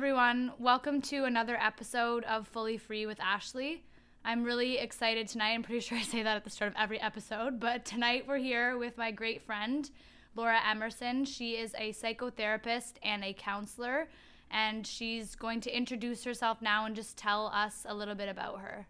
everyone. 0.00 0.50
Welcome 0.58 1.02
to 1.02 1.24
another 1.24 1.58
episode 1.58 2.24
of 2.24 2.48
Fully 2.48 2.78
Free 2.78 3.04
with 3.04 3.20
Ashley. 3.20 3.84
I'm 4.24 4.44
really 4.44 4.78
excited 4.78 5.28
tonight. 5.28 5.50
I'm 5.50 5.62
pretty 5.62 5.80
sure 5.86 5.98
I 5.98 6.00
say 6.00 6.22
that 6.22 6.36
at 6.38 6.42
the 6.42 6.48
start 6.48 6.72
of 6.72 6.76
every 6.78 6.98
episode, 6.98 7.60
but 7.60 7.84
tonight 7.84 8.24
we're 8.26 8.38
here 8.38 8.78
with 8.78 8.96
my 8.96 9.10
great 9.10 9.42
friend, 9.42 9.90
Laura 10.34 10.58
Emerson. 10.66 11.26
She 11.26 11.58
is 11.58 11.74
a 11.76 11.92
psychotherapist 11.92 12.94
and 13.02 13.22
a 13.22 13.34
counselor, 13.34 14.08
and 14.50 14.86
she's 14.86 15.34
going 15.34 15.60
to 15.60 15.76
introduce 15.76 16.24
herself 16.24 16.62
now 16.62 16.86
and 16.86 16.96
just 16.96 17.18
tell 17.18 17.48
us 17.48 17.84
a 17.86 17.94
little 17.94 18.14
bit 18.14 18.30
about 18.30 18.60
her. 18.60 18.86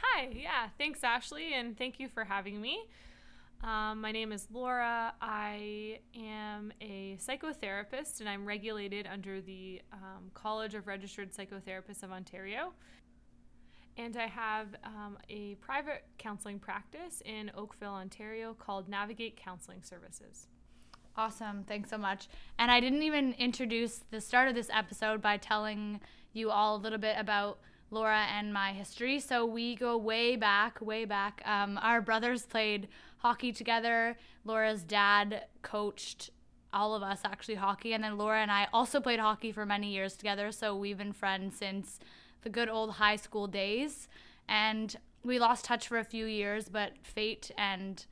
Hi, 0.00 0.28
yeah, 0.32 0.68
thanks, 0.78 1.02
Ashley, 1.02 1.54
and 1.54 1.76
thank 1.76 1.98
you 1.98 2.06
for 2.06 2.22
having 2.22 2.60
me. 2.60 2.86
Um, 3.62 4.00
my 4.00 4.12
name 4.12 4.32
is 4.32 4.46
Laura. 4.52 5.14
I 5.20 6.00
am 6.14 6.72
a 6.80 7.16
psychotherapist 7.16 8.20
and 8.20 8.28
I'm 8.28 8.44
regulated 8.44 9.08
under 9.10 9.40
the 9.40 9.80
um, 9.92 10.30
College 10.34 10.74
of 10.74 10.86
Registered 10.86 11.32
Psychotherapists 11.32 12.02
of 12.02 12.12
Ontario. 12.12 12.72
And 13.96 14.16
I 14.16 14.26
have 14.26 14.68
um, 14.84 15.16
a 15.30 15.54
private 15.56 16.04
counseling 16.18 16.58
practice 16.58 17.22
in 17.24 17.50
Oakville, 17.56 17.94
Ontario 17.94 18.54
called 18.54 18.88
Navigate 18.88 19.36
Counseling 19.36 19.82
Services. 19.82 20.48
Awesome. 21.16 21.64
Thanks 21.66 21.90
so 21.90 21.98
much. 21.98 22.28
And 22.58 22.70
I 22.70 22.80
didn't 22.80 23.02
even 23.02 23.34
introduce 23.34 24.00
the 24.10 24.20
start 24.20 24.48
of 24.48 24.54
this 24.54 24.68
episode 24.72 25.22
by 25.22 25.36
telling 25.36 26.00
you 26.32 26.50
all 26.50 26.76
a 26.76 26.78
little 26.78 26.98
bit 26.98 27.16
about 27.18 27.60
Laura 27.90 28.26
and 28.36 28.52
my 28.52 28.72
history. 28.72 29.20
So 29.20 29.46
we 29.46 29.76
go 29.76 29.96
way 29.96 30.34
back, 30.34 30.80
way 30.80 31.04
back. 31.04 31.40
Um, 31.44 31.78
our 31.80 32.00
brothers 32.00 32.44
played 32.44 32.88
hockey 33.24 33.52
together. 33.52 34.18
Laura's 34.44 34.82
dad 34.82 35.46
coached 35.62 36.28
all 36.74 36.94
of 36.94 37.02
us 37.02 37.20
actually 37.24 37.54
hockey, 37.54 37.94
and 37.94 38.04
then 38.04 38.18
Laura 38.18 38.42
and 38.42 38.50
I 38.50 38.68
also 38.70 39.00
played 39.00 39.18
hockey 39.18 39.50
for 39.50 39.64
many 39.64 39.92
years 39.92 40.14
together. 40.14 40.52
So 40.52 40.76
we've 40.76 40.98
been 40.98 41.14
friends 41.14 41.56
since 41.56 42.00
the 42.42 42.50
good 42.50 42.68
old 42.68 42.90
high 42.90 43.16
school 43.16 43.46
days. 43.46 44.08
And 44.46 44.94
we 45.24 45.38
lost 45.38 45.64
touch 45.64 45.88
for 45.88 45.98
a 45.98 46.04
few 46.04 46.26
years, 46.26 46.68
but 46.68 46.92
fate 47.02 47.50
and 47.56 48.04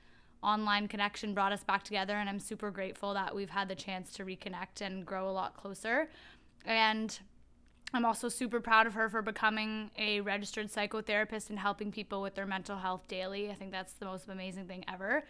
online 0.43 0.89
connection 0.89 1.35
brought 1.35 1.53
us 1.53 1.63
back 1.63 1.83
together. 1.83 2.15
And 2.15 2.31
I'm 2.31 2.41
super 2.41 2.71
grateful 2.71 3.13
that 3.13 3.35
we've 3.35 3.51
had 3.51 3.69
the 3.69 3.75
chance 3.75 4.15
to 4.15 4.25
reconnect 4.25 4.81
and 4.81 5.05
grow 5.05 5.29
a 5.29 5.31
lot 5.33 5.55
closer. 5.59 6.09
And 6.65 7.19
I'm 7.95 8.07
also 8.07 8.29
super 8.31 8.61
proud 8.61 8.87
of 8.87 8.95
her 8.95 9.11
for 9.11 9.21
becoming 9.21 9.91
a 9.99 10.21
registered 10.21 10.69
psychotherapist 10.73 11.51
and 11.51 11.59
helping 11.59 11.93
people 11.93 12.23
with 12.23 12.35
their 12.35 12.47
mental 12.47 12.79
health 12.79 13.07
daily. 13.07 13.51
I 13.51 13.55
think 13.55 13.71
that's 13.71 13.93
the 13.93 14.07
most 14.07 14.29
amazing 14.29 14.67
thing 14.67 14.85
ever. 14.93 15.25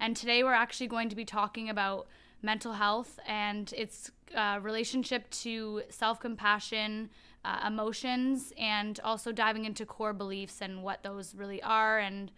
And 0.00 0.16
today 0.16 0.42
we're 0.42 0.52
actually 0.52 0.88
going 0.88 1.08
to 1.10 1.16
be 1.16 1.24
talking 1.24 1.70
about 1.70 2.08
mental 2.42 2.72
health 2.72 3.20
and 3.26 3.72
its 3.76 4.10
uh, 4.34 4.58
relationship 4.60 5.30
to 5.30 5.82
self 5.90 6.18
compassion, 6.18 7.10
uh, 7.44 7.60
emotions, 7.66 8.52
and 8.58 8.98
also 9.04 9.30
diving 9.30 9.64
into 9.64 9.86
core 9.86 10.12
beliefs 10.12 10.60
and 10.60 10.82
what 10.82 11.04
those 11.04 11.36
really 11.36 11.62
are 11.62 11.98
and 11.98 12.32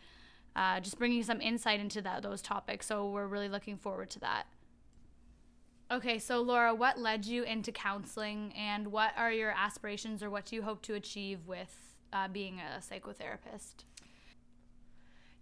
uh, 0.56 0.80
just 0.80 0.98
bringing 0.98 1.22
some 1.22 1.40
insight 1.40 1.80
into 1.80 2.02
that, 2.02 2.22
those 2.22 2.42
topics. 2.42 2.86
So 2.86 3.08
we're 3.08 3.26
really 3.26 3.48
looking 3.48 3.78
forward 3.78 4.10
to 4.10 4.20
that. 4.20 4.46
Okay, 5.92 6.20
so 6.20 6.40
Laura, 6.40 6.72
what 6.72 7.00
led 7.00 7.26
you 7.26 7.42
into 7.42 7.72
counseling 7.72 8.52
and 8.56 8.92
what 8.92 9.10
are 9.16 9.32
your 9.32 9.50
aspirations 9.50 10.22
or 10.22 10.30
what 10.30 10.46
do 10.46 10.54
you 10.54 10.62
hope 10.62 10.82
to 10.82 10.94
achieve 10.94 11.48
with 11.48 11.96
uh, 12.12 12.28
being 12.28 12.60
a 12.60 12.78
psychotherapist? 12.78 13.84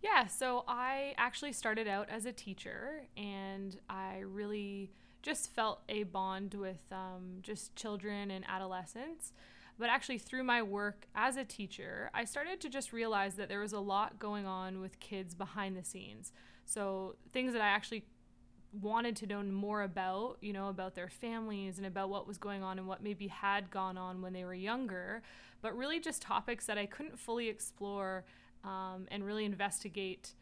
Yeah, 0.03 0.27
so 0.27 0.65
I 0.67 1.13
actually 1.19 1.53
started 1.53 1.87
out 1.87 2.09
as 2.09 2.25
a 2.25 2.33
teacher 2.33 3.03
and 3.15 3.79
I 3.91 4.21
really 4.21 4.91
just 5.21 5.51
felt 5.51 5.83
a 5.87 6.05
bond 6.05 6.55
with 6.55 6.81
um, 6.93 7.41
just 7.43 7.77
children 7.77 8.31
and 8.31 8.43
adolescents. 8.49 9.35
But 9.79 9.91
actually, 9.91 10.19
through 10.19 10.45
my 10.45 10.63
work 10.63 11.07
as 11.15 11.37
a 11.37 11.45
teacher, 11.45 12.11
I 12.13 12.25
started 12.25 12.61
to 12.63 12.69
just 12.69 12.93
realize 12.93 13.35
that 13.35 13.49
there 13.49 13.61
was 13.61 13.73
a 13.73 13.79
lot 13.79 14.19
going 14.19 14.45
on 14.45 14.81
with 14.81 14.99
kids 14.99 15.35
behind 15.35 15.77
the 15.77 15.85
scenes. 15.85 16.33
So, 16.65 17.15
things 17.33 17.53
that 17.53 17.63
I 17.63 17.69
actually 17.69 18.05
wanted 18.73 19.17
to 19.17 19.27
know 19.27 19.43
more 19.43 19.83
about, 19.83 20.39
you 20.41 20.53
know, 20.53 20.69
about 20.69 20.95
their 20.95 21.09
families 21.09 21.79
and 21.79 21.87
about 21.87 22.11
what 22.11 22.27
was 22.27 22.39
going 22.39 22.63
on 22.63 22.79
and 22.79 22.87
what 22.87 23.03
maybe 23.03 23.29
had 23.29 23.71
gone 23.71 23.97
on 23.97 24.21
when 24.21 24.33
they 24.33 24.45
were 24.45 24.55
younger, 24.55 25.23
but 25.63 25.77
really 25.77 26.01
just 26.01 26.23
topics 26.23 26.67
that 26.67 26.79
I 26.79 26.87
couldn't 26.87 27.19
fully 27.19 27.49
explore 27.49 28.25
um, 28.65 29.07
and 29.11 29.25
really 29.25 29.45
investigate 29.45 30.35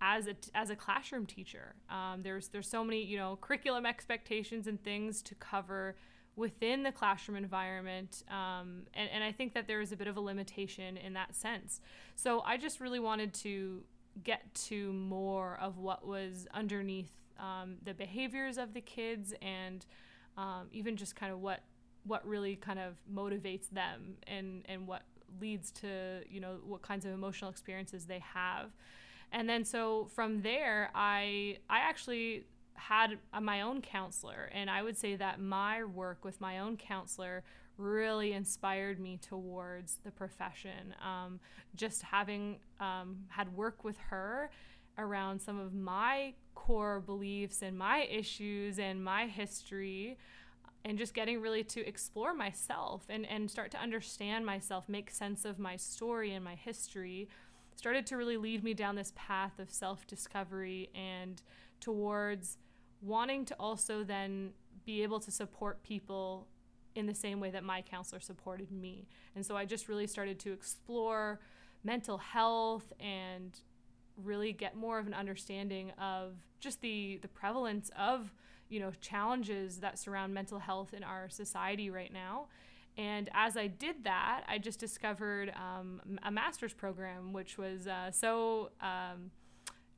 as 0.00 0.26
a 0.26 0.34
as 0.54 0.70
a 0.70 0.76
classroom 0.76 1.26
teacher. 1.26 1.74
Um, 1.90 2.22
there's 2.22 2.48
there's 2.48 2.68
so 2.68 2.82
many 2.82 3.02
you 3.02 3.18
know 3.18 3.38
curriculum 3.40 3.84
expectations 3.86 4.66
and 4.66 4.82
things 4.82 5.22
to 5.22 5.34
cover 5.34 5.96
within 6.36 6.82
the 6.82 6.92
classroom 6.92 7.36
environment, 7.36 8.22
um, 8.30 8.84
and 8.94 9.10
and 9.12 9.22
I 9.22 9.32
think 9.32 9.54
that 9.54 9.66
there 9.66 9.80
is 9.80 9.92
a 9.92 9.96
bit 9.96 10.06
of 10.06 10.16
a 10.16 10.20
limitation 10.20 10.96
in 10.96 11.12
that 11.14 11.34
sense. 11.34 11.80
So 12.16 12.40
I 12.40 12.56
just 12.56 12.80
really 12.80 13.00
wanted 13.00 13.34
to 13.34 13.82
get 14.24 14.54
to 14.54 14.92
more 14.92 15.58
of 15.60 15.78
what 15.78 16.06
was 16.06 16.48
underneath 16.52 17.10
um, 17.40 17.76
the 17.84 17.94
behaviors 17.94 18.58
of 18.58 18.74
the 18.74 18.80
kids 18.80 19.34
and 19.42 19.86
um, 20.36 20.68
even 20.72 20.96
just 20.96 21.16
kind 21.16 21.32
of 21.32 21.40
what 21.40 21.60
what 22.04 22.26
really 22.26 22.56
kind 22.56 22.78
of 22.78 22.94
motivates 23.12 23.68
them 23.70 24.14
and 24.26 24.62
and 24.66 24.86
what 24.86 25.02
leads 25.40 25.70
to 25.70 26.20
you 26.28 26.40
know 26.40 26.56
what 26.66 26.82
kinds 26.82 27.04
of 27.04 27.12
emotional 27.12 27.50
experiences 27.50 28.06
they 28.06 28.22
have. 28.34 28.70
And 29.32 29.48
then 29.48 29.64
so 29.64 30.08
from 30.14 30.42
there 30.42 30.90
i 30.94 31.56
i 31.68 31.78
actually 31.78 32.44
had 32.74 33.18
my 33.40 33.60
own 33.60 33.80
counselor 33.80 34.50
and 34.52 34.68
i 34.70 34.82
would 34.82 34.96
say 34.96 35.14
that 35.14 35.38
my 35.38 35.84
work 35.84 36.24
with 36.24 36.40
my 36.40 36.58
own 36.58 36.76
counselor 36.76 37.44
really 37.80 38.32
inspired 38.32 39.00
me 39.00 39.18
towards 39.20 39.96
the 40.04 40.10
profession. 40.10 40.94
Um, 41.04 41.40
just 41.74 42.02
having 42.02 42.58
um, 42.78 43.24
had 43.28 43.54
work 43.56 43.82
with 43.84 43.96
her 44.10 44.50
around 44.98 45.40
some 45.40 45.58
of 45.58 45.74
my 45.74 46.34
core 46.54 47.00
beliefs 47.00 47.62
and 47.62 47.76
my 47.76 48.02
issues 48.02 48.78
and 48.78 49.02
my 49.02 49.26
history 49.26 50.18
and 50.84 50.96
just 50.96 51.14
getting 51.14 51.40
really 51.40 51.62
to 51.62 51.86
explore 51.86 52.32
myself 52.32 53.04
and, 53.08 53.26
and 53.26 53.50
start 53.50 53.70
to 53.70 53.78
understand 53.78 54.46
myself, 54.46 54.88
make 54.88 55.10
sense 55.10 55.44
of 55.44 55.58
my 55.58 55.76
story 55.76 56.32
and 56.32 56.44
my 56.44 56.54
history, 56.54 57.28
started 57.76 58.06
to 58.06 58.16
really 58.16 58.36
lead 58.36 58.64
me 58.64 58.74
down 58.74 58.94
this 58.94 59.12
path 59.14 59.58
of 59.58 59.70
self 59.70 60.06
discovery 60.06 60.90
and 60.94 61.42
towards 61.80 62.58
wanting 63.02 63.44
to 63.44 63.54
also 63.58 64.04
then 64.04 64.50
be 64.84 65.02
able 65.02 65.20
to 65.20 65.30
support 65.30 65.82
people 65.82 66.46
in 66.94 67.06
the 67.06 67.14
same 67.14 67.40
way 67.40 67.50
that 67.50 67.62
my 67.62 67.82
counselor 67.82 68.20
supported 68.20 68.70
me. 68.70 69.06
And 69.34 69.44
so 69.44 69.56
I 69.56 69.64
just 69.64 69.88
really 69.88 70.06
started 70.06 70.38
to 70.40 70.52
explore 70.52 71.40
mental 71.84 72.18
health 72.18 72.92
and 72.98 73.58
really 74.24 74.52
get 74.52 74.76
more 74.76 74.98
of 74.98 75.06
an 75.06 75.14
understanding 75.14 75.92
of 75.98 76.34
just 76.60 76.80
the 76.80 77.18
the 77.22 77.28
prevalence 77.28 77.90
of 77.98 78.32
you 78.68 78.80
know 78.80 78.92
challenges 79.00 79.78
that 79.80 79.98
surround 79.98 80.32
mental 80.32 80.58
health 80.58 80.94
in 80.94 81.02
our 81.02 81.28
society 81.28 81.90
right 81.90 82.12
now. 82.12 82.46
And 82.96 83.28
as 83.34 83.56
i 83.56 83.66
did 83.66 84.04
that 84.04 84.42
i 84.48 84.58
just 84.58 84.80
discovered 84.80 85.52
um, 85.54 86.00
a 86.24 86.30
master's 86.30 86.74
program 86.74 87.32
which 87.32 87.56
was 87.56 87.86
uh, 87.86 88.10
so 88.10 88.70
um, 88.80 89.30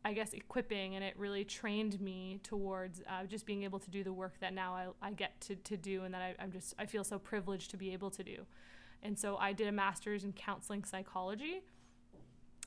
i 0.04 0.12
guess 0.12 0.34
equipping 0.34 0.94
and 0.94 1.02
it 1.02 1.14
really 1.16 1.44
trained 1.44 2.00
me 2.00 2.38
towards 2.42 3.00
uh, 3.08 3.24
just 3.26 3.46
being 3.46 3.62
able 3.64 3.78
to 3.78 3.90
do 3.90 4.04
the 4.04 4.12
work 4.12 4.34
that 4.40 4.52
now 4.52 4.74
i, 4.74 5.08
I 5.08 5.12
get 5.12 5.40
to, 5.42 5.56
to 5.56 5.76
do 5.76 6.04
and 6.04 6.12
that 6.12 6.20
I, 6.20 6.34
i'm 6.38 6.52
just 6.52 6.74
i 6.78 6.84
feel 6.84 7.02
so 7.02 7.18
privileged 7.18 7.70
to 7.70 7.76
be 7.76 7.92
able 7.92 8.10
to 8.10 8.22
do. 8.22 8.46
And 9.02 9.18
so 9.18 9.36
i 9.38 9.52
did 9.52 9.66
a 9.66 9.72
master's 9.72 10.22
in 10.22 10.32
counseling 10.34 10.84
psychology 10.84 11.62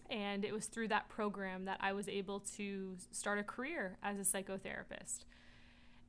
and 0.10 0.46
it 0.46 0.54
was 0.54 0.66
through 0.66 0.90
that 0.90 1.10
program 1.10 1.66
that 1.66 1.80
I 1.82 1.94
was 1.94 2.08
able 2.08 2.40
to 2.58 2.96
start 3.12 3.40
a 3.40 3.44
career 3.44 3.98
as 4.04 4.18
a 4.18 4.22
psychotherapist. 4.22 5.26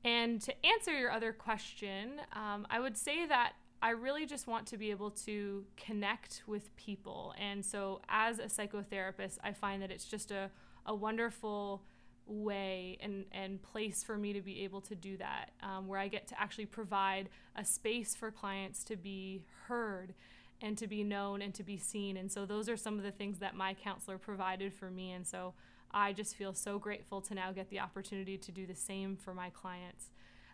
And 0.04 0.40
to 0.43 0.54
answer 0.66 0.96
your 0.96 1.10
other 1.10 1.32
question, 1.32 2.20
um, 2.32 2.66
I 2.70 2.78
would 2.78 2.96
say 2.96 3.26
that 3.26 3.54
I 3.82 3.90
really 3.90 4.25
just 4.25 4.46
want 4.46 4.66
to 4.69 4.76
be 4.76 4.90
able 4.90 5.10
to 5.10 5.64
connect 5.76 6.43
with 6.46 6.75
people. 6.76 7.34
And 7.38 7.64
so, 7.64 8.00
as 8.08 8.38
a 8.38 8.44
psychotherapist, 8.44 9.38
I 9.43 9.52
find 9.52 9.82
that 9.82 9.90
it's 9.90 10.06
just 10.06 10.31
a, 10.31 10.50
a 10.87 10.94
wonderful 10.94 11.82
way 12.26 12.98
and, 13.00 13.25
and 13.32 13.62
place 13.62 14.02
for 14.02 14.16
me 14.16 14.32
to 14.32 14.40
be 14.40 14.64
able 14.64 14.81
to 14.82 14.94
do 14.94 15.16
that, 15.19 15.50
um, 15.62 15.87
where 15.87 16.00
I 16.00 16.08
get 16.08 16.26
to 16.28 16.40
actually 16.40 16.66
provide 16.66 17.28
a 17.54 17.64
space 17.64 18.16
for 18.16 18.31
clients 18.31 18.82
to 18.84 18.96
be 18.96 19.44
heard 19.66 20.14
and 20.61 20.79
to 20.79 20.87
be 20.87 21.05
known 21.05 21.43
and 21.43 21.55
to 21.55 21.62
be 21.62 21.76
seen. 21.76 22.17
And 22.17 22.31
so 22.31 22.47
those 22.47 22.69
are 22.69 22.76
some 22.76 22.97
of 22.99 23.05
the 23.05 23.11
things 23.11 23.38
that 23.38 23.55
my 23.55 23.75
counselor 23.75 24.19
provided 24.19 24.73
for 24.73 24.91
me. 24.91 25.12
And 25.12 25.26
so 25.26 25.55
I 25.91 26.12
just 26.12 26.37
feel 26.37 26.55
so 26.55 26.79
grateful 26.79 27.20
to 27.23 27.35
now 27.35 27.53
get 27.53 27.70
the 27.70 27.81
opportunity 27.81 28.38
to 28.38 28.53
do 28.53 28.67
the 28.67 28.75
same 28.75 29.17
for 29.17 29.35
my 29.35 29.50
clients. 29.50 30.11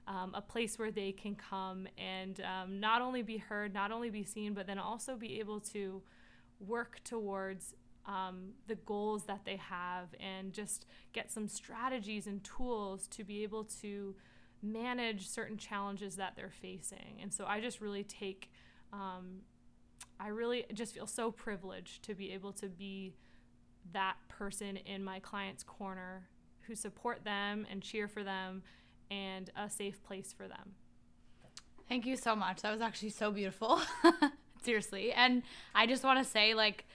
Um, 0.09 0.33
a 0.35 0.43
place 0.43 0.79
where 0.79 0.91
they 0.91 1.13
can 1.13 1.37
come 1.37 1.87
and 1.97 2.41
um, 2.41 2.81
not 2.81 3.03
only 3.03 3.23
be 3.23 3.37
heard, 3.37 3.73
not 3.73 3.93
only 3.93 4.11
be 4.11 4.25
seen, 4.25 4.53
but 4.53 4.67
then 4.67 4.79
also 4.79 5.17
be 5.17 5.39
able 5.39 5.61
to 5.61 6.03
work 6.59 7.01
towards 7.05 7.75
um, 8.07 8.51
the 8.67 8.75
goals 8.75 9.25
that 9.25 9.45
they 9.45 9.57
have 9.57 10.09
and 10.19 10.53
just 10.53 10.87
get 11.13 11.31
some 11.31 11.47
strategies 11.47 12.27
and 12.27 12.43
tools 12.43 13.07
to 13.09 13.23
be 13.25 13.45
able 13.45 13.65
to 13.65 14.17
manage 14.63 15.29
certain 15.29 15.57
challenges 15.57 16.17
that 16.17 16.35
they're 16.37 16.51
facing. 16.51 17.19
And 17.21 17.33
so 17.33 17.45
I 17.47 17.61
just 17.61 17.81
really 17.81 18.05
take, 18.05 18.51
um, 18.93 19.43
I 20.21 20.29
really 20.29 20.65
just 20.73 20.95
feel 20.95 21.07
so 21.07 21.31
privileged 21.31 22.03
to 22.05 22.15
be 22.15 22.33
able 22.33 22.53
to 22.55 22.69
be 22.69 23.15
that 23.93 24.15
person 24.29 24.77
in 24.77 25.03
my 25.03 25.19
client's 25.19 25.63
corner 25.63 26.29
who 26.63 26.75
support 26.75 27.25
them 27.25 27.67
and 27.71 27.83
cheer 27.83 28.07
for 28.09 28.23
them 28.23 28.63
and 29.11 29.51
a 29.57 29.69
safe 29.69 30.03
place 30.03 30.33
for 30.33 30.49
them. 30.49 30.75
Thank 31.89 32.07
you 32.07 32.17
so 32.17 32.35
much. 32.35 32.63
That 32.63 32.73
was 32.73 32.81
actually 32.81 33.11
so 33.11 33.31
beautiful. 33.31 33.81
Seriously. 34.63 35.13
And 35.13 35.43
I 35.75 35.87
just 35.87 36.05
want 36.05 36.25
to 36.25 36.25
say, 36.25 36.55
like, 36.55 36.87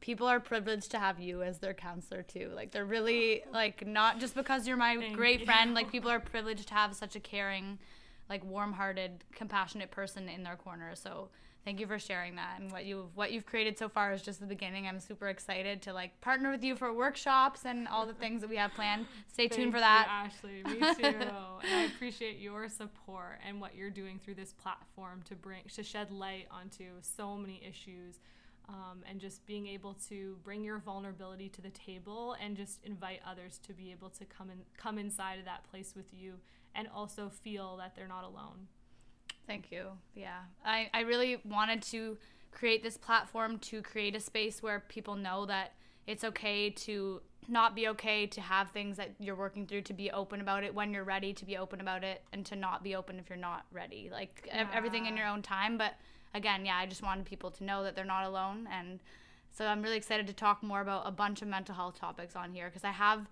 people 0.00 0.26
are 0.26 0.40
privileged 0.40 0.90
to 0.92 0.98
have 0.98 1.20
you 1.20 1.42
as 1.42 1.58
their 1.58 1.74
counselor 1.74 2.22
too. 2.22 2.50
Like, 2.54 2.72
they're 2.72 2.86
really, 2.86 3.44
like, 3.52 3.86
not 3.86 4.18
just 4.18 4.34
because 4.34 4.66
you're 4.66 4.76
my 4.76 4.96
Thank 4.96 5.16
great 5.16 5.40
you. 5.40 5.46
friend, 5.46 5.74
like, 5.74 5.92
people 5.92 6.10
are 6.10 6.18
privileged 6.18 6.68
to 6.68 6.74
have 6.74 6.96
such 6.96 7.14
a 7.14 7.20
caring, 7.20 7.78
like, 8.28 8.44
warm 8.44 8.72
hearted, 8.72 9.24
compassionate 9.32 9.90
person 9.90 10.28
in 10.28 10.42
their 10.42 10.56
corner. 10.56 10.94
So, 10.94 11.28
thank 11.64 11.78
you 11.80 11.86
for 11.86 11.98
sharing 11.98 12.36
that 12.36 12.58
and 12.58 12.70
what 12.72 12.84
you've 12.84 13.14
what 13.16 13.32
you've 13.32 13.46
created 13.46 13.78
so 13.78 13.88
far 13.88 14.12
is 14.12 14.22
just 14.22 14.40
the 14.40 14.46
beginning 14.46 14.86
i'm 14.86 14.98
super 15.00 15.28
excited 15.28 15.82
to 15.82 15.92
like 15.92 16.18
partner 16.20 16.50
with 16.50 16.62
you 16.64 16.74
for 16.74 16.92
workshops 16.92 17.64
and 17.64 17.86
all 17.88 18.06
the 18.06 18.14
things 18.14 18.40
that 18.40 18.48
we 18.48 18.56
have 18.56 18.72
planned 18.74 19.06
stay 19.32 19.46
tuned 19.48 19.72
Thank 19.72 19.74
for 19.74 19.78
you, 19.78 19.82
that 19.82 20.08
Ashley. 20.08 20.62
Me 20.64 20.78
too. 20.94 21.16
and 21.18 21.30
I 21.74 21.84
appreciate 21.84 22.38
your 22.38 22.68
support 22.68 23.38
and 23.46 23.60
what 23.60 23.74
you're 23.74 23.90
doing 23.90 24.18
through 24.18 24.34
this 24.34 24.52
platform 24.52 25.20
to 25.28 25.34
bring 25.34 25.62
to 25.74 25.82
shed 25.82 26.10
light 26.10 26.46
onto 26.50 26.84
so 27.02 27.36
many 27.36 27.60
issues. 27.66 28.20
Um, 28.68 29.02
and 29.08 29.18
just 29.20 29.44
being 29.46 29.66
able 29.66 29.94
to 30.08 30.36
bring 30.44 30.62
your 30.62 30.78
vulnerability 30.78 31.48
to 31.48 31.60
the 31.60 31.70
table 31.70 32.36
and 32.40 32.56
just 32.56 32.78
invite 32.84 33.18
others 33.28 33.58
to 33.66 33.72
be 33.72 33.90
able 33.90 34.10
to 34.10 34.24
come 34.24 34.48
in 34.48 34.58
come 34.76 34.96
inside 34.96 35.40
of 35.40 35.44
that 35.46 35.64
place 35.68 35.94
with 35.96 36.06
you 36.14 36.34
and 36.76 36.86
also 36.94 37.28
feel 37.28 37.76
that 37.78 37.96
they're 37.96 38.06
not 38.06 38.22
alone. 38.22 38.68
Thank 39.46 39.72
you. 39.72 39.86
Yeah. 40.14 40.38
I, 40.64 40.90
I 40.94 41.00
really 41.00 41.40
wanted 41.44 41.82
to 41.82 42.16
create 42.52 42.82
this 42.82 42.96
platform 42.96 43.58
to 43.58 43.82
create 43.82 44.14
a 44.14 44.20
space 44.20 44.62
where 44.62 44.80
people 44.80 45.14
know 45.16 45.46
that 45.46 45.72
it's 46.06 46.24
okay 46.24 46.70
to 46.70 47.20
not 47.48 47.74
be 47.74 47.88
okay, 47.88 48.26
to 48.26 48.40
have 48.40 48.70
things 48.70 48.96
that 48.96 49.14
you're 49.18 49.34
working 49.34 49.66
through, 49.66 49.82
to 49.82 49.92
be 49.92 50.10
open 50.10 50.40
about 50.40 50.62
it 50.62 50.74
when 50.74 50.92
you're 50.92 51.04
ready, 51.04 51.32
to 51.32 51.44
be 51.44 51.56
open 51.56 51.80
about 51.80 52.04
it, 52.04 52.22
and 52.32 52.44
to 52.46 52.56
not 52.56 52.82
be 52.82 52.94
open 52.94 53.18
if 53.18 53.28
you're 53.28 53.38
not 53.38 53.64
ready. 53.72 54.08
Like 54.10 54.48
ev- 54.52 54.68
everything 54.72 55.06
in 55.06 55.16
your 55.16 55.26
own 55.26 55.42
time. 55.42 55.76
But 55.76 55.94
again, 56.34 56.64
yeah, 56.64 56.76
I 56.76 56.86
just 56.86 57.02
wanted 57.02 57.24
people 57.24 57.50
to 57.52 57.64
know 57.64 57.82
that 57.82 57.96
they're 57.96 58.04
not 58.04 58.24
alone. 58.24 58.68
And 58.70 59.00
so 59.50 59.66
I'm 59.66 59.82
really 59.82 59.96
excited 59.96 60.26
to 60.28 60.32
talk 60.32 60.62
more 60.62 60.80
about 60.80 61.06
a 61.06 61.10
bunch 61.10 61.42
of 61.42 61.48
mental 61.48 61.74
health 61.74 61.98
topics 61.98 62.36
on 62.36 62.52
here 62.52 62.68
because 62.68 62.84
I 62.84 62.92
have 62.92 63.26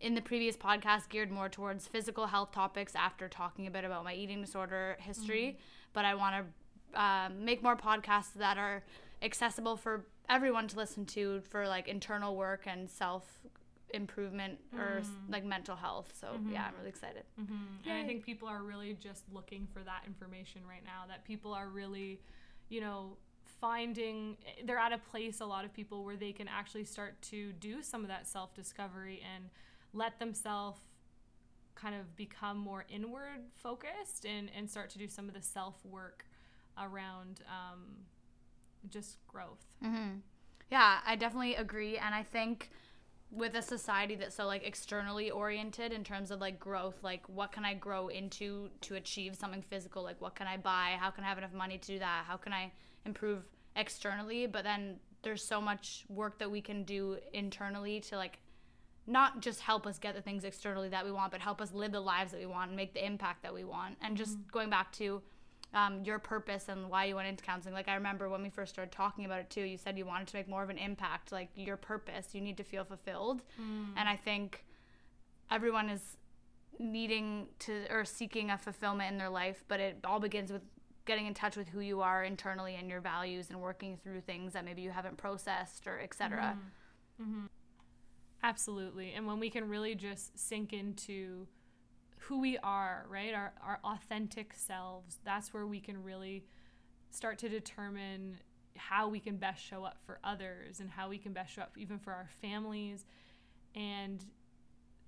in 0.00 0.14
the 0.14 0.20
previous 0.20 0.56
podcast 0.56 1.08
geared 1.08 1.30
more 1.30 1.48
towards 1.48 1.86
physical 1.86 2.26
health 2.26 2.52
topics 2.52 2.94
after 2.94 3.28
talking 3.28 3.66
a 3.66 3.70
bit 3.70 3.84
about 3.84 4.04
my 4.04 4.14
eating 4.14 4.40
disorder 4.40 4.96
history. 5.00 5.58
But 5.92 6.04
I 6.04 6.14
want 6.14 6.46
to 6.94 7.00
um, 7.00 7.44
make 7.44 7.62
more 7.62 7.76
podcasts 7.76 8.34
that 8.36 8.58
are 8.58 8.82
accessible 9.22 9.76
for 9.76 10.04
everyone 10.28 10.68
to 10.68 10.76
listen 10.76 11.04
to 11.06 11.40
for 11.48 11.66
like 11.66 11.88
internal 11.88 12.36
work 12.36 12.66
and 12.66 12.88
self 12.88 13.24
improvement 13.92 14.58
or 14.76 14.98
s 14.98 15.08
like 15.30 15.44
mental 15.44 15.76
health. 15.76 16.12
So 16.20 16.36
yeah, 16.50 16.66
I'm 16.66 16.74
really 16.76 16.88
excited. 16.88 17.22
Mm-hmm. 17.40 17.88
And 17.88 17.98
I 17.98 18.06
think 18.06 18.24
people 18.24 18.48
are 18.48 18.62
really 18.62 18.94
just 18.94 19.22
looking 19.32 19.68
for 19.72 19.80
that 19.80 20.02
information 20.06 20.62
right 20.68 20.84
now. 20.84 21.04
That 21.08 21.24
people 21.24 21.52
are 21.52 21.68
really, 21.68 22.20
you 22.68 22.80
know, 22.80 23.16
finding 23.60 24.36
they're 24.64 24.78
at 24.78 24.92
a 24.92 24.98
place. 24.98 25.40
A 25.40 25.46
lot 25.46 25.64
of 25.64 25.72
people 25.72 26.04
where 26.04 26.16
they 26.16 26.32
can 26.32 26.48
actually 26.48 26.84
start 26.84 27.20
to 27.22 27.52
do 27.52 27.82
some 27.82 28.02
of 28.02 28.08
that 28.08 28.26
self 28.26 28.54
discovery 28.54 29.22
and 29.34 29.44
let 29.94 30.18
themselves 30.18 30.80
kind 31.74 31.94
of 31.94 32.16
become 32.16 32.58
more 32.58 32.84
inward 32.88 33.40
focused 33.56 34.26
and 34.26 34.50
and 34.56 34.70
start 34.70 34.90
to 34.90 34.98
do 34.98 35.08
some 35.08 35.28
of 35.28 35.34
the 35.34 35.42
self 35.42 35.84
work 35.84 36.26
around 36.78 37.40
um, 37.48 37.96
just 38.88 39.18
growth. 39.28 39.64
hmm 39.82 40.18
Yeah, 40.70 41.00
I 41.06 41.16
definitely 41.16 41.54
agree, 41.56 41.98
and 41.98 42.14
I 42.14 42.22
think 42.22 42.70
with 43.30 43.54
a 43.56 43.62
society 43.62 44.14
that's 44.14 44.36
so 44.36 44.46
like 44.46 44.66
externally 44.66 45.30
oriented 45.30 45.92
in 45.92 46.04
terms 46.04 46.30
of 46.30 46.40
like 46.40 46.60
growth, 46.60 47.02
like 47.02 47.28
what 47.28 47.52
can 47.52 47.64
I 47.64 47.74
grow 47.74 48.08
into 48.08 48.70
to 48.82 48.94
achieve 48.96 49.36
something 49.36 49.62
physical? 49.62 50.02
Like 50.04 50.20
what 50.20 50.36
can 50.36 50.46
I 50.46 50.56
buy? 50.56 50.96
How 51.00 51.10
can 51.10 51.24
I 51.24 51.28
have 51.28 51.38
enough 51.38 51.52
money 51.52 51.78
to 51.78 51.86
do 51.86 51.98
that? 52.00 52.24
How 52.28 52.36
can 52.36 52.52
I 52.52 52.72
improve 53.04 53.44
externally? 53.76 54.46
But 54.46 54.64
then 54.64 54.96
there's 55.22 55.44
so 55.44 55.60
much 55.60 56.04
work 56.08 56.38
that 56.38 56.50
we 56.50 56.60
can 56.60 56.84
do 56.84 57.18
internally 57.32 58.00
to 58.02 58.16
like 58.16 58.38
not 59.06 59.40
just 59.40 59.60
help 59.60 59.86
us 59.86 59.98
get 59.98 60.14
the 60.14 60.22
things 60.22 60.44
externally 60.44 60.88
that 60.88 61.04
we 61.04 61.12
want, 61.12 61.30
but 61.32 61.40
help 61.40 61.60
us 61.60 61.72
live 61.72 61.92
the 61.92 62.00
lives 62.00 62.32
that 62.32 62.40
we 62.40 62.46
want 62.46 62.68
and 62.68 62.76
make 62.76 62.94
the 62.94 63.04
impact 63.04 63.42
that 63.42 63.52
we 63.52 63.64
want. 63.64 63.96
And 64.00 64.16
just 64.16 64.32
mm-hmm. 64.32 64.50
going 64.50 64.70
back 64.70 64.92
to 64.92 65.22
um, 65.74 66.02
your 66.04 66.18
purpose 66.18 66.68
and 66.68 66.88
why 66.88 67.04
you 67.04 67.16
went 67.16 67.28
into 67.28 67.44
counseling. 67.44 67.74
Like 67.74 67.88
I 67.88 67.94
remember 67.94 68.28
when 68.28 68.42
we 68.42 68.48
first 68.48 68.72
started 68.72 68.92
talking 68.92 69.24
about 69.24 69.40
it 69.40 69.50
too. 69.50 69.62
You 69.62 69.76
said 69.76 69.98
you 69.98 70.06
wanted 70.06 70.28
to 70.28 70.36
make 70.36 70.48
more 70.48 70.62
of 70.62 70.70
an 70.70 70.78
impact. 70.78 71.32
Like 71.32 71.50
your 71.56 71.76
purpose, 71.76 72.28
you 72.32 72.40
need 72.40 72.56
to 72.56 72.64
feel 72.64 72.84
fulfilled. 72.84 73.42
Mm. 73.60 73.88
And 73.96 74.08
I 74.08 74.16
think 74.16 74.64
everyone 75.50 75.90
is 75.90 76.16
needing 76.78 77.48
to 77.60 77.84
or 77.90 78.04
seeking 78.04 78.50
a 78.50 78.58
fulfillment 78.58 79.12
in 79.12 79.18
their 79.18 79.28
life, 79.28 79.64
but 79.68 79.80
it 79.80 79.98
all 80.04 80.20
begins 80.20 80.52
with 80.52 80.62
getting 81.06 81.26
in 81.26 81.34
touch 81.34 81.56
with 81.56 81.68
who 81.68 81.80
you 81.80 82.00
are 82.00 82.24
internally 82.24 82.76
and 82.76 82.88
your 82.88 83.00
values 83.00 83.50
and 83.50 83.60
working 83.60 83.98
through 84.02 84.20
things 84.20 84.54
that 84.54 84.64
maybe 84.64 84.80
you 84.80 84.90
haven't 84.90 85.16
processed 85.16 85.86
or 85.86 86.00
etc. 86.00 86.56
Absolutely. 88.44 89.14
And 89.14 89.26
when 89.26 89.40
we 89.40 89.48
can 89.48 89.70
really 89.70 89.94
just 89.94 90.38
sink 90.38 90.74
into 90.74 91.48
who 92.18 92.42
we 92.42 92.58
are, 92.58 93.06
right? 93.08 93.32
Our, 93.32 93.54
our 93.66 93.80
authentic 93.82 94.52
selves, 94.52 95.18
that's 95.24 95.54
where 95.54 95.66
we 95.66 95.80
can 95.80 96.02
really 96.02 96.44
start 97.08 97.38
to 97.38 97.48
determine 97.48 98.36
how 98.76 99.08
we 99.08 99.18
can 99.18 99.38
best 99.38 99.64
show 99.64 99.82
up 99.84 99.96
for 100.04 100.18
others 100.22 100.80
and 100.80 100.90
how 100.90 101.08
we 101.08 101.16
can 101.16 101.32
best 101.32 101.54
show 101.54 101.62
up 101.62 101.72
even 101.78 101.98
for 101.98 102.12
our 102.12 102.28
families. 102.42 103.06
And 103.74 104.22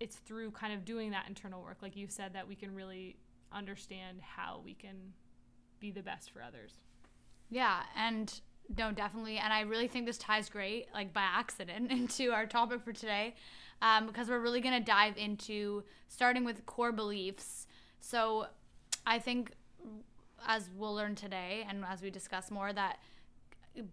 it's 0.01 0.17
through 0.17 0.53
kind 0.53 0.73
of 0.73 0.87
doing 0.87 1.11
that 1.11 1.27
internal 1.29 1.61
work, 1.61 1.83
like 1.83 1.95
you 1.95 2.07
said, 2.09 2.33
that 2.33 2.49
we 2.49 2.55
can 2.55 2.75
really 2.75 3.17
understand 3.53 4.23
how 4.23 4.63
we 4.65 4.73
can 4.73 5.13
be 5.79 5.91
the 5.91 6.03
best 6.03 6.31
for 6.31 6.41
others. 6.41 6.73
Yeah, 7.51 7.83
and 7.95 8.41
no, 8.77 8.93
definitely. 8.93 9.39
And 9.39 9.53
I 9.53 9.61
really 9.61 9.89
think 9.89 10.07
this 10.07 10.19
ties 10.19 10.49
great, 10.49 10.89
like 10.93 11.13
by 11.13 11.23
accident, 11.23 11.91
into 11.91 12.33
our 12.33 12.47
topic 12.47 12.83
for 12.83 12.93
today, 12.93 13.35
um, 13.83 14.07
because 14.07 14.29
we're 14.29 14.41
really 14.41 14.61
going 14.61 14.79
to 14.79 14.85
dive 14.85 15.17
into 15.17 15.85
starting 16.09 16.45
with 16.45 16.65
core 16.67 16.93
beliefs. 16.93 17.67
So 18.01 18.47
I 19.07 19.19
think, 19.19 19.53
as 20.47 20.71
we'll 20.77 20.95
learn 20.95 21.15
today, 21.15 21.65
and 21.69 21.85
as 21.85 22.03
we 22.03 22.11
discuss 22.11 22.51
more, 22.51 22.73
that 22.73 22.99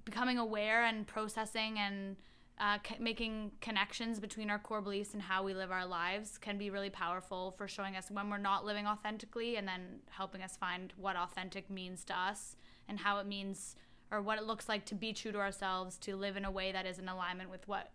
becoming 0.06 0.38
aware 0.38 0.86
and 0.86 1.06
processing 1.06 1.78
and 1.78 2.16
uh, 2.60 2.78
c- 2.88 2.96
making 3.00 3.52
connections 3.62 4.20
between 4.20 4.50
our 4.50 4.60
core 4.60 4.82
beliefs 4.82 5.14
and 5.14 5.22
how 5.22 5.44
we 5.44 5.54
live 5.54 5.72
our 5.72 5.86
lives 5.86 6.38
can 6.38 6.58
be 6.58 6.70
really 6.70 6.90
powerful 6.90 7.52
for 7.58 7.68
showing 7.68 7.96
us 7.96 8.10
when 8.12 8.30
we're 8.30 8.38
not 8.38 8.64
living 8.64 8.88
authentically 8.88 9.58
and 9.58 9.68
then 9.68 10.00
helping 10.10 10.42
us 10.42 10.56
find 10.56 10.94
what 10.96 11.16
authentic 11.16 11.70
means 11.70 12.04
to 12.06 12.18
us 12.18 12.56
and 12.88 13.00
how 13.00 13.18
it 13.18 13.26
means 13.26 13.76
or 14.14 14.22
what 14.22 14.38
it 14.38 14.46
looks 14.46 14.70
like 14.70 14.86
to 14.86 14.96
be 14.96 15.12
true 15.12 15.32
to 15.32 15.40
ourselves 15.40 15.98
to 15.98 16.16
live 16.16 16.38
in 16.38 16.46
a 16.46 16.52
way 16.52 16.72
that 16.72 16.86
is 16.86 17.00
in 17.00 17.10
alignment 17.10 17.50
with 17.50 17.68
what 17.68 17.92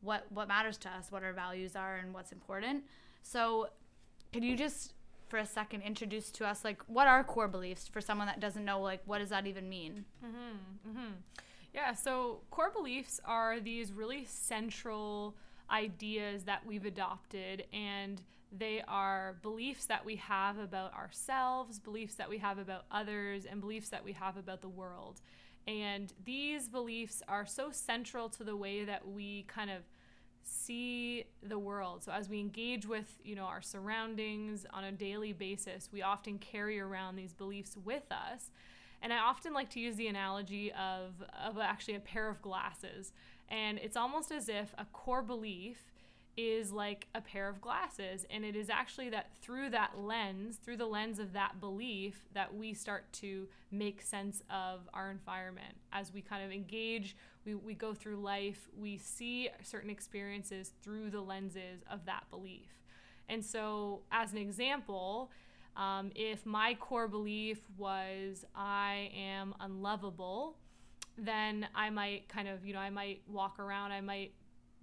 what 0.00 0.24
what 0.30 0.46
matters 0.46 0.76
to 0.76 0.88
us 0.88 1.10
what 1.10 1.24
our 1.24 1.32
values 1.32 1.74
are 1.74 1.96
and 1.96 2.14
what's 2.14 2.32
important. 2.32 2.84
So 3.22 3.68
could 4.32 4.44
you 4.44 4.56
just 4.56 4.94
for 5.28 5.38
a 5.38 5.46
second 5.46 5.82
introduce 5.82 6.30
to 6.30 6.46
us 6.46 6.64
like 6.64 6.80
what 6.86 7.08
are 7.08 7.24
core 7.24 7.48
beliefs 7.48 7.88
for 7.88 8.00
someone 8.00 8.28
that 8.28 8.38
doesn't 8.38 8.64
know 8.64 8.80
like 8.80 9.00
what 9.06 9.18
does 9.18 9.30
that 9.30 9.46
even 9.46 9.68
mean? 9.68 10.04
Mm-hmm, 10.24 10.90
mm-hmm. 10.90 11.12
Yeah, 11.74 11.92
so 11.92 12.40
core 12.50 12.70
beliefs 12.70 13.20
are 13.26 13.60
these 13.60 13.92
really 13.92 14.24
central 14.24 15.36
ideas 15.70 16.44
that 16.44 16.64
we've 16.64 16.86
adopted, 16.86 17.64
and 17.70 18.22
they 18.50 18.82
are 18.88 19.36
beliefs 19.42 19.84
that 19.84 20.02
we 20.02 20.16
have 20.16 20.58
about 20.58 20.94
ourselves, 20.94 21.78
beliefs 21.78 22.14
that 22.14 22.30
we 22.30 22.38
have 22.38 22.56
about 22.56 22.84
others, 22.90 23.44
and 23.44 23.60
beliefs 23.60 23.90
that 23.90 24.02
we 24.02 24.12
have 24.12 24.38
about 24.38 24.62
the 24.62 24.68
world. 24.70 25.20
And 25.66 26.12
these 26.24 26.68
beliefs 26.68 27.22
are 27.28 27.44
so 27.44 27.70
central 27.70 28.28
to 28.30 28.44
the 28.44 28.56
way 28.56 28.84
that 28.84 29.08
we 29.08 29.44
kind 29.48 29.70
of 29.70 29.82
see 30.44 31.24
the 31.42 31.58
world. 31.58 32.04
So 32.04 32.12
as 32.12 32.28
we 32.28 32.38
engage 32.38 32.86
with, 32.86 33.18
you 33.24 33.34
know, 33.34 33.44
our 33.44 33.60
surroundings 33.60 34.64
on 34.72 34.84
a 34.84 34.92
daily 34.92 35.32
basis, 35.32 35.88
we 35.92 36.02
often 36.02 36.38
carry 36.38 36.78
around 36.78 37.16
these 37.16 37.32
beliefs 37.32 37.76
with 37.84 38.04
us. 38.12 38.50
And 39.02 39.12
I 39.12 39.18
often 39.18 39.52
like 39.52 39.70
to 39.70 39.80
use 39.80 39.96
the 39.96 40.06
analogy 40.06 40.72
of, 40.72 41.22
of 41.44 41.58
actually 41.58 41.96
a 41.96 42.00
pair 42.00 42.28
of 42.28 42.40
glasses. 42.42 43.12
And 43.48 43.78
it's 43.78 43.96
almost 43.96 44.30
as 44.30 44.48
if 44.48 44.72
a 44.78 44.84
core 44.92 45.22
belief 45.22 45.92
is 46.36 46.72
like 46.72 47.06
a 47.14 47.20
pair 47.20 47.48
of 47.48 47.60
glasses. 47.60 48.26
And 48.30 48.44
it 48.44 48.56
is 48.56 48.68
actually 48.68 49.10
that 49.10 49.30
through 49.40 49.70
that 49.70 49.98
lens, 49.98 50.56
through 50.56 50.76
the 50.76 50.86
lens 50.86 51.18
of 51.18 51.32
that 51.32 51.60
belief, 51.60 52.26
that 52.34 52.54
we 52.54 52.74
start 52.74 53.12
to 53.14 53.48
make 53.70 54.02
sense 54.02 54.42
of 54.50 54.88
our 54.92 55.10
environment. 55.10 55.74
As 55.92 56.12
we 56.12 56.20
kind 56.20 56.44
of 56.44 56.52
engage, 56.52 57.16
we, 57.44 57.54
we 57.54 57.74
go 57.74 57.94
through 57.94 58.16
life, 58.16 58.68
we 58.78 58.98
see 58.98 59.48
certain 59.62 59.90
experiences 59.90 60.72
through 60.82 61.10
the 61.10 61.20
lenses 61.20 61.82
of 61.90 62.04
that 62.06 62.24
belief. 62.30 62.68
And 63.28 63.44
so, 63.44 64.02
as 64.10 64.32
an 64.32 64.38
example, 64.38 65.30
Um, 65.76 66.10
if 66.14 66.46
my 66.46 66.74
core 66.74 67.06
belief 67.06 67.60
was 67.76 68.46
I 68.54 69.10
am 69.14 69.54
unlovable, 69.60 70.56
then 71.18 71.68
I 71.74 71.90
might 71.90 72.28
kind 72.28 72.48
of, 72.48 72.64
you 72.64 72.72
know, 72.72 72.80
I 72.80 72.88
might 72.88 73.20
walk 73.28 73.58
around, 73.58 73.92
I 73.92 74.00
might 74.00 74.32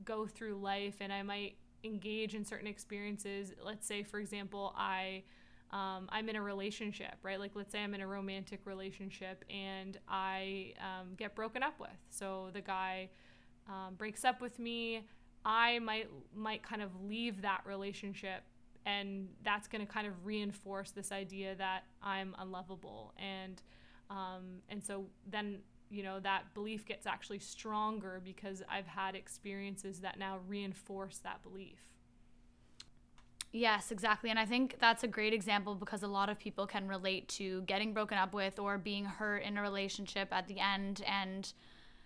go 0.04 0.28
through 0.28 0.56
life 0.56 0.96
and 1.00 1.12
I 1.12 1.24
might 1.24 1.56
engage 1.84 2.36
in 2.36 2.46
certain 2.46 2.68
experiences. 2.68 3.54
Let's 3.64 3.88
say, 3.88 4.04
for 4.04 4.20
example, 4.20 4.74
I. 4.78 5.24
Um, 5.72 6.08
I'm 6.10 6.30
in 6.30 6.36
a 6.36 6.42
relationship, 6.42 7.16
right? 7.24 7.40
Like, 7.40 7.54
let's 7.56 7.72
say 7.72 7.84
I'm 7.84 7.96
in 7.96 8.02
a 8.02 8.06
romantic 8.06 8.60
relationship 8.66 9.44
and 9.50 9.98
I 10.08 10.74
um, 10.78 11.16
get 11.18 11.34
broken 11.34 11.64
up 11.64 11.80
with. 11.80 11.90
So 12.12 12.52
the 12.54 12.62
guy 12.62 13.10
um, 13.68 13.96
breaks 13.96 14.24
up 14.24 14.40
with 14.40 14.60
me. 14.60 15.08
I 15.46 15.80
might 15.80 16.10
might 16.36 16.64
kind 16.64 16.82
of 16.82 16.90
leave 17.04 17.42
that 17.42 17.62
relationship 17.66 18.44
and 18.86 19.28
that's 19.44 19.68
going 19.68 19.86
to 19.86 19.92
kind 19.92 20.08
of 20.08 20.26
reinforce 20.26 20.92
this 20.92 21.12
idea 21.12 21.56
that 21.56 21.84
I'm 22.02 22.36
unlovable 22.40 23.14
and 23.18 23.62
um, 24.10 24.62
and 24.70 24.84
so 24.84 25.06
then 25.30 25.60
you 25.94 26.04
know 26.04 26.20
that 26.20 26.54
belief 26.54 26.86
gets 26.86 27.06
actually 27.06 27.40
stronger 27.40 28.22
because 28.24 28.64
I've 28.70 28.88
had 28.88 29.16
experiences 29.16 30.00
that 30.00 30.18
now 30.18 30.40
reinforce 30.48 31.20
that 31.20 31.44
belief. 31.44 31.80
Yes, 33.56 33.92
exactly. 33.92 34.32
And 34.32 34.40
I 34.40 34.46
think 34.46 34.78
that's 34.80 35.04
a 35.04 35.08
great 35.08 35.32
example 35.32 35.76
because 35.76 36.02
a 36.02 36.08
lot 36.08 36.28
of 36.28 36.40
people 36.40 36.66
can 36.66 36.88
relate 36.88 37.28
to 37.30 37.62
getting 37.62 37.94
broken 37.94 38.18
up 38.18 38.34
with 38.34 38.58
or 38.58 38.80
being 38.80 39.06
hurt 39.06 39.44
in 39.44 39.60
a 39.60 39.62
relationship 39.62 40.30
at 40.32 40.48
the 40.48 40.60
end 40.60 41.04
and 41.06 41.54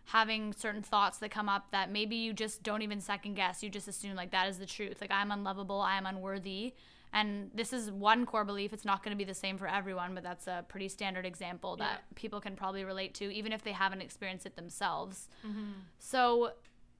having 0.07 0.51
certain 0.51 0.81
thoughts 0.81 1.19
that 1.19 1.31
come 1.31 1.47
up 1.47 1.71
that 1.71 1.89
maybe 1.89 2.17
you 2.17 2.33
just 2.33 2.63
don't 2.63 2.81
even 2.81 2.99
second 2.99 3.35
guess. 3.35 3.63
You 3.63 3.69
just 3.69 3.87
assume 3.87 4.15
like 4.15 4.31
that 4.31 4.49
is 4.49 4.57
the 4.57 4.65
truth. 4.65 4.99
Like 4.99 5.11
I'm 5.11 5.31
unlovable, 5.31 5.79
I'm 5.79 6.05
unworthy. 6.05 6.73
And 7.17 7.49
this 7.51 7.73
is 7.73 7.89
one 7.89 8.27
core 8.27 8.45
belief. 8.45 8.73
It's 8.73 8.85
not 8.85 9.03
going 9.03 9.09
to 9.09 9.17
be 9.17 9.23
the 9.23 9.33
same 9.33 9.57
for 9.57 9.67
everyone, 9.67 10.13
but 10.13 10.21
that's 10.21 10.45
a 10.45 10.63
pretty 10.67 10.87
standard 10.87 11.25
example 11.25 11.75
that 11.77 12.03
yeah. 12.03 12.13
people 12.13 12.39
can 12.39 12.55
probably 12.55 12.83
relate 12.83 13.15
to, 13.15 13.33
even 13.33 13.51
if 13.51 13.63
they 13.63 13.71
haven't 13.71 14.01
experienced 14.01 14.45
it 14.45 14.55
themselves. 14.55 15.27
Mm-hmm. 15.43 15.71
So, 15.97 16.51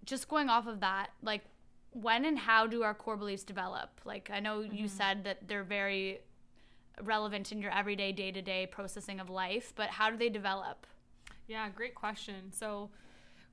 just 0.06 0.28
going 0.28 0.50
off 0.50 0.66
of 0.66 0.80
that, 0.80 1.10
like, 1.22 1.44
when 1.92 2.26
and 2.26 2.40
how 2.40 2.66
do 2.66 2.82
our 2.82 2.96
core 2.96 3.16
beliefs 3.16 3.44
develop? 3.44 4.02
Like, 4.06 4.32
I 4.34 4.40
know 4.40 4.62
mm-hmm. 4.62 4.74
you 4.74 4.88
said 4.88 5.24
that 5.26 5.48
they're 5.48 5.64
very 5.64 6.22
relevant 7.04 7.52
in 7.52 7.62
your 7.62 7.72
everyday, 7.72 8.12
day 8.12 8.32
to 8.32 8.42
day 8.42 8.66
processing 8.66 9.20
of 9.20 9.30
life, 9.30 9.72
but 9.76 9.90
how 9.90 10.10
do 10.10 10.18
they 10.18 10.30
develop? 10.30 10.88
Yeah, 11.48 11.70
great 11.70 11.94
question. 11.94 12.52
So, 12.52 12.90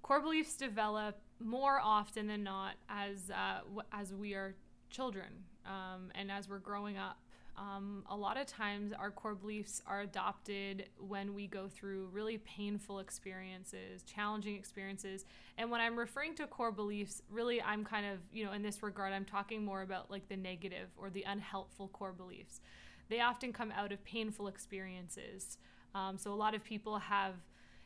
core 0.00 0.22
beliefs 0.22 0.56
develop 0.56 1.18
more 1.38 1.78
often 1.78 2.26
than 2.26 2.42
not 2.42 2.76
as 2.88 3.30
uh, 3.30 3.60
as 3.92 4.14
we 4.14 4.32
are 4.32 4.54
children 4.88 5.44
um, 5.66 6.10
and 6.14 6.30
as 6.30 6.48
we're 6.48 6.58
growing 6.58 6.96
up. 6.96 7.18
Um, 7.56 8.04
a 8.10 8.16
lot 8.16 8.36
of 8.36 8.46
times, 8.46 8.92
our 8.92 9.10
core 9.12 9.36
beliefs 9.36 9.80
are 9.86 10.00
adopted 10.00 10.86
when 10.98 11.34
we 11.34 11.46
go 11.46 11.68
through 11.68 12.08
really 12.12 12.38
painful 12.38 12.98
experiences, 12.98 14.02
challenging 14.02 14.56
experiences. 14.56 15.24
And 15.56 15.70
when 15.70 15.80
I'm 15.80 15.96
referring 15.96 16.34
to 16.36 16.48
core 16.48 16.72
beliefs, 16.72 17.22
really, 17.30 17.62
I'm 17.62 17.84
kind 17.84 18.06
of, 18.06 18.18
you 18.32 18.44
know, 18.44 18.52
in 18.52 18.62
this 18.62 18.82
regard, 18.82 19.12
I'm 19.12 19.24
talking 19.24 19.64
more 19.64 19.82
about 19.82 20.10
like 20.10 20.28
the 20.28 20.36
negative 20.36 20.88
or 20.96 21.10
the 21.10 21.22
unhelpful 21.22 21.88
core 21.88 22.12
beliefs. 22.12 22.60
They 23.08 23.20
often 23.20 23.52
come 23.52 23.70
out 23.70 23.92
of 23.92 24.04
painful 24.04 24.48
experiences. 24.48 25.58
Um, 25.94 26.18
so, 26.18 26.32
a 26.32 26.34
lot 26.34 26.56
of 26.56 26.64
people 26.64 26.98
have 26.98 27.34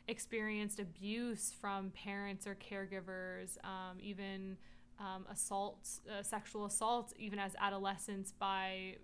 experienced 0.07 0.79
abuse 0.79 1.53
from 1.61 1.91
parents 1.91 2.47
or 2.47 2.55
caregivers, 2.55 3.63
um, 3.63 3.97
even 3.99 4.57
um, 4.99 5.25
assaults, 5.31 6.01
uh, 6.09 6.21
sexual 6.23 6.65
assault, 6.65 7.13
even 7.17 7.39
as 7.39 7.55
adolescents 7.59 8.31
by 8.31 8.95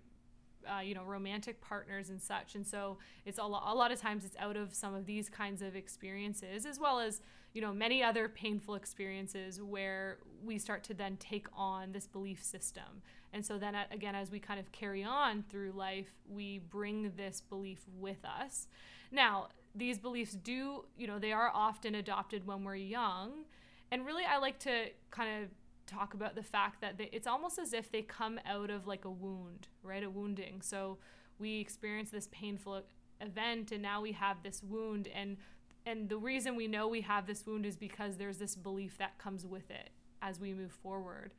uh, 0.66 0.80
you 0.80 0.94
know 0.94 1.04
romantic 1.04 1.60
partners 1.60 2.10
and 2.10 2.20
such. 2.20 2.54
And 2.54 2.66
so 2.66 2.98
it's 3.24 3.38
a, 3.38 3.44
lo- 3.44 3.62
a 3.64 3.74
lot 3.74 3.92
of 3.92 4.00
times 4.00 4.24
it's 4.24 4.36
out 4.38 4.56
of 4.56 4.74
some 4.74 4.94
of 4.94 5.06
these 5.06 5.28
kinds 5.28 5.62
of 5.62 5.76
experiences 5.76 6.66
as 6.66 6.78
well 6.78 6.98
as 6.98 7.20
you 7.54 7.60
know 7.60 7.72
many 7.72 8.02
other 8.02 8.28
painful 8.28 8.74
experiences 8.74 9.62
where 9.62 10.18
we 10.44 10.58
start 10.58 10.84
to 10.84 10.94
then 10.94 11.16
take 11.18 11.46
on 11.54 11.92
this 11.92 12.06
belief 12.06 12.42
system. 12.42 13.02
And 13.32 13.44
so 13.44 13.58
then 13.58 13.76
again 13.90 14.14
as 14.14 14.30
we 14.30 14.38
kind 14.38 14.58
of 14.60 14.72
carry 14.72 15.04
on 15.04 15.44
through 15.48 15.72
life 15.72 16.12
we 16.28 16.58
bring 16.58 17.12
this 17.16 17.40
belief 17.40 17.84
with 17.98 18.24
us. 18.24 18.66
Now 19.12 19.48
these 19.76 19.98
beliefs 19.98 20.32
do, 20.32 20.84
you 20.96 21.06
know, 21.06 21.18
they 21.18 21.32
are 21.32 21.50
often 21.52 21.94
adopted 21.94 22.46
when 22.46 22.64
we're 22.64 22.76
young. 22.76 23.44
And 23.92 24.04
really, 24.04 24.24
I 24.24 24.38
like 24.38 24.58
to 24.60 24.86
kind 25.10 25.44
of 25.44 25.50
talk 25.86 26.14
about 26.14 26.34
the 26.34 26.42
fact 26.42 26.80
that 26.80 26.98
they, 26.98 27.08
it's 27.12 27.26
almost 27.26 27.58
as 27.58 27.72
if 27.72 27.90
they 27.90 28.02
come 28.02 28.38
out 28.46 28.70
of 28.70 28.86
like 28.86 29.04
a 29.04 29.10
wound, 29.10 29.68
right? 29.82 30.02
A 30.02 30.10
wounding. 30.10 30.60
So 30.62 30.98
we 31.38 31.60
experience 31.60 32.10
this 32.10 32.28
painful 32.30 32.82
event 33.20 33.72
and 33.72 33.82
now 33.82 34.00
we 34.00 34.12
have 34.12 34.42
this 34.42 34.62
wound 34.62 35.08
and 35.14 35.38
and 35.86 36.08
the 36.08 36.18
reason 36.18 36.56
we 36.56 36.66
know 36.66 36.88
we 36.88 37.02
have 37.02 37.28
this 37.28 37.46
wound 37.46 37.64
is 37.64 37.76
because 37.76 38.16
there's 38.16 38.38
this 38.38 38.56
belief 38.56 38.98
that 38.98 39.18
comes 39.18 39.46
with 39.46 39.70
it 39.70 39.90
as 40.20 40.40
we 40.40 40.52
move 40.52 40.72
forward. 40.72 41.32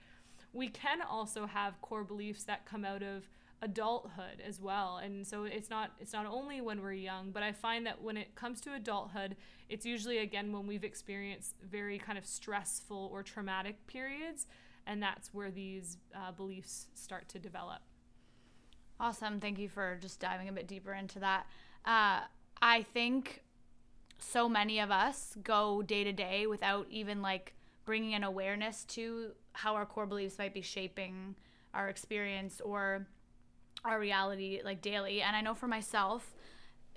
We 0.53 0.69
can 0.69 1.01
also 1.01 1.45
have 1.45 1.81
core 1.81 2.05
beliefs 2.05 2.45
that 2.45 2.65
come 2.65 2.85
out 2.85 3.03
of 3.03 3.27
adulthood 3.61 4.41
as 4.45 4.59
well. 4.61 4.97
And 4.97 5.25
so 5.25 5.43
it's 5.43 5.69
not 5.69 5.91
it's 5.99 6.13
not 6.13 6.25
only 6.25 6.61
when 6.61 6.81
we're 6.81 6.93
young 6.93 7.31
but 7.31 7.43
i 7.43 7.51
find 7.51 7.85
that 7.85 8.01
when 8.01 8.17
it 8.17 8.35
comes 8.35 8.61
to 8.61 8.73
adulthood 8.73 9.35
it's 9.69 9.85
usually 9.85 10.19
again 10.19 10.51
when 10.51 10.67
we've 10.67 10.83
experienced 10.83 11.55
very 11.63 11.97
kind 11.97 12.17
of 12.17 12.25
stressful 12.25 13.09
or 13.11 13.23
traumatic 13.23 13.85
periods 13.87 14.47
and 14.85 15.01
that's 15.01 15.33
where 15.33 15.51
these 15.51 15.97
uh, 16.15 16.31
beliefs 16.31 16.87
start 16.93 17.27
to 17.29 17.39
develop. 17.39 17.79
Awesome. 18.99 19.39
Thank 19.39 19.59
you 19.59 19.69
for 19.69 19.97
just 20.01 20.19
diving 20.19 20.47
a 20.47 20.53
bit 20.53 20.67
deeper 20.67 20.93
into 20.93 21.19
that. 21.19 21.45
Uh, 21.85 22.21
i 22.61 22.83
think 22.93 23.43
so 24.19 24.49
many 24.49 24.79
of 24.79 24.89
us 24.91 25.37
go 25.43 25.81
day 25.81 26.03
to 26.03 26.11
day 26.11 26.47
without 26.47 26.87
even 26.89 27.21
like 27.21 27.53
bringing 27.85 28.13
an 28.13 28.23
awareness 28.23 28.83
to 28.83 29.31
how 29.53 29.75
our 29.75 29.85
core 29.85 30.05
beliefs 30.05 30.37
might 30.37 30.53
be 30.53 30.61
shaping 30.61 31.35
our 31.73 31.87
experience 31.89 32.59
or 32.61 33.07
our 33.83 33.99
reality 33.99 34.61
like 34.63 34.81
daily. 34.81 35.21
And 35.21 35.35
I 35.35 35.41
know 35.41 35.53
for 35.53 35.67
myself, 35.67 36.33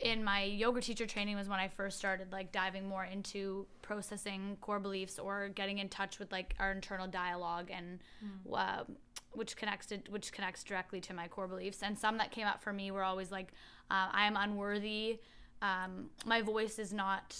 in 0.00 0.24
my 0.24 0.42
yoga 0.44 0.80
teacher 0.80 1.06
training 1.06 1.36
was 1.36 1.48
when 1.48 1.60
I 1.60 1.68
first 1.68 1.98
started 1.98 2.32
like 2.32 2.52
diving 2.52 2.88
more 2.88 3.04
into 3.04 3.66
processing 3.82 4.56
core 4.60 4.80
beliefs 4.80 5.18
or 5.18 5.48
getting 5.48 5.78
in 5.78 5.88
touch 5.88 6.18
with 6.18 6.32
like 6.32 6.54
our 6.58 6.72
internal 6.72 7.06
dialogue 7.06 7.70
and 7.70 7.98
mm. 8.24 8.58
uh, 8.58 8.84
which 9.32 9.56
connects 9.56 9.86
to, 9.86 9.98
which 10.08 10.32
connects 10.32 10.64
directly 10.64 11.00
to 11.02 11.12
my 11.12 11.28
core 11.28 11.46
beliefs. 11.46 11.82
And 11.82 11.98
some 11.98 12.16
that 12.18 12.30
came 12.30 12.46
up 12.46 12.62
for 12.62 12.72
me 12.72 12.90
were 12.90 13.04
always 13.04 13.30
like, 13.30 13.52
uh, 13.90 14.08
I 14.10 14.26
am 14.26 14.36
unworthy. 14.36 15.20
Um, 15.60 16.08
my 16.24 16.40
voice 16.40 16.78
is 16.78 16.92
not, 16.92 17.36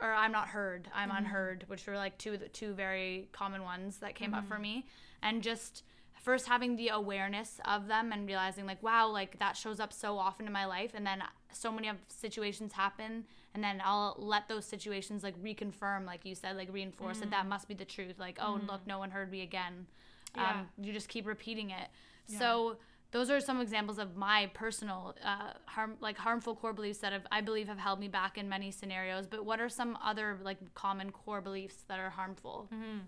or 0.00 0.10
I'm 0.12 0.32
not 0.32 0.48
heard. 0.48 0.88
I'm 0.94 1.10
mm-hmm. 1.10 1.18
unheard, 1.18 1.64
which 1.66 1.86
were 1.86 1.96
like 1.96 2.16
two 2.16 2.38
two 2.52 2.72
very 2.72 3.28
common 3.32 3.62
ones 3.62 3.98
that 3.98 4.14
came 4.14 4.30
mm-hmm. 4.30 4.38
up 4.38 4.48
for 4.48 4.54
mm-hmm. 4.54 4.62
me. 4.62 4.86
And 5.22 5.42
just 5.42 5.84
first 6.22 6.46
having 6.46 6.76
the 6.76 6.88
awareness 6.88 7.60
of 7.64 7.88
them 7.88 8.12
and 8.12 8.26
realizing 8.26 8.64
like 8.64 8.82
wow 8.82 9.08
like 9.08 9.38
that 9.40 9.56
shows 9.56 9.80
up 9.80 9.92
so 9.92 10.16
often 10.16 10.46
in 10.46 10.52
my 10.52 10.64
life 10.64 10.92
and 10.94 11.04
then 11.04 11.22
so 11.52 11.70
many 11.70 11.88
of 11.88 11.96
situations 12.06 12.72
happen 12.72 13.24
and 13.54 13.62
then 13.62 13.82
i'll 13.84 14.14
let 14.18 14.48
those 14.48 14.64
situations 14.64 15.22
like 15.22 15.36
reconfirm 15.42 16.06
like 16.06 16.24
you 16.24 16.34
said 16.34 16.56
like 16.56 16.72
reinforce 16.72 17.18
mm-hmm. 17.18 17.30
that 17.30 17.42
that 17.42 17.46
must 17.46 17.68
be 17.68 17.74
the 17.74 17.84
truth 17.84 18.18
like 18.18 18.38
oh 18.40 18.54
mm-hmm. 18.56 18.70
look 18.70 18.86
no 18.86 18.98
one 18.98 19.10
heard 19.10 19.30
me 19.30 19.42
again 19.42 19.86
yeah. 20.36 20.50
um, 20.50 20.68
you 20.80 20.92
just 20.92 21.08
keep 21.08 21.26
repeating 21.26 21.70
it 21.70 21.88
yeah. 22.28 22.38
so 22.38 22.76
those 23.10 23.28
are 23.28 23.40
some 23.40 23.60
examples 23.60 23.98
of 23.98 24.16
my 24.16 24.50
personal 24.54 25.14
uh, 25.24 25.52
harm 25.66 25.96
like 26.00 26.16
harmful 26.16 26.54
core 26.54 26.72
beliefs 26.72 26.98
that 26.98 27.12
have, 27.12 27.26
i 27.32 27.40
believe 27.40 27.66
have 27.66 27.78
held 27.78 27.98
me 27.98 28.06
back 28.08 28.38
in 28.38 28.48
many 28.48 28.70
scenarios 28.70 29.26
but 29.26 29.44
what 29.44 29.60
are 29.60 29.68
some 29.68 29.98
other 30.02 30.38
like 30.44 30.58
common 30.74 31.10
core 31.10 31.40
beliefs 31.40 31.84
that 31.88 31.98
are 31.98 32.10
harmful 32.10 32.68
mm-hmm. 32.72 32.98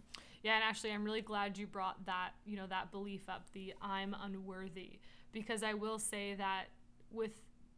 Yeah, 0.44 0.56
and 0.56 0.62
actually, 0.62 0.92
I'm 0.92 1.04
really 1.04 1.22
glad 1.22 1.56
you 1.56 1.66
brought 1.66 2.04
that, 2.04 2.32
you 2.44 2.54
know, 2.54 2.66
that 2.66 2.92
belief 2.92 3.30
up, 3.30 3.46
the 3.54 3.72
I'm 3.80 4.14
unworthy, 4.22 4.98
because 5.32 5.62
I 5.62 5.72
will 5.72 5.98
say 5.98 6.34
that 6.34 6.66
with 7.10 7.30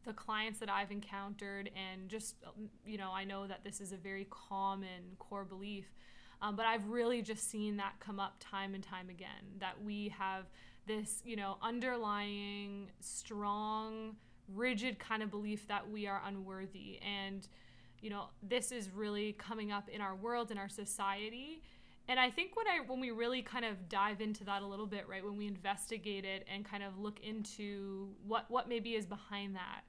the 0.05 0.13
clients 0.13 0.59
that 0.59 0.69
I've 0.69 0.91
encountered, 0.91 1.71
and 1.77 2.09
just, 2.09 2.35
you 2.85 2.99
know, 2.99 3.13
I 3.13 3.23
know 3.23 3.47
that 3.47 3.63
this 3.63 3.81
is 3.81 3.93
a 3.93 3.97
very 3.97 4.27
common 4.31 5.15
core 5.21 5.45
belief, 5.45 5.85
um, 6.43 6.57
but 6.57 6.67
I've 6.67 6.89
really 6.89 7.23
just 7.23 7.49
seen 7.49 7.77
that 7.77 8.01
come 8.01 8.19
up 8.19 8.35
time 8.41 8.75
and 8.75 8.83
time 8.83 9.11
again 9.11 9.61
that 9.61 9.81
we 9.81 10.13
have 10.19 10.47
this, 10.89 11.23
you 11.25 11.37
know, 11.37 11.59
underlying, 11.63 12.89
strong, 12.99 14.17
rigid 14.53 14.99
kind 14.99 15.23
of 15.23 15.31
belief 15.31 15.69
that 15.69 15.89
we 15.89 16.09
are 16.09 16.21
unworthy. 16.27 16.99
And, 17.01 17.47
you 18.01 18.11
know, 18.11 18.27
this 18.43 18.73
is 18.73 18.91
really 18.91 19.35
coming 19.35 19.71
up 19.71 19.89
in 19.89 20.01
our 20.01 20.17
world, 20.17 20.51
in 20.51 20.59
our 20.59 20.69
society 20.69 21.63
and 22.09 22.21
I 22.21 22.31
think 22.31 22.57
when 22.57 22.67
I 22.67 22.81
when 22.87 23.01
we 23.01 23.11
really 23.11 23.43
kind 23.43 23.65
of 23.65 23.89
dive 23.89 24.21
into 24.21 24.45
that 24.45 24.63
a 24.63 24.67
little 24.67 24.87
bit, 24.87 25.09
right, 25.09 25.25
when 25.25 25.37
we 25.37 25.47
investigate 25.47 26.25
it 26.25 26.47
and 26.53 26.65
kind 26.65 26.83
of 26.83 26.99
look 26.99 27.21
into 27.21 28.09
what 28.27 28.51
what 28.51 28.69
maybe 28.69 28.95
is 28.95 29.07
behind 29.07 29.57
that, 29.57 29.83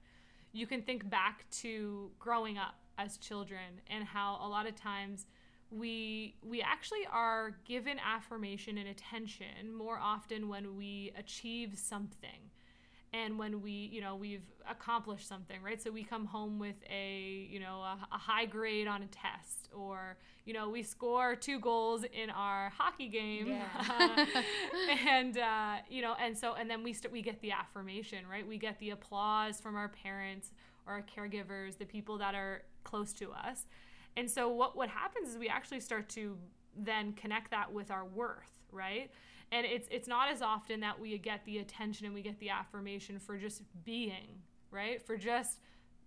you 0.52 0.66
can 0.66 0.82
think 0.82 1.10
back 1.10 1.46
to 1.62 2.10
growing 2.18 2.58
up 2.58 2.76
as 2.98 3.18
children 3.18 3.82
and 3.88 4.04
how 4.04 4.40
a 4.42 4.48
lot 4.48 4.68
of 4.68 4.76
times 4.76 5.28
we 5.70 6.36
we 6.42 6.62
actually 6.62 7.06
are 7.12 7.58
given 7.66 7.98
affirmation 8.00 8.78
and 8.78 8.88
attention 8.88 9.74
more 9.76 10.00
often 10.00 10.48
when 10.50 10.76
we 10.76 11.12
achieve 11.18 11.78
something. 11.78 12.50
And 13.14 13.40
when 13.40 13.62
we 13.62 13.72
you 13.72 14.02
know 14.02 14.16
we've 14.16 14.44
accomplished 14.70 15.28
something 15.28 15.62
right? 15.62 15.82
So 15.82 15.92
we 15.92 16.04
come 16.04 16.26
home 16.26 16.60
with 16.60 16.76
a 16.90 17.48
you 17.50 17.60
know 17.60 17.82
a, 17.82 17.98
a, 18.12 18.18
high 18.18 18.46
grade 18.46 18.88
on 18.88 19.02
a 19.02 19.08
test 19.08 19.70
or 19.74 20.18
you 20.46 20.54
know 20.54 20.70
we 20.70 20.84
score 20.84 21.36
two 21.36 21.60
goals 21.60 22.04
in 22.04 22.30
our 22.30 22.72
hockey 22.78 23.08
game. 23.08 23.48
Yeah. 23.48 24.26
and 25.08 25.38
uh, 25.38 25.76
you 25.90 26.02
know 26.02 26.16
and 26.22 26.38
so 26.38 26.54
and 26.54 26.70
then 26.70 26.84
we 26.84 26.94
st- 26.94 27.12
we 27.12 27.22
get 27.22 27.42
the 27.42 27.52
affirmation 27.52 28.20
right? 28.30 28.48
We 28.48 28.58
get 28.58 28.80
the 28.80 28.92
applause 28.92 29.60
from 29.60 29.76
our 29.76 29.90
parents 29.90 30.52
or 30.86 30.94
our 30.94 31.04
caregivers 31.04 31.78
the 31.78 31.86
people 31.86 32.18
that 32.18 32.36
are 32.36 32.64
close 32.84 33.14
to 33.14 33.32
us. 33.32 33.66
And 34.16 34.30
so 34.30 34.50
what 34.50 34.76
what 34.76 34.90
happens 34.90 35.30
is 35.30 35.38
we 35.38 35.50
actually 35.50 35.80
start 35.80 36.10
to 36.10 36.38
then 36.76 37.14
connect 37.14 37.52
that 37.52 37.72
with 37.72 37.90
our 37.90 38.06
worth 38.06 38.52
right 38.72 39.10
and 39.52 39.66
it's 39.66 39.88
it's 39.92 40.08
not 40.08 40.30
as 40.30 40.42
often 40.42 40.80
that 40.82 41.00
we 41.00 41.18
get 41.18 41.46
the 41.46 41.60
attention 41.60 42.06
and 42.06 42.16
we 42.16 42.22
get 42.22 42.40
the 42.40 42.50
affirmation 42.50 43.20
for 43.20 43.38
just 43.38 43.62
being 43.84 44.42
right? 44.72 45.02
For 45.06 45.18
just 45.18 45.60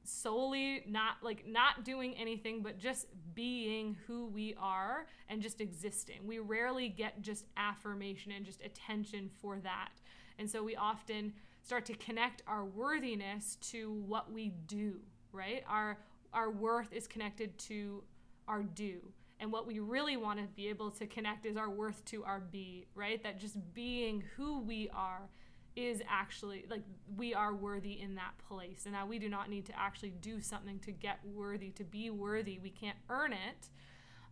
solely 0.02 0.82
not 0.88 1.16
like 1.22 1.46
not 1.46 1.84
doing 1.84 2.14
anything 2.16 2.62
but 2.62 2.78
just 2.78 3.06
being 3.34 3.96
who 4.06 4.26
we 4.26 4.54
are 4.58 5.06
and 5.28 5.42
just 5.42 5.60
existing. 5.60 6.26
We 6.26 6.38
rarely 6.38 6.88
get 6.88 7.20
just 7.20 7.46
affirmation 7.56 8.32
and 8.32 8.44
just 8.44 8.62
attention 8.62 9.30
for 9.40 9.58
that. 9.60 9.90
And 10.38 10.50
so 10.50 10.62
we 10.62 10.74
often 10.76 11.32
start 11.62 11.84
to 11.86 11.94
connect 11.94 12.42
our 12.46 12.64
worthiness 12.64 13.56
to 13.60 13.92
what 14.06 14.32
we 14.32 14.52
do 14.66 15.00
right? 15.32 15.62
Our 15.68 15.98
our 16.32 16.50
worth 16.50 16.92
is 16.92 17.06
connected 17.06 17.56
to 17.58 18.02
our 18.46 18.62
do 18.62 19.00
and 19.40 19.50
what 19.50 19.66
we 19.66 19.78
really 19.80 20.16
want 20.16 20.38
to 20.38 20.46
be 20.54 20.68
able 20.68 20.90
to 20.92 21.06
connect 21.06 21.46
is 21.46 21.56
our 21.56 21.70
worth 21.70 22.04
to 22.06 22.22
our 22.24 22.40
be, 22.40 22.86
right? 22.94 23.22
That 23.22 23.40
just 23.40 23.56
being 23.74 24.22
who 24.36 24.60
we 24.60 24.90
are 24.94 25.28
is 25.76 26.02
actually 26.08 26.66
like 26.68 26.82
we 27.16 27.32
are 27.32 27.54
worthy 27.54 28.00
in 28.00 28.14
that 28.16 28.34
place. 28.46 28.82
And 28.84 28.92
now 28.92 29.06
we 29.06 29.18
do 29.18 29.28
not 29.28 29.48
need 29.48 29.64
to 29.66 29.78
actually 29.78 30.10
do 30.10 30.40
something 30.40 30.78
to 30.80 30.92
get 30.92 31.20
worthy, 31.24 31.70
to 31.70 31.84
be 31.84 32.10
worthy. 32.10 32.58
We 32.58 32.70
can't 32.70 32.98
earn 33.08 33.32
it. 33.32 33.68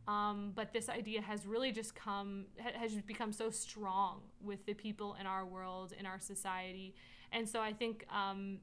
Um, 0.07 0.53
but 0.55 0.73
this 0.73 0.89
idea 0.89 1.21
has 1.21 1.47
really 1.47 1.71
just 1.71 1.95
come 1.95 2.47
has 2.59 2.93
become 3.03 3.33
so 3.33 3.51
strong 3.51 4.21
with 4.43 4.65
the 4.65 4.73
people 4.73 5.17
in 5.21 5.27
our 5.27 5.45
world 5.45 5.93
in 5.99 6.07
our 6.07 6.19
society 6.19 6.95
and 7.31 7.47
so 7.47 7.61
i 7.61 7.75
think 7.75 8.07
um, 8.11 8.57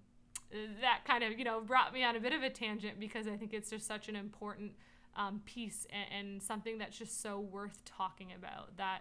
that 0.82 1.02
kind 1.06 1.24
of 1.24 1.38
you 1.38 1.46
know 1.46 1.62
brought 1.62 1.94
me 1.94 2.04
on 2.04 2.16
a 2.16 2.20
bit 2.20 2.34
of 2.34 2.42
a 2.42 2.50
tangent 2.50 3.00
because 3.00 3.28
i 3.28 3.38
think 3.38 3.54
it's 3.54 3.70
just 3.70 3.86
such 3.86 4.10
an 4.10 4.16
important 4.16 4.72
um, 5.16 5.42
piece 5.46 5.88
and, 5.90 6.28
and, 6.28 6.44
something 6.44 6.78
that's 6.78 6.98
just 6.98 7.22
so 7.22 7.40
worth 7.40 7.84
talking 7.86 8.34
about 8.38 8.76
that 8.78 9.00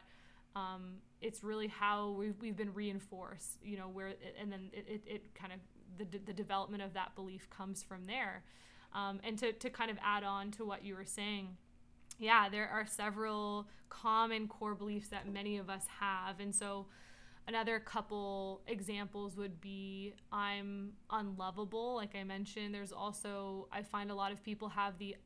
um, 0.55 0.99
it's 1.21 1.43
really 1.43 1.67
how 1.67 2.11
we've, 2.11 2.35
we've 2.41 2.57
been 2.57 2.73
reinforced 2.73 3.59
you 3.63 3.77
know 3.77 3.89
where 3.89 4.15
and 4.41 4.53
then 4.53 4.71
it, 4.73 4.87
it, 4.89 5.03
it, 5.07 5.35
kind 5.35 5.53
of 5.53 5.59
the, 5.99 6.19
the 6.19 6.33
development 6.33 6.83
of 6.83 6.93
that 6.95 7.15
belief 7.15 7.49
comes 7.51 7.83
from 7.83 8.07
there. 8.07 8.43
Um, 8.93 9.21
and 9.25 9.37
to, 9.39 9.53
to 9.53 9.71
kind 9.71 9.91
of 9.91 9.99
add 10.05 10.23
on 10.23 10.53
to 10.53 10.65
what 10.65 10.85
you 10.85 10.95
were 10.95 11.05
saying 11.05 11.57
yeah 12.19 12.49
there 12.49 12.69
are 12.69 12.87
several 12.87 13.67
common 13.89 14.47
core 14.47 14.75
beliefs 14.75 15.09
that 15.09 15.31
many 15.31 15.59
of 15.59 15.71
us 15.71 15.87
have. 16.01 16.41
And 16.41 16.55
so 16.55 16.87
another 17.47 17.79
couple 17.79 18.63
examples 18.67 19.37
would 19.37 19.61
be 19.61 20.15
i'm 20.33 20.93
unlovable 21.11 21.97
like 21.97 22.15
i 22.19 22.25
mentioned. 22.25 22.75
There's 22.75 22.93
also 22.93 23.69
i 23.73 23.83
find 23.83 24.11
a 24.11 24.15
lot 24.15 24.33
of 24.33 24.43
people 24.43 24.69
have 24.69 24.99
the 24.99 25.17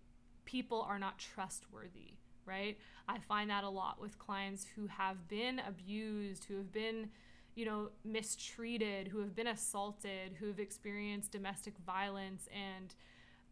people 0.48 0.80
are 0.88 0.98
not 0.98 1.18
trustworthy, 1.18 2.14
right? 2.46 2.78
I 3.06 3.18
find 3.18 3.50
that 3.50 3.64
a 3.64 3.68
lot 3.68 4.00
with 4.00 4.18
clients 4.18 4.66
who 4.74 4.86
have 4.86 5.28
been 5.28 5.60
abused, 5.68 6.44
who 6.44 6.56
have 6.56 6.72
been, 6.72 7.10
you 7.54 7.66
know, 7.66 7.90
mistreated, 8.02 9.08
who 9.08 9.18
have 9.18 9.36
been 9.36 9.48
assaulted, 9.48 10.36
who 10.40 10.46
have 10.46 10.58
experienced 10.58 11.32
domestic 11.32 11.74
violence 11.84 12.48
and 12.50 12.94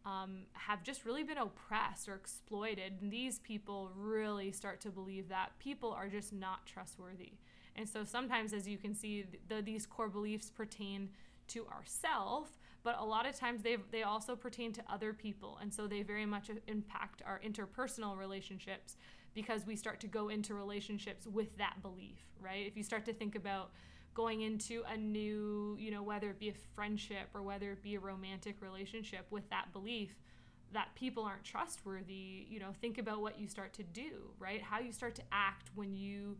um, 0.07 0.45
have 0.53 0.81
just 0.81 1.05
really 1.05 1.23
been 1.23 1.37
oppressed 1.37 2.09
or 2.09 2.15
exploited. 2.15 2.93
And 2.99 3.11
these 3.11 3.37
people 3.39 3.91
really 3.95 4.51
start 4.51 4.81
to 4.81 4.89
believe 4.89 5.29
that 5.29 5.51
people 5.59 5.91
are 5.91 6.07
just 6.07 6.33
not 6.33 6.65
trustworthy. 6.65 7.33
And 7.75 7.87
so 7.87 8.03
sometimes, 8.03 8.53
as 8.53 8.67
you 8.67 8.79
can 8.79 8.95
see, 8.95 9.25
the, 9.49 9.61
these 9.61 9.85
core 9.85 10.09
beliefs 10.09 10.49
pertain 10.49 11.09
to 11.49 11.67
ourself, 11.67 12.57
but 12.87 12.95
a 13.01 13.03
lot 13.03 13.25
of 13.27 13.35
times 13.35 13.63
they 13.63 13.75
they 13.91 14.03
also 14.03 14.33
pertain 14.33 14.71
to 14.71 14.81
other 14.89 15.11
people. 15.11 15.57
And 15.61 15.73
so 15.73 15.87
they 15.87 16.03
very 16.03 16.25
much 16.25 16.49
uh, 16.49 16.53
impact 16.67 17.21
our 17.25 17.41
interpersonal 17.45 18.17
relationships 18.17 18.95
because 19.33 19.67
we 19.67 19.75
start 19.75 19.99
to 19.99 20.07
go 20.07 20.29
into 20.29 20.53
relationships 20.53 21.27
with 21.27 21.57
that 21.57 21.81
belief 21.81 22.21
right? 22.39 22.65
If 22.65 22.77
you 22.77 22.83
start 22.83 23.03
to 23.05 23.13
think 23.13 23.35
about 23.35 23.71
going 24.13 24.39
into 24.39 24.83
a 24.89 24.95
new 24.95 25.75
you 25.77 25.91
know 25.91 26.01
whether 26.01 26.29
it 26.29 26.39
be 26.39 26.47
a 26.47 26.53
friendship 26.75 27.27
or 27.33 27.41
whether 27.41 27.73
it 27.73 27.83
be 27.83 27.95
a 27.95 27.99
romantic 27.99 28.55
relationship 28.61 29.25
with 29.31 29.47
that 29.49 29.65
belief 29.73 30.15
that 30.71 30.87
people 30.95 31.23
aren't 31.23 31.43
trustworthy 31.43 32.47
you 32.49 32.57
know 32.57 32.71
think 32.79 32.97
about 32.97 33.19
what 33.21 33.37
you 33.37 33.47
start 33.49 33.73
to 33.73 33.83
do 33.83 34.11
right? 34.39 34.61
How 34.61 34.79
you 34.79 34.93
start 34.93 35.13
to 35.15 35.23
act 35.33 35.71
when 35.75 35.93
you 35.93 36.37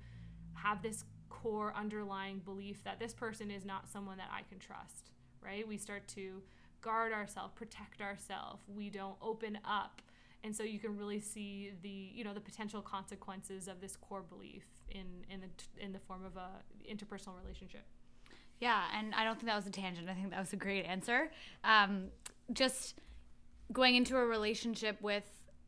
have 0.53 0.81
this 0.81 1.03
core 1.27 1.73
underlying 1.75 2.39
belief 2.39 2.85
that 2.85 2.99
this 2.99 3.13
person 3.13 3.51
is 3.51 3.65
not 3.65 3.89
someone 3.89 4.17
that 4.17 4.31
I 4.31 4.43
can 4.49 4.59
trust 4.59 5.11
right? 5.43 5.67
We 5.67 5.77
start 5.77 6.07
to 6.09 6.41
guard 6.81 7.13
ourselves, 7.13 7.53
protect 7.55 8.01
ourselves. 8.01 8.63
We 8.67 8.89
don't 8.89 9.15
open 9.21 9.59
up. 9.65 10.01
And 10.43 10.55
so 10.55 10.63
you 10.63 10.79
can 10.79 10.97
really 10.97 11.19
see 11.19 11.71
the, 11.81 11.89
you 11.89 12.23
know, 12.23 12.33
the 12.33 12.39
potential 12.39 12.81
consequences 12.81 13.67
of 13.67 13.81
this 13.81 13.95
core 13.95 14.21
belief 14.21 14.63
in 14.89 15.25
in 15.29 15.41
the 15.41 15.83
in 15.83 15.91
the 15.91 15.99
form 15.99 16.23
of 16.23 16.37
a 16.37 16.49
interpersonal 16.89 17.37
relationship. 17.41 17.83
Yeah, 18.59 18.83
and 18.95 19.13
I 19.13 19.23
don't 19.23 19.35
think 19.35 19.47
that 19.47 19.55
was 19.55 19.67
a 19.67 19.71
tangent. 19.71 20.09
I 20.09 20.13
think 20.13 20.31
that 20.31 20.39
was 20.39 20.53
a 20.53 20.57
great 20.57 20.85
answer. 20.85 21.31
Um, 21.63 22.05
just 22.53 22.99
going 23.71 23.95
into 23.95 24.17
a 24.17 24.25
relationship 24.25 25.01
with 25.01 25.25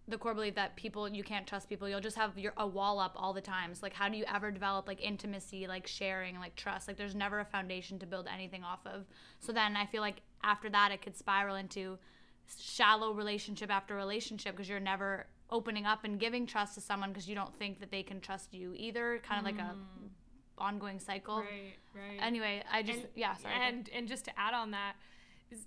the 0.09 0.17
core 0.17 0.33
belief 0.33 0.55
that 0.55 0.75
people 0.75 1.07
you 1.07 1.23
can't 1.23 1.47
trust 1.47 1.69
people. 1.69 1.87
You'll 1.87 1.99
just 1.99 2.17
have 2.17 2.37
your 2.37 2.53
a 2.57 2.67
wall 2.67 2.99
up 2.99 3.13
all 3.15 3.33
the 3.33 3.41
times. 3.41 3.79
So 3.79 3.85
like 3.85 3.93
how 3.93 4.09
do 4.09 4.17
you 4.17 4.25
ever 4.33 4.51
develop 4.51 4.87
like 4.87 5.01
intimacy 5.01 5.67
like 5.67 5.87
sharing 5.87 6.39
like 6.39 6.55
trust? 6.55 6.87
Like 6.87 6.97
there's 6.97 7.15
never 7.15 7.39
a 7.39 7.45
foundation 7.45 7.99
to 7.99 8.05
build 8.05 8.27
anything 8.33 8.63
off 8.63 8.79
of. 8.85 9.05
So 9.39 9.51
then 9.51 9.75
i 9.75 9.85
feel 9.85 10.01
like 10.01 10.21
after 10.43 10.69
that 10.69 10.91
it 10.91 11.01
could 11.01 11.17
spiral 11.17 11.55
into 11.55 11.97
shallow 12.57 13.13
relationship 13.13 13.69
after 13.69 13.95
relationship 13.95 14.55
because 14.55 14.69
you're 14.69 14.79
never 14.79 15.27
opening 15.51 15.85
up 15.85 16.03
and 16.03 16.19
giving 16.19 16.45
trust 16.45 16.75
to 16.75 16.81
someone 16.81 17.09
because 17.09 17.27
you 17.27 17.35
don't 17.35 17.55
think 17.57 17.79
that 17.79 17.91
they 17.91 18.03
can 18.03 18.19
trust 18.19 18.53
you 18.53 18.73
either. 18.75 19.21
Kind 19.23 19.45
of 19.45 19.53
mm. 19.53 19.57
like 19.57 19.67
a 19.67 19.73
mm. 19.73 20.09
ongoing 20.57 20.99
cycle. 20.99 21.37
Right 21.37 21.75
right. 21.95 22.25
Anyway 22.25 22.63
i 22.71 22.81
just 22.81 22.99
and, 22.99 23.07
yeah 23.15 23.35
sorry 23.35 23.55
and 23.61 23.89
and 23.93 24.07
just 24.07 24.25
to 24.25 24.39
add 24.39 24.53
on 24.53 24.71
that 24.71 24.93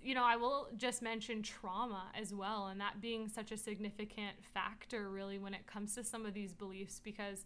you 0.03 0.15
know, 0.15 0.25
I 0.25 0.37
will 0.37 0.69
just 0.77 1.03
mention 1.03 1.43
trauma 1.43 2.05
as 2.21 2.33
well, 2.33 2.69
and 2.69 2.81
that 2.81 3.01
being 3.01 3.29
such 3.29 3.53
a 3.53 3.57
significant 3.57 4.37
factor, 4.55 5.11
really, 5.11 5.39
when 5.39 5.55
it 5.55 5.67
comes 5.67 5.95
to 5.97 6.05
some 6.05 6.27
of 6.27 6.35
these 6.35 6.55
beliefs. 6.55 7.01
Because, 7.03 7.45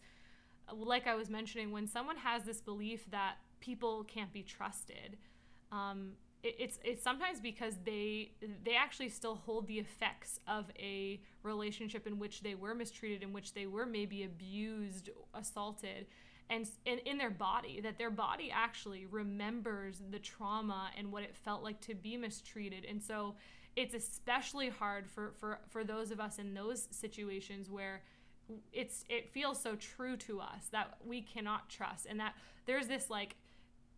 like 0.72 1.07
I 1.07 1.14
was 1.14 1.31
mentioning, 1.31 1.72
when 1.72 1.87
someone 1.87 2.16
has 2.16 2.44
this 2.44 2.61
belief 2.61 3.11
that 3.11 3.37
people 3.61 4.05
can't 4.05 4.33
be 4.33 4.42
trusted, 4.42 5.16
um, 5.72 6.12
it, 6.42 6.57
it's 6.59 6.79
it's 6.85 7.03
sometimes 7.03 7.40
because 7.40 7.75
they 7.85 8.33
they 8.64 8.77
actually 8.77 9.09
still 9.09 9.37
hold 9.37 9.66
the 9.66 9.79
effects 9.79 10.40
of 10.46 10.70
a 10.79 11.20
relationship 11.42 12.07
in 12.07 12.18
which 12.18 12.42
they 12.42 12.55
were 12.55 12.75
mistreated, 12.75 13.22
in 13.22 13.33
which 13.33 13.55
they 13.55 13.66
were 13.66 13.87
maybe 13.87 14.25
abused, 14.25 15.11
assaulted, 15.35 16.07
and 16.48 16.66
in, 16.85 16.98
in 17.00 17.18
their 17.18 17.30
body 17.30 17.80
that 17.80 17.98
their 17.98 18.11
body 18.11 18.50
actually 18.52 19.06
remembers 19.06 20.02
the 20.11 20.18
trauma 20.18 20.90
and 20.96 21.11
what 21.11 21.22
it 21.22 21.35
felt 21.35 21.62
like 21.62 21.80
to 21.82 21.94
be 21.94 22.16
mistreated. 22.16 22.85
And 22.88 23.02
so 23.02 23.35
it's 23.74 23.94
especially 23.94 24.68
hard 24.68 25.06
for 25.06 25.32
for 25.38 25.59
for 25.68 25.85
those 25.85 26.11
of 26.11 26.20
us 26.20 26.38
in 26.38 26.54
those 26.54 26.88
situations 26.90 27.70
where 27.70 28.02
it's 28.72 29.04
it 29.09 29.28
feels 29.30 29.61
so 29.61 29.74
true 29.76 30.16
to 30.16 30.40
us 30.40 30.68
that 30.72 30.96
we 31.04 31.20
cannot 31.20 31.68
trust 31.68 32.06
and 32.06 32.18
that 32.20 32.35
there's 32.64 32.87
this 32.87 33.11
like 33.11 33.37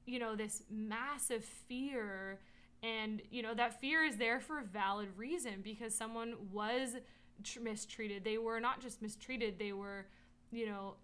you 0.06 0.18
know 0.18 0.34
this 0.34 0.62
massive 0.70 1.44
fear 1.44 2.40
and 2.82 3.22
you 3.30 3.42
know 3.42 3.54
that 3.54 3.80
fear 3.80 4.04
is 4.04 4.16
there 4.16 4.40
for 4.40 4.58
a 4.58 4.64
valid 4.64 5.08
reason 5.16 5.60
because 5.62 5.94
someone 5.94 6.34
was 6.52 6.96
tr- 7.44 7.60
mistreated. 7.60 8.24
They 8.24 8.38
were 8.38 8.60
not 8.60 8.80
just 8.80 9.02
mistreated 9.02 9.58
they 9.58 9.72
were 9.72 10.06
you 10.50 10.66
know 10.66 10.94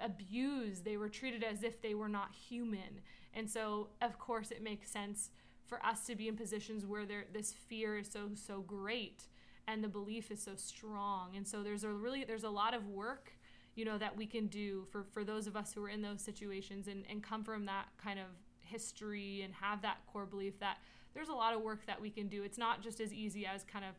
abused. 0.00 0.84
They 0.84 0.96
were 0.96 1.08
treated 1.08 1.42
as 1.42 1.62
if 1.62 1.80
they 1.80 1.94
were 1.94 2.08
not 2.08 2.32
human. 2.32 3.00
And 3.34 3.50
so, 3.50 3.88
of 4.00 4.18
course, 4.18 4.50
it 4.50 4.62
makes 4.62 4.90
sense 4.90 5.30
for 5.66 5.84
us 5.84 6.06
to 6.06 6.16
be 6.16 6.28
in 6.28 6.36
positions 6.36 6.84
where 6.84 7.06
there, 7.06 7.24
this 7.32 7.52
fear 7.52 7.98
is 7.98 8.10
so 8.10 8.30
so 8.34 8.60
great 8.60 9.28
and 9.66 9.82
the 9.82 9.88
belief 9.88 10.30
is 10.30 10.42
so 10.42 10.52
strong. 10.56 11.36
And 11.36 11.46
so 11.46 11.62
there's 11.62 11.84
a 11.84 11.88
really 11.88 12.24
there's 12.24 12.44
a 12.44 12.50
lot 12.50 12.74
of 12.74 12.88
work, 12.88 13.32
you 13.74 13.84
know, 13.84 13.98
that 13.98 14.16
we 14.16 14.26
can 14.26 14.46
do 14.46 14.84
for 14.90 15.04
for 15.12 15.24
those 15.24 15.46
of 15.46 15.56
us 15.56 15.72
who 15.72 15.82
are 15.84 15.88
in 15.88 16.02
those 16.02 16.20
situations 16.20 16.88
and 16.88 17.04
and 17.08 17.22
come 17.22 17.44
from 17.44 17.66
that 17.66 17.86
kind 18.02 18.18
of 18.18 18.26
history 18.60 19.42
and 19.42 19.52
have 19.54 19.82
that 19.82 19.98
core 20.06 20.26
belief 20.26 20.58
that 20.60 20.78
there's 21.14 21.28
a 21.28 21.34
lot 21.34 21.54
of 21.54 21.60
work 21.60 21.86
that 21.86 22.00
we 22.00 22.10
can 22.10 22.28
do. 22.28 22.42
It's 22.42 22.58
not 22.58 22.82
just 22.82 23.00
as 23.00 23.12
easy 23.12 23.46
as 23.46 23.64
kind 23.64 23.84
of 23.84 23.94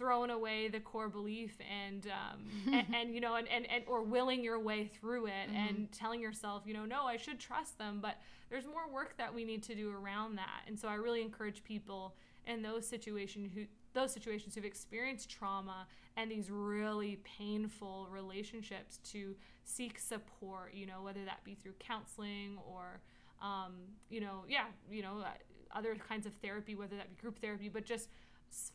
throwing 0.00 0.30
away 0.30 0.66
the 0.66 0.80
core 0.80 1.10
belief 1.10 1.52
and 1.70 2.06
um, 2.06 2.40
and, 2.72 2.94
and, 2.94 3.14
you 3.14 3.20
know 3.20 3.34
and, 3.34 3.46
and, 3.48 3.70
and 3.70 3.84
or 3.86 4.02
willing 4.02 4.42
your 4.42 4.58
way 4.58 4.86
through 4.86 5.26
it 5.26 5.32
mm-hmm. 5.46 5.56
and 5.56 5.92
telling 5.92 6.20
yourself 6.20 6.62
you 6.64 6.72
know 6.72 6.86
no 6.86 7.04
i 7.04 7.18
should 7.18 7.38
trust 7.38 7.76
them 7.76 7.98
but 8.00 8.16
there's 8.48 8.64
more 8.64 8.90
work 8.90 9.14
that 9.18 9.32
we 9.32 9.44
need 9.44 9.62
to 9.62 9.74
do 9.74 9.92
around 9.92 10.36
that 10.36 10.62
and 10.66 10.80
so 10.80 10.88
i 10.88 10.94
really 10.94 11.20
encourage 11.20 11.62
people 11.62 12.14
in 12.46 12.62
those 12.62 12.88
situations 12.88 13.52
who 13.54 13.66
those 13.92 14.10
situations 14.10 14.54
who've 14.54 14.64
experienced 14.64 15.28
trauma 15.28 15.86
and 16.16 16.30
these 16.30 16.50
really 16.50 17.20
painful 17.38 18.08
relationships 18.10 19.00
to 19.04 19.34
seek 19.64 19.98
support 19.98 20.72
you 20.72 20.86
know 20.86 21.02
whether 21.02 21.26
that 21.26 21.44
be 21.44 21.54
through 21.54 21.74
counseling 21.78 22.56
or 22.66 23.00
um, 23.42 23.74
you 24.08 24.20
know 24.20 24.44
yeah 24.48 24.64
you 24.90 25.02
know 25.02 25.18
uh, 25.20 25.28
other 25.76 25.94
kinds 25.94 26.24
of 26.24 26.32
therapy 26.34 26.74
whether 26.74 26.96
that 26.96 27.10
be 27.10 27.20
group 27.20 27.38
therapy 27.38 27.68
but 27.68 27.84
just 27.84 28.08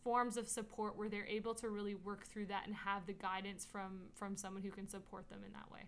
forms 0.03 0.37
of 0.37 0.47
support 0.47 0.97
where 0.97 1.09
they're 1.09 1.27
able 1.27 1.53
to 1.55 1.69
really 1.69 1.95
work 1.95 2.25
through 2.25 2.45
that 2.45 2.63
and 2.65 2.75
have 2.75 3.05
the 3.05 3.13
guidance 3.13 3.65
from 3.69 4.01
from 4.13 4.37
someone 4.37 4.63
who 4.63 4.71
can 4.71 4.87
support 4.87 5.29
them 5.29 5.39
in 5.45 5.53
that 5.53 5.71
way. 5.71 5.81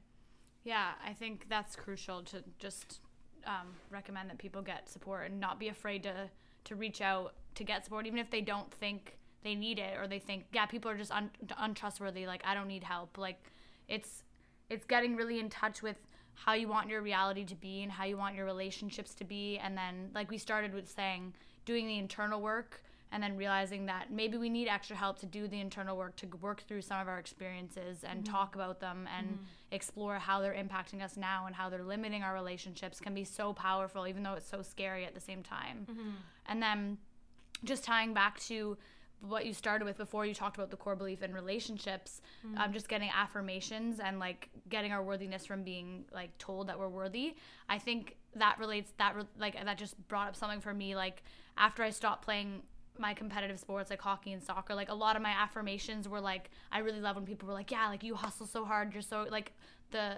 Yeah 0.64 0.92
i 1.06 1.14
think 1.14 1.46
that's 1.50 1.76
crucial 1.76 2.24
to 2.24 2.44
just 2.60 3.00
um, 3.46 3.68
recommend 3.90 4.30
that 4.30 4.38
people 4.38 4.62
get 4.62 4.90
support 4.90 5.30
and 5.30 5.40
not 5.40 5.60
be 5.60 5.70
afraid 5.70 6.04
to 6.04 6.30
to 6.66 6.76
reach 6.76 7.00
out 7.00 7.34
to 7.56 7.64
get 7.64 7.86
support 7.86 8.06
even 8.06 8.20
if 8.20 8.30
they 8.30 8.42
don't 8.42 8.70
think 8.74 9.18
they 9.44 9.56
need 9.56 9.80
it 9.80 9.98
or 9.98 10.08
they 10.08 10.20
think 10.20 10.44
yeah 10.52 10.66
people 10.66 10.92
are 10.92 10.98
just 10.98 11.12
un- 11.12 11.32
untrustworthy 11.58 12.26
like 12.26 12.42
i 12.46 12.54
don't 12.54 12.68
need 12.68 12.84
help. 12.84 13.18
Like 13.18 13.40
it's 13.88 14.24
it's 14.70 14.86
getting 14.86 15.16
really 15.16 15.40
in 15.40 15.50
touch 15.50 15.82
with 15.82 15.98
how 16.34 16.54
you 16.54 16.68
want 16.68 16.90
your 16.90 17.02
reality 17.02 17.46
to 17.46 17.56
be 17.56 17.84
and 17.84 17.92
how 17.92 18.04
you 18.06 18.18
want 18.18 18.36
your 18.36 18.46
relationships 18.46 19.16
to 19.16 19.24
be. 19.24 19.58
And 19.58 19.76
then 19.78 20.12
like 20.14 20.30
we 20.30 20.38
started 20.38 20.74
with 20.74 20.90
saying 20.90 21.34
doing 21.66 21.88
the 21.88 21.98
internal 21.98 22.42
work 22.42 22.82
and 23.12 23.24
then 23.24 23.38
realizing 23.38 23.86
that 23.86 24.12
maybe 24.12 24.38
we 24.38 24.50
need 24.50 24.68
extra 24.68 24.96
help 24.96 25.20
to 25.20 25.26
do 25.26 25.48
the 25.48 25.60
internal 25.60 25.96
work 25.96 26.16
to 26.18 26.28
work 26.42 26.62
through 26.68 26.82
some 26.82 27.00
of 27.00 27.08
our 27.08 27.20
experiences 27.20 28.04
and 28.04 28.24
mm-hmm. 28.24 28.34
talk 28.34 28.56
about 28.56 28.80
them 28.80 29.08
and 29.18 29.28
mm-hmm. 29.28 29.44
explore 29.72 30.20
how 30.20 30.42
they're 30.42 30.54
impacting 30.54 31.02
us 31.02 31.18
now 31.18 31.46
and 31.46 31.56
how 31.56 31.70
they're 31.70 31.84
limiting 31.84 32.24
our 32.24 32.34
relationships 32.34 33.00
can 33.00 33.14
be 33.14 33.24
so 33.24 33.54
powerful 33.54 34.08
even 34.08 34.24
though 34.24 34.34
it's 34.34 34.50
so 34.50 34.62
scary 34.62 35.06
at 35.06 35.14
the 35.14 35.22
same 35.22 35.42
time 35.42 35.88
mm-hmm. 35.90 36.10
and 36.48 36.62
then 36.62 36.98
just 37.64 37.84
tying 37.84 38.14
back 38.14 38.40
to 38.40 38.78
what 39.20 39.48
you 39.48 39.54
started 39.54 39.84
with 39.84 39.98
before 39.98 40.28
you 40.28 40.34
talked 40.34 40.58
about 40.58 40.70
the 40.70 40.78
core 40.78 40.96
belief 40.96 41.24
in 41.24 41.34
relationships 41.34 42.22
mm-hmm. 42.46 42.58
um, 42.60 42.72
just 42.72 42.88
getting 42.88 43.10
affirmations 43.16 44.00
and 44.00 44.20
like 44.20 44.50
getting 44.70 44.92
our 44.92 45.02
worthiness 45.02 45.46
from 45.46 45.64
being 45.64 46.06
like 46.14 46.38
told 46.38 46.68
that 46.68 46.78
we're 46.78 46.90
worthy 46.90 47.36
i 47.68 47.80
think 47.80 48.16
that 48.36 48.58
relates 48.60 48.92
that 48.98 49.16
re- 49.16 49.24
like 49.40 49.64
that 49.64 49.78
just 49.78 49.96
brought 50.08 50.28
up 50.28 50.36
something 50.36 50.62
for 50.62 50.74
me 50.74 50.96
like 50.96 51.24
after 51.58 51.82
i 51.82 51.90
stopped 51.90 52.24
playing 52.24 52.62
my 53.00 53.14
competitive 53.14 53.60
sports 53.60 53.90
like 53.90 54.02
hockey 54.02 54.34
and 54.34 54.44
soccer 54.44 54.76
like 54.76 54.90
a 54.90 54.94
lot 54.94 55.16
of 55.16 55.22
my 55.22 55.32
affirmations 55.32 56.08
were 56.08 56.22
like 56.22 56.50
i 56.72 56.80
really 56.80 57.02
love 57.02 57.16
when 57.16 57.26
people 57.26 57.48
were 57.48 57.54
like 57.54 57.72
yeah 57.72 57.88
like 57.88 58.04
you 58.04 58.16
hustle 58.16 58.46
so 58.46 58.66
hard 58.66 58.94
you're 58.94 59.02
so 59.02 59.26
like 59.30 59.54
the 59.92 60.18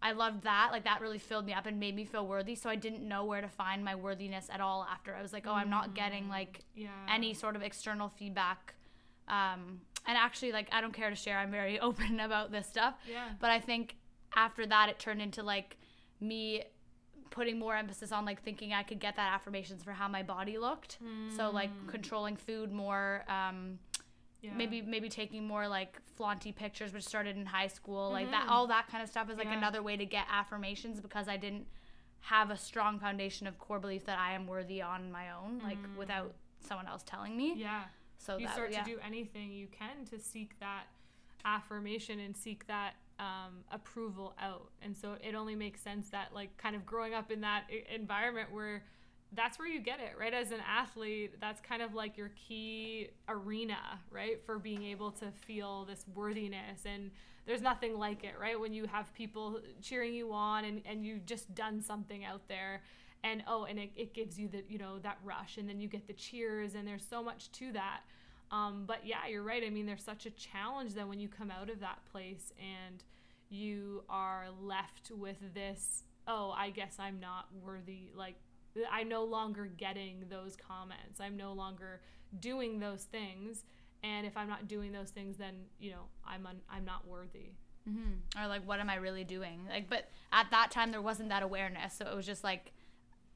I 0.00 0.12
loved 0.12 0.44
that. 0.44 0.68
Like 0.70 0.84
that 0.84 1.00
really 1.00 1.18
filled 1.18 1.44
me 1.44 1.52
up 1.52 1.66
and 1.66 1.80
made 1.80 1.94
me 1.94 2.04
feel 2.04 2.26
worthy. 2.26 2.54
So 2.54 2.70
I 2.70 2.76
didn't 2.76 3.06
know 3.06 3.24
where 3.24 3.40
to 3.40 3.48
find 3.48 3.84
my 3.84 3.94
worthiness 3.94 4.48
at 4.50 4.60
all 4.60 4.86
after. 4.90 5.14
I 5.14 5.22
was 5.22 5.32
like, 5.32 5.46
oh, 5.46 5.52
I'm 5.52 5.70
not 5.70 5.94
getting 5.94 6.24
mm, 6.24 6.30
like 6.30 6.60
yeah. 6.74 6.88
any 7.08 7.34
sort 7.34 7.56
of 7.56 7.62
external 7.62 8.08
feedback. 8.08 8.74
Um, 9.26 9.80
and 10.06 10.16
actually, 10.16 10.52
like 10.52 10.68
I 10.72 10.80
don't 10.80 10.92
care 10.92 11.10
to 11.10 11.16
share. 11.16 11.38
I'm 11.38 11.50
very 11.50 11.80
open 11.80 12.20
about 12.20 12.52
this 12.52 12.66
stuff. 12.66 12.94
Yeah. 13.10 13.28
But 13.40 13.50
I 13.50 13.60
think 13.60 13.96
after 14.36 14.66
that, 14.66 14.88
it 14.88 14.98
turned 14.98 15.20
into 15.20 15.42
like 15.42 15.76
me 16.20 16.62
putting 17.30 17.58
more 17.58 17.76
emphasis 17.76 18.12
on 18.12 18.24
like 18.24 18.42
thinking 18.42 18.72
I 18.72 18.82
could 18.82 19.00
get 19.00 19.16
that 19.16 19.32
affirmations 19.34 19.82
for 19.82 19.92
how 19.92 20.08
my 20.08 20.22
body 20.22 20.58
looked. 20.58 20.98
Mm. 21.02 21.36
So 21.36 21.50
like 21.50 21.70
mm. 21.70 21.88
controlling 21.88 22.36
food 22.36 22.72
more. 22.72 23.24
Um, 23.28 23.78
yeah. 24.40 24.52
maybe 24.56 24.82
maybe 24.82 25.08
taking 25.08 25.46
more 25.46 25.66
like 25.66 25.98
flaunty 26.16 26.52
pictures 26.52 26.92
which 26.92 27.04
started 27.04 27.36
in 27.36 27.44
high 27.44 27.66
school 27.66 28.04
mm-hmm. 28.04 28.14
like 28.14 28.30
that 28.30 28.42
mm-hmm. 28.42 28.52
all 28.52 28.68
that 28.68 28.86
kind 28.88 29.02
of 29.02 29.08
stuff 29.08 29.28
is 29.28 29.36
like 29.36 29.46
yeah. 29.46 29.58
another 29.58 29.82
way 29.82 29.96
to 29.96 30.06
get 30.06 30.26
affirmations 30.30 31.00
because 31.00 31.26
i 31.26 31.36
didn't 31.36 31.66
have 32.20 32.50
a 32.50 32.56
strong 32.56 33.00
foundation 33.00 33.48
of 33.48 33.58
core 33.58 33.80
belief 33.80 34.04
that 34.04 34.16
i 34.16 34.32
am 34.32 34.46
worthy 34.46 34.80
on 34.80 35.10
my 35.10 35.32
own 35.32 35.60
like 35.64 35.76
mm. 35.76 35.96
without 35.96 36.34
someone 36.60 36.86
else 36.86 37.02
telling 37.04 37.36
me 37.36 37.54
yeah 37.56 37.82
so 38.18 38.36
you 38.36 38.46
that, 38.46 38.54
start 38.54 38.70
yeah. 38.70 38.82
to 38.82 38.90
do 38.90 38.98
anything 39.04 39.50
you 39.50 39.66
can 39.66 40.04
to 40.08 40.20
seek 40.20 40.58
that 40.60 40.84
affirmation 41.44 42.20
and 42.20 42.36
seek 42.36 42.66
that 42.66 42.94
um, 43.18 43.64
approval 43.72 44.34
out 44.40 44.70
and 44.82 44.96
so 44.96 45.16
it 45.22 45.34
only 45.34 45.54
makes 45.54 45.80
sense 45.80 46.08
that 46.10 46.28
like 46.34 46.56
kind 46.56 46.76
of 46.76 46.86
growing 46.86 47.14
up 47.14 47.30
in 47.30 47.40
that 47.40 47.64
environment 47.92 48.48
where 48.52 48.82
that's 49.32 49.58
where 49.58 49.68
you 49.68 49.80
get 49.80 50.00
it, 50.00 50.14
right? 50.18 50.32
As 50.32 50.52
an 50.52 50.60
athlete, 50.66 51.34
that's 51.40 51.60
kind 51.60 51.82
of 51.82 51.94
like 51.94 52.16
your 52.16 52.30
key 52.30 53.08
arena, 53.28 54.00
right? 54.10 54.42
For 54.44 54.58
being 54.58 54.84
able 54.84 55.10
to 55.12 55.30
feel 55.46 55.84
this 55.84 56.04
worthiness. 56.14 56.82
And 56.86 57.10
there's 57.46 57.60
nothing 57.60 57.98
like 57.98 58.24
it, 58.24 58.34
right? 58.40 58.58
When 58.58 58.72
you 58.72 58.86
have 58.86 59.12
people 59.14 59.60
cheering 59.82 60.14
you 60.14 60.32
on 60.32 60.64
and, 60.64 60.82
and 60.86 61.04
you've 61.04 61.26
just 61.26 61.54
done 61.54 61.82
something 61.82 62.24
out 62.24 62.48
there. 62.48 62.82
And 63.22 63.42
oh, 63.46 63.64
and 63.64 63.78
it, 63.78 63.90
it 63.96 64.14
gives 64.14 64.38
you 64.38 64.48
the, 64.48 64.62
you 64.68 64.78
know, 64.78 64.98
that 65.00 65.18
rush. 65.24 65.58
And 65.58 65.68
then 65.68 65.80
you 65.80 65.88
get 65.88 66.06
the 66.06 66.12
cheers, 66.12 66.74
and 66.74 66.86
there's 66.86 67.04
so 67.04 67.22
much 67.22 67.50
to 67.52 67.72
that. 67.72 68.02
Um, 68.50 68.84
but 68.86 69.00
yeah, 69.04 69.26
you're 69.28 69.42
right. 69.42 69.62
I 69.64 69.70
mean, 69.70 69.86
there's 69.86 70.02
such 70.02 70.26
a 70.26 70.30
challenge 70.30 70.94
that 70.94 71.08
when 71.08 71.20
you 71.20 71.28
come 71.28 71.50
out 71.50 71.70
of 71.70 71.80
that 71.80 71.98
place 72.10 72.52
and 72.58 73.02
you 73.50 74.04
are 74.08 74.46
left 74.62 75.10
with 75.10 75.54
this, 75.54 76.04
oh, 76.26 76.54
I 76.56 76.70
guess 76.70 76.96
I'm 76.98 77.20
not 77.20 77.46
worthy, 77.62 78.10
like 78.14 78.36
I'm 78.90 79.08
no 79.08 79.24
longer 79.24 79.66
getting 79.66 80.24
those 80.30 80.56
comments. 80.56 81.20
I'm 81.20 81.36
no 81.36 81.52
longer 81.52 82.00
doing 82.38 82.78
those 82.78 83.04
things. 83.04 83.64
And 84.02 84.26
if 84.26 84.36
I'm 84.36 84.48
not 84.48 84.68
doing 84.68 84.92
those 84.92 85.10
things, 85.10 85.36
then 85.36 85.54
you 85.80 85.90
know 85.90 86.02
I'm 86.26 86.46
un- 86.46 86.62
I'm 86.70 86.84
not 86.84 87.06
worthy. 87.06 87.52
Mm-hmm. 87.88 88.40
Or 88.40 88.46
like, 88.46 88.66
what 88.66 88.80
am 88.80 88.90
I 88.90 88.96
really 88.96 89.24
doing? 89.24 89.60
Like, 89.68 89.88
but 89.88 90.08
at 90.32 90.50
that 90.50 90.70
time 90.70 90.92
there 90.92 91.02
wasn't 91.02 91.30
that 91.30 91.42
awareness, 91.42 91.94
so 91.94 92.06
it 92.06 92.14
was 92.14 92.26
just 92.26 92.44
like 92.44 92.72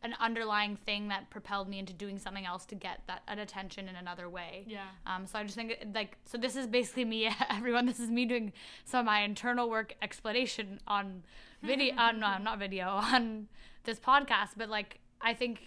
an 0.02 0.14
underlying 0.20 0.76
thing 0.76 1.08
that 1.08 1.30
propelled 1.30 1.68
me 1.68 1.78
into 1.78 1.92
doing 1.92 2.18
something 2.18 2.44
else 2.44 2.64
to 2.66 2.74
get 2.74 3.02
that, 3.06 3.22
that 3.28 3.38
attention 3.38 3.88
in 3.88 3.96
another 3.96 4.28
way. 4.28 4.64
Yeah. 4.66 4.86
Um. 5.06 5.26
So 5.26 5.38
I 5.38 5.44
just 5.44 5.54
think 5.54 5.76
like 5.94 6.16
so 6.24 6.38
this 6.38 6.56
is 6.56 6.66
basically 6.66 7.04
me, 7.04 7.30
everyone. 7.50 7.86
This 7.86 8.00
is 8.00 8.10
me 8.10 8.24
doing 8.24 8.52
some 8.84 9.00
of 9.00 9.06
my 9.06 9.20
internal 9.20 9.70
work 9.70 9.94
explanation 10.02 10.80
on 10.86 11.22
video. 11.62 11.94
uh, 11.98 12.12
no, 12.12 12.38
not 12.38 12.58
video 12.58 12.88
on 12.88 13.48
this 13.84 13.98
podcast, 13.98 14.50
but 14.56 14.68
like 14.68 15.00
I 15.20 15.34
think 15.34 15.60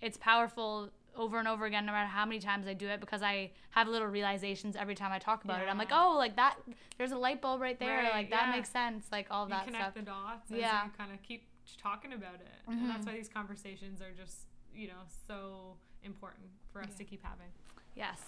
it's 0.00 0.16
powerful 0.16 0.90
over 1.16 1.38
and 1.38 1.48
over 1.48 1.66
again, 1.66 1.84
no 1.84 1.92
matter 1.92 2.06
how 2.06 2.24
many 2.24 2.38
times 2.38 2.66
I 2.68 2.74
do 2.74 2.86
it, 2.86 3.00
because 3.00 3.22
I 3.22 3.50
have 3.70 3.88
little 3.88 4.06
realizations 4.06 4.76
every 4.76 4.94
time 4.94 5.10
I 5.10 5.18
talk 5.18 5.44
about 5.44 5.58
yeah. 5.58 5.66
it. 5.66 5.70
I'm 5.70 5.76
like, 5.76 5.90
oh, 5.92 6.14
like 6.16 6.36
that. 6.36 6.56
There's 6.96 7.10
a 7.10 7.18
light 7.18 7.42
bulb 7.42 7.60
right 7.60 7.78
there. 7.78 7.98
Right, 7.98 8.12
like 8.12 8.30
that 8.30 8.46
yeah. 8.46 8.56
makes 8.56 8.70
sense. 8.70 9.06
Like 9.10 9.26
all 9.30 9.44
you 9.44 9.50
that 9.50 9.64
connect 9.66 9.84
stuff. 9.84 9.94
the 9.94 10.02
dots. 10.02 10.50
yeah. 10.50 10.84
you 10.84 10.90
kind 10.96 11.12
of 11.12 11.20
keep 11.22 11.42
talking 11.76 12.12
about 12.12 12.36
it, 12.36 12.70
mm-hmm. 12.70 12.80
and 12.80 12.90
that's 12.90 13.06
why 13.06 13.12
these 13.12 13.28
conversations 13.28 14.00
are 14.00 14.12
just 14.16 14.46
you 14.74 14.88
know 14.88 15.02
so 15.26 15.76
important 16.02 16.46
for 16.72 16.80
us 16.80 16.88
yeah. 16.92 16.98
to 16.98 17.04
keep 17.04 17.22
having. 17.22 17.48
Yes, 17.94 18.20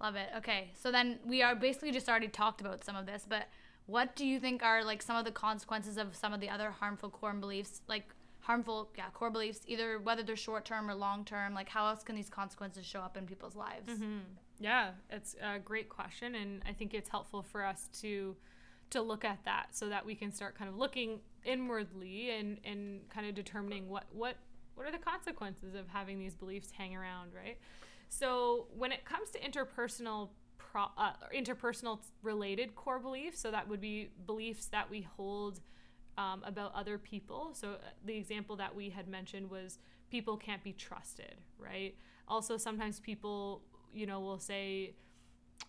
love 0.00 0.16
it. 0.16 0.28
Okay, 0.38 0.70
so 0.74 0.90
then 0.90 1.18
we 1.24 1.42
are 1.42 1.54
basically 1.54 1.92
just 1.92 2.08
already 2.08 2.28
talked 2.28 2.60
about 2.60 2.84
some 2.84 2.96
of 2.96 3.06
this, 3.06 3.24
but 3.28 3.48
what 3.86 4.16
do 4.16 4.26
you 4.26 4.40
think 4.40 4.62
are 4.62 4.82
like 4.84 5.02
some 5.02 5.16
of 5.16 5.24
the 5.24 5.30
consequences 5.30 5.96
of 5.98 6.16
some 6.16 6.32
of 6.32 6.40
the 6.40 6.48
other 6.48 6.70
harmful 6.70 7.10
core 7.10 7.32
beliefs, 7.34 7.82
like? 7.88 8.14
harmful 8.44 8.90
yeah 8.96 9.06
core 9.14 9.30
beliefs 9.30 9.60
either 9.66 9.98
whether 9.98 10.22
they're 10.22 10.36
short 10.36 10.66
term 10.66 10.90
or 10.90 10.94
long 10.94 11.24
term 11.24 11.54
like 11.54 11.66
how 11.66 11.86
else 11.86 12.02
can 12.02 12.14
these 12.14 12.28
consequences 12.28 12.84
show 12.84 13.00
up 13.00 13.16
in 13.16 13.24
people's 13.24 13.56
lives 13.56 13.90
mm-hmm. 13.90 14.18
yeah 14.60 14.90
it's 15.08 15.34
a 15.42 15.58
great 15.58 15.88
question 15.88 16.34
and 16.34 16.62
i 16.68 16.72
think 16.72 16.92
it's 16.92 17.08
helpful 17.08 17.42
for 17.42 17.64
us 17.64 17.88
to 18.00 18.36
to 18.94 19.02
look 19.02 19.24
at 19.24 19.38
that 19.44 19.66
so 19.70 19.88
that 19.88 20.04
we 20.04 20.14
can 20.14 20.32
start 20.32 20.56
kind 20.58 20.68
of 20.68 20.76
looking 20.76 21.20
inwardly 21.44 22.30
and 22.30 22.58
and 22.64 23.00
kind 23.10 23.26
of 23.26 23.34
determining 23.34 23.88
what 23.88 24.04
what 24.12 24.36
what 24.74 24.86
are 24.86 24.92
the 24.92 24.98
consequences 24.98 25.74
of 25.74 25.86
having 25.88 26.18
these 26.18 26.34
beliefs 26.34 26.70
hang 26.70 26.96
around 26.96 27.30
right 27.34 27.58
so 28.08 28.66
when 28.76 28.90
it 28.90 29.04
comes 29.04 29.30
to 29.30 29.38
interpersonal 29.38 30.30
pro, 30.56 30.86
uh, 30.96 31.12
interpersonal 31.36 31.98
related 32.22 32.74
core 32.74 32.98
beliefs 32.98 33.38
so 33.38 33.50
that 33.50 33.68
would 33.68 33.80
be 33.80 34.10
beliefs 34.26 34.66
that 34.66 34.90
we 34.90 35.06
hold 35.16 35.60
um, 36.16 36.42
about 36.44 36.74
other 36.74 36.98
people. 36.98 37.50
So 37.54 37.72
uh, 37.72 37.76
the 38.04 38.16
example 38.16 38.56
that 38.56 38.74
we 38.74 38.90
had 38.90 39.08
mentioned 39.08 39.50
was 39.50 39.78
people 40.10 40.36
can't 40.36 40.62
be 40.62 40.72
trusted, 40.72 41.36
right? 41.58 41.94
Also, 42.28 42.56
sometimes 42.56 43.00
people, 43.00 43.62
you 43.92 44.06
know, 44.06 44.20
will 44.20 44.38
say 44.38 44.94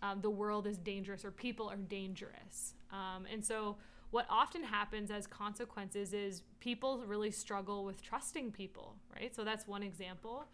um, 0.02 0.20
the 0.20 0.30
world 0.30 0.66
is 0.66 0.76
dangerous 0.76 1.24
or 1.24 1.30
people 1.30 1.68
are 1.68 1.76
dangerous. 1.76 2.74
Um, 2.92 3.26
and 3.32 3.44
so 3.44 3.76
what 4.10 4.26
often 4.30 4.62
happens 4.62 5.10
as 5.10 5.26
consequences 5.26 6.12
is 6.12 6.42
people 6.60 7.02
really 7.06 7.30
struggle 7.30 7.84
with 7.84 8.02
trusting 8.02 8.52
people, 8.52 8.96
right? 9.14 9.34
So 9.34 9.44
that's 9.44 9.66
one 9.66 9.82
example. 9.82 10.46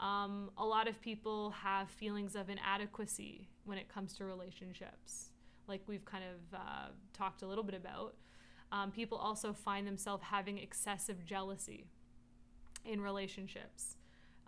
Um, 0.00 0.50
a 0.56 0.64
lot 0.64 0.88
of 0.88 1.00
people 1.00 1.50
have 1.50 1.88
feelings 1.88 2.34
of 2.34 2.48
inadequacy 2.48 3.48
when 3.64 3.78
it 3.78 3.88
comes 3.88 4.14
to 4.14 4.24
relationships, 4.24 5.30
like 5.68 5.82
we've 5.86 6.04
kind 6.04 6.24
of 6.24 6.58
uh, 6.58 6.88
talked 7.12 7.42
a 7.42 7.46
little 7.46 7.64
bit 7.64 7.74
about. 7.74 8.14
Um, 8.72 8.90
people 8.90 9.18
also 9.18 9.52
find 9.52 9.86
themselves 9.86 10.24
having 10.24 10.58
excessive 10.58 11.24
jealousy 11.24 11.86
in 12.84 13.00
relationships. 13.00 13.96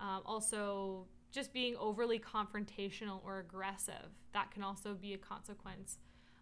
Um, 0.00 0.22
also, 0.26 1.06
just 1.36 1.52
being 1.52 1.76
overly 1.76 2.18
confrontational 2.18 3.20
or 3.22 3.38
aggressive. 3.38 4.08
That 4.32 4.50
can 4.50 4.62
also 4.62 4.94
be 4.94 5.12
a 5.12 5.18
consequence. 5.18 5.98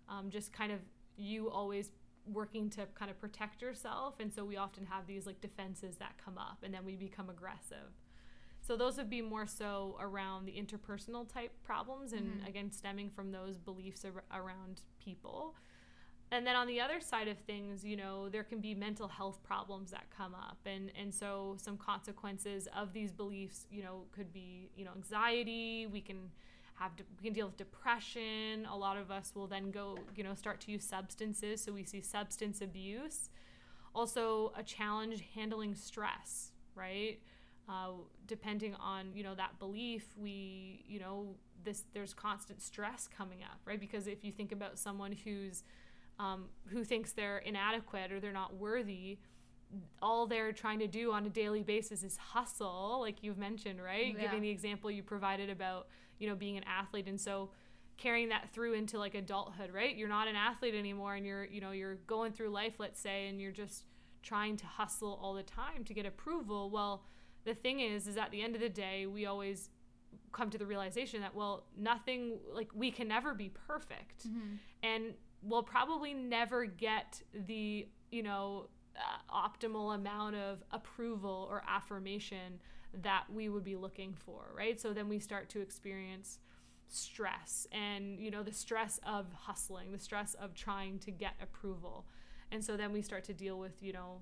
Um, 0.08 0.30
just 0.30 0.52
kind 0.52 0.70
of 0.70 0.78
you 1.16 1.50
always 1.50 1.90
working 2.32 2.70
to 2.70 2.86
kind 2.94 3.10
of 3.10 3.18
protect 3.20 3.60
yourself. 3.60 4.14
And 4.20 4.32
so 4.32 4.44
we 4.44 4.56
often 4.56 4.86
have 4.86 5.06
these 5.06 5.26
like 5.26 5.40
defenses 5.40 5.96
that 5.96 6.14
come 6.24 6.38
up 6.38 6.58
and 6.62 6.72
then 6.72 6.84
we 6.84 6.94
become 6.94 7.28
aggressive. 7.28 7.90
So 8.60 8.76
those 8.76 8.96
would 8.96 9.10
be 9.10 9.20
more 9.20 9.46
so 9.46 9.98
around 10.00 10.46
the 10.46 10.52
interpersonal 10.52 11.28
type 11.30 11.52
problems 11.64 12.12
and 12.12 12.38
mm-hmm. 12.38 12.46
again 12.46 12.70
stemming 12.70 13.10
from 13.10 13.32
those 13.32 13.58
beliefs 13.58 14.04
ar- 14.04 14.24
around 14.40 14.82
people. 15.04 15.56
And 16.34 16.46
then 16.46 16.56
on 16.56 16.66
the 16.66 16.80
other 16.80 17.00
side 17.00 17.28
of 17.28 17.38
things, 17.38 17.84
you 17.84 17.96
know, 17.96 18.28
there 18.28 18.42
can 18.42 18.60
be 18.60 18.74
mental 18.74 19.08
health 19.08 19.38
problems 19.44 19.90
that 19.92 20.04
come 20.10 20.34
up 20.34 20.58
and 20.66 20.90
and 21.00 21.14
so 21.14 21.56
some 21.58 21.76
consequences 21.76 22.68
of 22.76 22.92
these 22.92 23.12
beliefs, 23.12 23.66
you 23.70 23.82
know, 23.82 24.02
could 24.12 24.32
be, 24.32 24.70
you 24.76 24.84
know, 24.84 24.90
anxiety, 24.96 25.86
we 25.86 26.00
can 26.00 26.30
have 26.74 26.90
we 27.18 27.24
can 27.24 27.32
deal 27.32 27.46
with 27.46 27.56
depression. 27.56 28.66
A 28.70 28.76
lot 28.76 28.96
of 28.96 29.10
us 29.10 29.32
will 29.34 29.46
then 29.46 29.70
go, 29.70 29.98
you 30.16 30.24
know, 30.24 30.34
start 30.34 30.60
to 30.62 30.72
use 30.72 30.84
substances, 30.84 31.62
so 31.62 31.72
we 31.72 31.84
see 31.84 32.00
substance 32.00 32.60
abuse. 32.60 33.30
Also 33.94 34.52
a 34.56 34.62
challenge 34.64 35.22
handling 35.34 35.74
stress, 35.76 36.50
right? 36.74 37.20
uh, 37.68 37.90
depending 38.26 38.74
on 38.74 39.10
you 39.14 39.22
know 39.22 39.34
that 39.34 39.58
belief 39.58 40.06
we 40.16 40.84
you 40.86 41.00
know 41.00 41.34
this 41.64 41.84
there's 41.94 42.12
constant 42.12 42.60
stress 42.60 43.08
coming 43.16 43.38
up 43.42 43.58
right 43.64 43.80
because 43.80 44.06
if 44.06 44.22
you 44.22 44.30
think 44.30 44.52
about 44.52 44.78
someone 44.78 45.12
who's 45.24 45.62
um, 46.18 46.44
who 46.66 46.84
thinks 46.84 47.12
they're 47.12 47.38
inadequate 47.38 48.12
or 48.12 48.20
they're 48.20 48.32
not 48.32 48.54
worthy 48.56 49.18
all 50.02 50.26
they're 50.26 50.52
trying 50.52 50.78
to 50.78 50.86
do 50.86 51.12
on 51.12 51.26
a 51.26 51.28
daily 51.28 51.62
basis 51.62 52.02
is 52.02 52.16
hustle 52.16 52.98
like 53.00 53.22
you've 53.22 53.38
mentioned 53.38 53.82
right 53.82 54.14
yeah. 54.14 54.22
giving 54.22 54.40
the 54.40 54.48
example 54.48 54.90
you 54.90 55.02
provided 55.02 55.50
about 55.50 55.88
you 56.18 56.28
know 56.28 56.34
being 56.34 56.56
an 56.56 56.64
athlete 56.64 57.06
and 57.08 57.20
so 57.20 57.50
carrying 57.96 58.28
that 58.28 58.50
through 58.52 58.74
into 58.74 58.98
like 58.98 59.14
adulthood 59.14 59.72
right 59.72 59.96
you're 59.96 60.08
not 60.08 60.28
an 60.28 60.36
athlete 60.36 60.74
anymore 60.74 61.14
and 61.14 61.26
you're 61.26 61.44
you 61.44 61.60
know 61.60 61.70
you're 61.70 61.96
going 62.06 62.32
through 62.32 62.48
life 62.50 62.74
let's 62.78 63.00
say 63.00 63.28
and 63.28 63.40
you're 63.40 63.52
just 63.52 63.84
trying 64.22 64.56
to 64.56 64.66
hustle 64.66 65.18
all 65.22 65.34
the 65.34 65.42
time 65.42 65.84
to 65.84 65.94
get 65.94 66.06
approval 66.06 66.70
well 66.70 67.04
the 67.44 67.54
thing 67.54 67.80
is 67.80 68.06
is 68.06 68.16
at 68.16 68.30
the 68.30 68.42
end 68.42 68.54
of 68.54 68.60
the 68.60 68.68
day 68.68 69.06
we 69.06 69.26
always 69.26 69.70
come 70.32 70.50
to 70.50 70.58
the 70.58 70.66
realization 70.66 71.20
that 71.20 71.34
well 71.34 71.64
nothing 71.76 72.38
like 72.52 72.68
we 72.74 72.90
can 72.90 73.06
never 73.06 73.34
be 73.34 73.50
perfect 73.66 74.28
mm-hmm. 74.28 74.54
and 74.82 75.14
we'll 75.44 75.62
probably 75.62 76.14
never 76.14 76.64
get 76.64 77.22
the 77.46 77.86
you 78.10 78.22
know 78.22 78.66
uh, 78.96 79.48
optimal 79.48 79.94
amount 79.94 80.36
of 80.36 80.62
approval 80.70 81.46
or 81.50 81.62
affirmation 81.68 82.60
that 83.02 83.24
we 83.32 83.48
would 83.48 83.64
be 83.64 83.76
looking 83.76 84.14
for 84.14 84.52
right? 84.56 84.80
So 84.80 84.92
then 84.92 85.08
we 85.08 85.18
start 85.18 85.48
to 85.50 85.60
experience 85.60 86.38
stress 86.88 87.66
and 87.72 88.20
you 88.20 88.30
know 88.30 88.42
the 88.42 88.52
stress 88.52 89.00
of 89.06 89.26
hustling 89.32 89.90
the 89.90 89.98
stress 89.98 90.34
of 90.34 90.54
trying 90.54 90.98
to 91.00 91.10
get 91.10 91.34
approval. 91.42 92.06
And 92.52 92.64
so 92.64 92.76
then 92.76 92.92
we 92.92 93.02
start 93.02 93.24
to 93.24 93.32
deal 93.32 93.58
with 93.58 93.82
you 93.82 93.92
know 93.92 94.20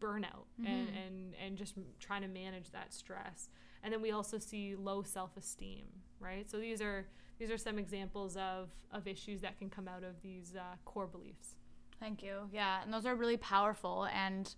burnout 0.00 0.46
mm-hmm. 0.60 0.66
and, 0.66 0.88
and 0.88 1.34
and 1.44 1.56
just 1.56 1.74
trying 1.98 2.22
to 2.22 2.28
manage 2.28 2.70
that 2.70 2.92
stress 2.92 3.48
and 3.84 3.92
then 3.92 4.02
we 4.02 4.10
also 4.10 4.38
see 4.38 4.74
low 4.74 5.04
self-esteem 5.04 5.84
right? 6.24 6.50
So 6.50 6.58
these 6.58 6.80
are 6.80 7.06
these 7.38 7.50
are 7.50 7.58
some 7.58 7.78
examples 7.78 8.36
of 8.36 8.70
of 8.90 9.06
issues 9.06 9.40
that 9.42 9.58
can 9.58 9.70
come 9.70 9.86
out 9.86 10.02
of 10.02 10.20
these 10.22 10.54
uh, 10.56 10.76
core 10.84 11.06
beliefs. 11.06 11.56
Thank 12.00 12.22
you. 12.22 12.48
Yeah 12.52 12.82
and 12.82 12.92
those 12.92 13.06
are 13.06 13.14
really 13.14 13.36
powerful 13.36 14.08
and 14.12 14.52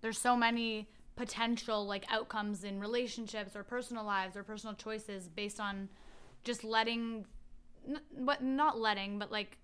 there's 0.00 0.18
so 0.18 0.36
many 0.36 0.88
potential 1.16 1.84
like 1.84 2.04
outcomes 2.10 2.62
in 2.62 2.78
relationships 2.78 3.56
or 3.56 3.64
personal 3.64 4.04
lives 4.04 4.36
or 4.36 4.44
personal 4.44 4.74
choices 4.74 5.28
based 5.28 5.58
on 5.58 5.88
just 6.44 6.62
letting 6.62 7.26
but 8.20 8.42
not 8.42 8.78
letting 8.78 9.18
but 9.18 9.32
like 9.32 9.58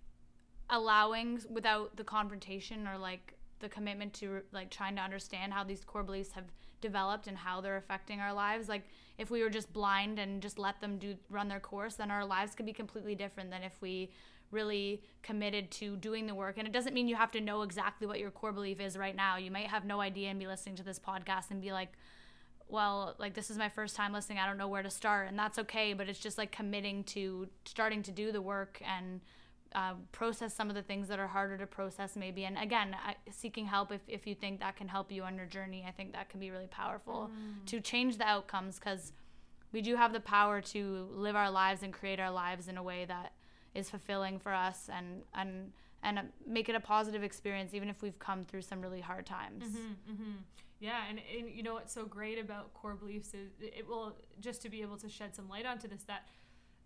allowing 0.71 1.41
without 1.51 1.97
the 1.97 2.03
confrontation 2.03 2.89
or 2.89 2.99
like 2.99 3.35
the 3.61 3.69
commitment 3.69 4.13
to 4.13 4.41
like 4.53 4.71
trying 4.71 4.97
to 4.97 5.03
understand 5.03 5.53
how 5.53 5.63
these 5.63 5.85
core 5.85 6.03
beliefs 6.03 6.33
have 6.33 6.45
developed 6.85 7.27
and 7.27 7.37
how 7.37 7.61
they're 7.63 7.79
affecting 7.79 8.21
our 8.21 8.33
lives. 8.33 8.69
Like 8.69 8.87
if 9.17 9.31
we 9.31 9.43
were 9.43 9.49
just 9.49 9.73
blind 9.73 10.19
and 10.19 10.43
just 10.43 10.59
let 10.59 10.81
them 10.83 10.99
do 10.99 11.17
run 11.31 11.49
their 11.49 11.61
course 11.61 11.95
then 11.95 12.11
our 12.11 12.25
lives 12.25 12.55
could 12.55 12.67
be 12.67 12.73
completely 12.75 13.15
different 13.15 13.51
than 13.51 13.63
if 13.63 13.81
we 13.81 14.11
really 14.51 15.03
committed 15.23 15.71
to 15.71 15.97
doing 15.97 16.27
the 16.27 16.35
work. 16.35 16.59
And 16.59 16.69
it 16.69 16.73
doesn't 16.73 16.95
mean 16.95 17.09
you 17.09 17.17
have 17.17 17.33
to 17.33 17.41
know 17.41 17.63
exactly 17.63 18.07
what 18.07 18.21
your 18.21 18.31
core 18.31 18.53
belief 18.53 18.81
is 18.81 18.97
right 18.97 19.17
now. 19.17 19.39
You 19.39 19.51
might 19.51 19.69
have 19.69 19.85
no 19.85 20.01
idea 20.01 20.29
and 20.29 20.39
be 20.39 20.47
listening 20.47 20.77
to 20.77 20.85
this 20.85 20.99
podcast 20.99 21.51
and 21.51 21.61
be 21.61 21.73
like 21.73 21.93
well 22.69 23.15
like 23.19 23.35
this 23.35 23.51
is 23.51 23.57
my 23.57 23.71
first 23.71 23.97
time 23.97 24.13
listening. 24.13 24.39
I 24.39 24.47
don't 24.47 24.59
know 24.59 24.69
where 24.69 24.83
to 24.83 24.91
start. 24.91 25.29
And 25.29 25.39
that's 25.39 25.59
okay 25.59 25.95
but 25.95 26.09
it's 26.09 26.21
just 26.21 26.37
like 26.37 26.53
committing 26.53 27.03
to 27.15 27.49
starting 27.65 28.03
to 28.03 28.13
do 28.13 28.31
the 28.31 28.43
work 28.43 28.83
and 28.87 29.23
uh, 29.75 29.95
process 30.13 30.55
some 30.55 30.69
of 30.69 30.77
the 30.77 30.83
things 30.83 31.09
that 31.09 31.19
are 31.19 31.27
harder 31.27 31.59
to 31.59 31.67
process 31.67 32.15
maybe 32.15 32.45
and 32.45 32.57
again 32.59 32.95
seeking 33.31 33.67
help 33.67 33.91
if, 33.91 34.01
if 34.07 34.27
you 34.27 34.35
think 34.35 34.61
that 34.61 34.77
can 34.77 34.87
help 34.87 35.11
you 35.11 35.23
on 35.23 35.37
your 35.37 35.47
journey 35.47 35.85
i 35.87 35.91
think 35.91 36.13
that 36.13 36.29
can 36.29 36.39
be 36.39 36.51
really 36.51 36.69
powerful 36.69 37.31
mm. 37.33 37.67
to 37.67 37.81
change 37.81 38.17
the 38.19 38.25
outcomes 38.25 38.79
because 38.79 39.13
we 39.73 39.83
do 39.83 39.97
have 39.97 40.13
the 40.13 40.21
power 40.21 40.61
to 40.61 41.09
live 41.11 41.35
our 41.35 41.51
lives 41.51 41.83
and 41.83 41.93
create 41.93 42.21
our 42.21 42.31
lives 42.31 42.69
in 42.69 42.77
a 42.77 42.83
way 42.83 43.05
that 43.05 43.33
is 43.75 43.91
fulfilling 43.91 44.39
for 44.39 44.55
us 44.55 44.89
and 44.93 45.23
and 45.35 45.73
and 46.05 46.21
make 46.47 46.69
it 46.69 46.77
a 46.77 46.81
positive 46.81 47.25
experience 47.25 47.75
even 47.75 47.89
if 47.89 48.01
we've 48.01 48.19
come 48.19 48.45
through 48.45 48.63
some 48.63 48.81
really 48.81 49.01
hard 49.01 49.27
times 49.27 49.65
mm-hmm, 49.65 50.13
mm-hmm. 50.13 50.33
yeah 50.79 51.01
and, 51.11 51.21
and 51.37 51.51
you 51.51 51.65
know 51.65 51.75
what's 51.75 51.93
so 51.93 52.05
great 52.05 52.39
about 52.39 52.73
core 52.75 52.95
beliefs 52.95 53.35
is 53.35 53.51
it 53.61 53.87
will 53.89 54.15
just 54.41 54.63
to 54.63 54.69
be 54.69 54.83
able 54.83 54.97
to 54.97 55.09
shed 55.09 55.35
some 55.35 55.49
light 55.49 55.67
onto 55.67 55.89
this 55.89 56.05
that 56.05 56.29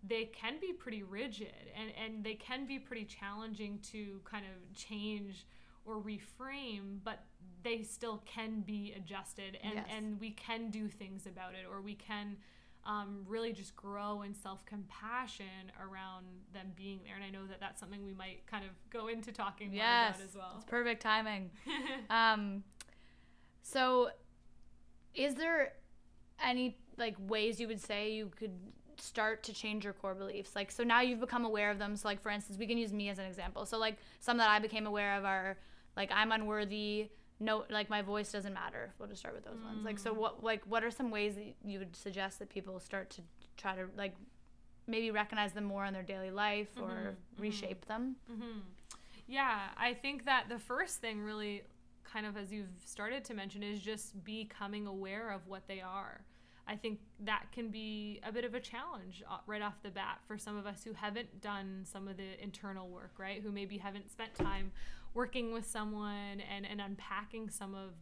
they 0.07 0.25
can 0.25 0.55
be 0.61 0.71
pretty 0.71 1.03
rigid 1.03 1.53
and, 1.77 1.91
and 2.01 2.23
they 2.23 2.35
can 2.35 2.65
be 2.65 2.79
pretty 2.79 3.05
challenging 3.05 3.79
to 3.91 4.19
kind 4.23 4.45
of 4.45 4.75
change 4.75 5.45
or 5.85 5.95
reframe, 5.95 6.99
but 7.03 7.23
they 7.63 7.83
still 7.83 8.23
can 8.25 8.61
be 8.61 8.93
adjusted 8.95 9.57
and, 9.61 9.75
yes. 9.75 9.85
and 9.95 10.19
we 10.19 10.31
can 10.31 10.69
do 10.69 10.87
things 10.87 11.25
about 11.25 11.53
it 11.53 11.65
or 11.69 11.81
we 11.81 11.95
can 11.95 12.37
um, 12.85 13.25
really 13.27 13.51
just 13.51 13.75
grow 13.75 14.21
in 14.21 14.33
self 14.33 14.65
compassion 14.65 15.45
around 15.79 16.25
them 16.53 16.71
being 16.75 17.01
there. 17.03 17.15
And 17.15 17.23
I 17.23 17.29
know 17.29 17.45
that 17.47 17.59
that's 17.59 17.79
something 17.79 18.03
we 18.05 18.13
might 18.13 18.45
kind 18.47 18.63
of 18.63 18.71
go 18.89 19.07
into 19.07 19.31
talking 19.31 19.73
yes, 19.73 20.15
about 20.15 20.27
as 20.27 20.35
well. 20.35 20.53
It's 20.55 20.65
perfect 20.65 21.01
timing. 21.01 21.51
um, 22.09 22.63
so, 23.61 24.09
is 25.13 25.35
there 25.35 25.73
any 26.43 26.77
like 26.97 27.15
ways 27.19 27.59
you 27.59 27.67
would 27.67 27.81
say 27.81 28.13
you 28.13 28.31
could 28.35 28.57
start 29.01 29.43
to 29.43 29.53
change 29.53 29.83
your 29.83 29.93
core 29.93 30.15
beliefs. 30.15 30.55
Like, 30.55 30.71
so 30.71 30.83
now 30.83 31.01
you've 31.01 31.19
become 31.19 31.45
aware 31.45 31.71
of 31.71 31.79
them. 31.79 31.95
So, 31.95 32.07
like, 32.07 32.21
for 32.21 32.29
instance, 32.29 32.57
we 32.57 32.67
can 32.67 32.77
use 32.77 32.93
me 32.93 33.09
as 33.09 33.19
an 33.19 33.25
example. 33.25 33.65
So, 33.65 33.77
like, 33.77 33.97
some 34.19 34.37
that 34.37 34.49
I 34.49 34.59
became 34.59 34.85
aware 34.85 35.15
of 35.17 35.25
are 35.25 35.57
like, 35.95 36.11
I'm 36.13 36.31
unworthy. 36.31 37.09
No, 37.39 37.65
like, 37.69 37.89
my 37.89 38.01
voice 38.01 38.31
doesn't 38.31 38.53
matter. 38.53 38.93
We'll 38.99 39.07
just 39.07 39.21
start 39.21 39.35
with 39.35 39.45
those 39.45 39.59
mm. 39.59 39.65
ones. 39.65 39.85
Like, 39.85 39.99
so 39.99 40.13
what, 40.13 40.43
like, 40.43 40.63
what 40.65 40.83
are 40.83 40.91
some 40.91 41.11
ways 41.11 41.35
that 41.35 41.55
you 41.63 41.79
would 41.79 41.95
suggest 41.95 42.39
that 42.39 42.49
people 42.49 42.79
start 42.79 43.09
to 43.11 43.21
try 43.57 43.75
to, 43.75 43.85
like, 43.97 44.15
maybe 44.87 45.11
recognize 45.11 45.53
them 45.53 45.63
more 45.63 45.85
in 45.85 45.93
their 45.93 46.03
daily 46.03 46.31
life 46.31 46.69
or 46.81 46.89
mm-hmm. 46.89 47.41
reshape 47.41 47.85
mm-hmm. 47.85 47.93
them? 47.93 48.15
Mm-hmm. 48.31 48.59
Yeah, 49.27 49.59
I 49.77 49.93
think 49.93 50.25
that 50.25 50.45
the 50.49 50.57
first 50.59 50.97
thing, 50.97 51.21
really, 51.21 51.61
kind 52.03 52.25
of 52.25 52.35
as 52.35 52.51
you've 52.51 52.67
started 52.83 53.23
to 53.25 53.33
mention, 53.33 53.61
is 53.61 53.79
just 53.79 54.23
becoming 54.23 54.87
aware 54.87 55.29
of 55.29 55.47
what 55.47 55.67
they 55.67 55.81
are. 55.81 56.21
I 56.69 56.75
think 56.75 56.99
that 57.21 57.47
can 57.51 57.69
be 57.69 58.21
a 58.23 58.31
bit 58.31 58.45
of 58.45 58.53
a 58.53 58.59
challenge 58.59 59.23
uh, 59.27 59.37
right 59.47 59.61
off 59.61 59.81
the 59.81 59.89
bat 59.89 60.19
for 60.27 60.37
some 60.37 60.55
of 60.55 60.67
us 60.67 60.83
who 60.83 60.93
haven't 60.93 61.41
done 61.41 61.81
some 61.83 62.07
of 62.07 62.17
the 62.17 62.41
internal 62.41 62.87
work, 62.87 63.13
right? 63.17 63.41
Who 63.41 63.51
maybe 63.51 63.79
haven't 63.79 64.11
spent 64.11 64.35
time 64.35 64.71
working 65.15 65.51
with 65.51 65.65
someone 65.65 66.41
and, 66.41 66.67
and 66.67 66.79
unpacking 66.79 67.49
some 67.49 67.73
of 67.73 67.93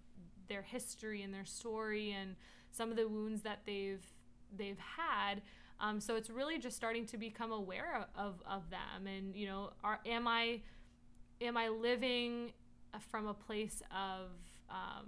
their 0.49 0.61
history 0.61 1.21
and 1.23 1.33
their 1.33 1.45
story 1.45 2.11
and 2.11 2.35
some 2.71 2.91
of 2.91 2.97
the 2.97 3.07
wounds 3.07 3.41
that 3.43 3.59
they've 3.65 4.05
they've 4.55 4.79
had. 4.79 5.41
Um, 5.79 6.01
so 6.01 6.17
it's 6.17 6.29
really 6.29 6.59
just 6.59 6.75
starting 6.75 7.05
to 7.07 7.17
become 7.17 7.53
aware 7.53 8.05
of, 8.17 8.41
of 8.45 8.69
them 8.69 9.07
and 9.07 9.35
you 9.35 9.45
know 9.45 9.71
are 9.83 9.99
am 10.05 10.27
I 10.27 10.61
am 11.39 11.55
I 11.55 11.69
living 11.69 12.51
from 13.09 13.27
a 13.27 13.33
place 13.33 13.81
of 13.91 14.31
um, 14.69 15.05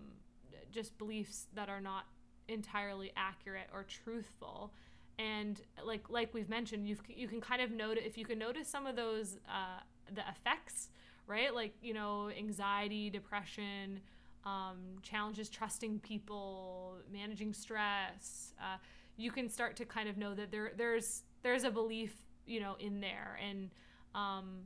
just 0.72 0.98
beliefs 0.98 1.48
that 1.56 1.70
are 1.70 1.82
not 1.82 2.06
entirely 2.50 3.12
accurate 3.16 3.68
or 3.74 3.84
truthful. 3.84 4.74
And 5.18 5.62
like 5.84 6.10
like 6.10 6.34
we've 6.34 6.50
mentioned 6.50 6.88
you 6.88 6.98
you 7.08 7.28
can 7.28 7.42
kind 7.42 7.62
of 7.62 7.72
notice 7.72 8.04
if 8.06 8.18
you 8.18 8.26
can 8.26 8.40
notice 8.40 8.68
some 8.68 8.88
of 8.88 8.96
those 8.96 9.38
uh, 9.50 9.82
the 10.14 10.24
effects 10.30 10.90
right? 11.28 11.54
Like 11.54 11.76
you 11.82 11.94
know 11.94 12.30
anxiety 12.30 13.10
depression 13.10 14.00
um, 14.46 14.78
challenges 15.04 15.50
trusting 15.50 16.00
people 16.00 16.96
managing 17.12 17.54
stress 17.54 18.54
uh, 18.60 18.78
you 19.18 19.32
can 19.32 19.50
start 19.50 19.76
to 19.76 19.86
kind 19.86 20.08
of 20.08 20.18
know 20.18 20.34
that 20.34 20.52
there 20.52 20.72
there's 20.78 21.24
there's 21.44 21.64
a 21.66 21.72
belief 21.72 22.14
you 22.46 22.60
know 22.60 22.76
in 22.80 23.00
there. 23.02 23.38
And 23.48 23.70
um, 24.16 24.62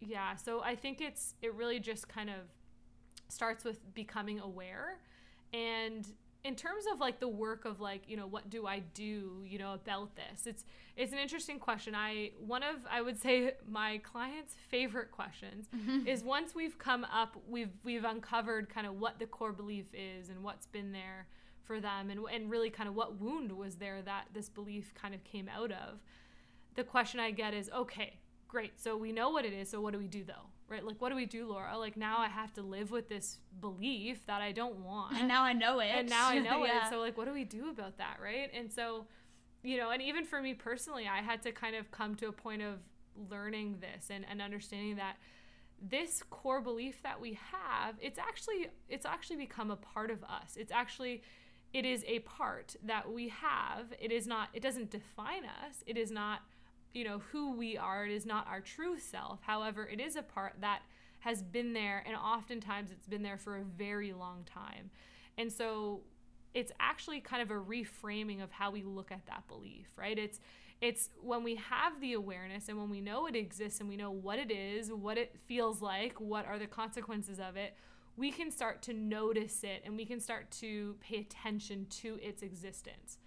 yeah 0.00 0.36
so 0.36 0.60
i 0.60 0.74
think 0.74 1.00
it's 1.00 1.34
it 1.40 1.54
really 1.54 1.80
just 1.80 2.08
kind 2.08 2.28
of 2.28 2.36
starts 3.28 3.64
with 3.64 3.94
becoming 3.94 4.40
aware. 4.40 4.98
And 5.52 6.06
in 6.44 6.54
terms 6.54 6.84
of 6.92 7.00
like 7.00 7.20
the 7.20 7.28
work 7.28 7.64
of 7.64 7.80
like 7.80 8.02
you 8.06 8.16
know 8.16 8.26
what 8.26 8.50
do 8.50 8.66
i 8.66 8.78
do 8.78 9.42
you 9.44 9.58
know 9.58 9.72
about 9.72 10.14
this? 10.16 10.46
It's 10.46 10.64
it's 10.96 11.12
an 11.12 11.18
interesting 11.18 11.58
question. 11.58 11.94
I 11.94 12.30
one 12.38 12.62
of 12.62 12.76
i 12.90 13.00
would 13.00 13.20
say 13.26 13.54
my 13.68 13.98
clients 13.98 14.54
favorite 14.68 15.10
questions 15.10 15.66
mm-hmm. 15.74 16.06
is 16.06 16.22
once 16.22 16.54
we've 16.54 16.78
come 16.78 17.04
up 17.04 17.36
we've 17.48 17.72
we've 17.82 18.04
uncovered 18.04 18.68
kind 18.68 18.86
of 18.86 19.00
what 19.00 19.18
the 19.18 19.26
core 19.26 19.52
belief 19.52 19.86
is 19.92 20.28
and 20.28 20.42
what's 20.42 20.66
been 20.66 20.92
there 20.92 21.26
for 21.64 21.80
them 21.80 22.10
and, 22.10 22.20
and 22.32 22.50
really 22.50 22.68
kind 22.68 22.88
of 22.88 22.94
what 22.94 23.18
wound 23.18 23.50
was 23.50 23.76
there 23.76 24.02
that 24.02 24.26
this 24.34 24.50
belief 24.50 24.92
kind 24.94 25.14
of 25.14 25.24
came 25.24 25.48
out 25.48 25.72
of 25.72 26.00
the 26.74 26.84
question 26.84 27.18
i 27.18 27.30
get 27.30 27.54
is 27.54 27.70
okay 27.74 28.18
great. 28.54 28.80
So 28.80 28.96
we 28.96 29.10
know 29.10 29.30
what 29.30 29.44
it 29.44 29.52
is. 29.52 29.68
So 29.68 29.80
what 29.80 29.92
do 29.92 29.98
we 29.98 30.06
do 30.06 30.22
though 30.22 30.46
right? 30.68 30.84
Like, 30.84 31.00
what 31.00 31.10
do 31.10 31.16
we 31.16 31.26
do, 31.26 31.46
Laura? 31.46 31.76
Like, 31.78 31.96
now 31.96 32.18
I 32.18 32.28
have 32.28 32.52
to 32.54 32.62
live 32.62 32.90
with 32.90 33.08
this 33.08 33.38
belief 33.60 34.26
that 34.26 34.40
I 34.40 34.52
don't 34.52 34.76
want. 34.76 35.16
And 35.18 35.28
now 35.28 35.42
I 35.42 35.52
know 35.52 35.80
it. 35.80 35.90
And 35.94 36.08
now 36.08 36.28
I 36.28 36.38
know 36.38 36.64
yeah. 36.64 36.86
it. 36.86 36.90
So, 36.90 36.98
like, 36.98 37.16
what 37.16 37.26
do 37.26 37.32
we 37.32 37.44
do 37.44 37.70
about 37.70 37.98
that, 37.98 38.18
right? 38.22 38.50
And 38.54 38.72
so, 38.72 39.06
you 39.62 39.76
know, 39.76 39.90
and 39.90 40.02
even 40.02 40.24
for 40.24 40.40
me 40.40 40.54
personally, 40.54 41.06
I 41.06 41.22
had 41.22 41.42
to 41.42 41.52
kind 41.52 41.76
of 41.76 41.90
come 41.90 42.14
to 42.16 42.28
a 42.28 42.32
point 42.32 42.62
of 42.62 42.78
learning 43.30 43.78
this 43.80 44.08
and, 44.10 44.24
and 44.28 44.42
understanding 44.42 44.96
that 44.96 45.16
this 45.80 46.22
core 46.30 46.60
belief 46.60 47.02
that 47.02 47.20
we 47.20 47.38
have 47.52 47.94
it's 48.00 48.18
actually 48.18 48.68
it's 48.88 49.04
actually 49.04 49.36
become 49.36 49.70
a 49.70 49.76
part 49.76 50.10
of 50.10 50.22
us 50.24 50.56
it's 50.56 50.72
actually 50.72 51.22
it 51.72 51.84
is 51.84 52.04
a 52.06 52.20
part 52.20 52.74
that 52.82 53.12
we 53.12 53.28
have 53.28 53.86
it 54.00 54.10
is 54.10 54.26
not 54.26 54.48
it 54.54 54.62
doesn't 54.62 54.90
define 54.90 55.44
us 55.44 55.82
it 55.86 55.96
is 55.96 56.10
not 56.10 56.40
you 56.94 57.04
know 57.04 57.20
who 57.32 57.52
we 57.52 57.76
are. 57.76 58.06
It 58.06 58.12
is 58.12 58.24
not 58.24 58.46
our 58.48 58.60
true 58.60 58.98
self. 58.98 59.40
However 59.42 59.86
it 59.86 60.00
is 60.00 60.16
a 60.16 60.22
part 60.22 60.54
that 60.60 60.82
has 61.20 61.42
been 61.42 61.72
there 61.72 62.02
and 62.06 62.16
oftentimes 62.16 62.90
it's 62.90 63.06
been 63.06 63.22
there 63.22 63.38
for 63.38 63.56
a 63.56 63.64
very 63.64 64.12
long 64.12 64.44
time. 64.44 64.90
And 65.36 65.52
so 65.52 66.02
it's 66.54 66.70
actually 66.78 67.20
kind 67.20 67.42
of 67.42 67.50
a 67.50 67.60
reframing 67.60 68.42
of 68.42 68.52
how 68.52 68.70
we 68.70 68.82
look 68.82 69.10
at 69.10 69.26
that 69.26 69.46
belief 69.48 69.88
right? 69.96 70.18
It's 70.18 70.40
it's 70.80 71.10
when 71.22 71.42
we 71.42 71.54
have 71.54 72.00
the 72.00 72.12
awareness 72.12 72.68
and 72.68 72.78
when 72.78 72.90
we 72.90 73.00
know 73.00 73.26
it 73.26 73.36
exists 73.36 73.80
and 73.80 73.88
we 73.88 73.96
know 73.96 74.10
what 74.10 74.38
it 74.38 74.50
is 74.50 74.92
what 74.92 75.16
it 75.16 75.36
feels 75.46 75.80
like 75.80 76.20
what 76.20 76.46
are 76.46 76.58
the 76.58 76.66
consequences 76.66 77.38
of 77.38 77.56
it 77.56 77.74
we 78.16 78.30
can 78.30 78.50
start 78.50 78.82
to 78.82 78.92
notice 78.92 79.64
it 79.64 79.82
and 79.84 79.96
we 79.96 80.04
can 80.04 80.20
start 80.20 80.50
to 80.50 80.96
pay 81.00 81.18
attention 81.18 81.86
to 81.88 82.18
its 82.22 82.42
existence 82.42 83.18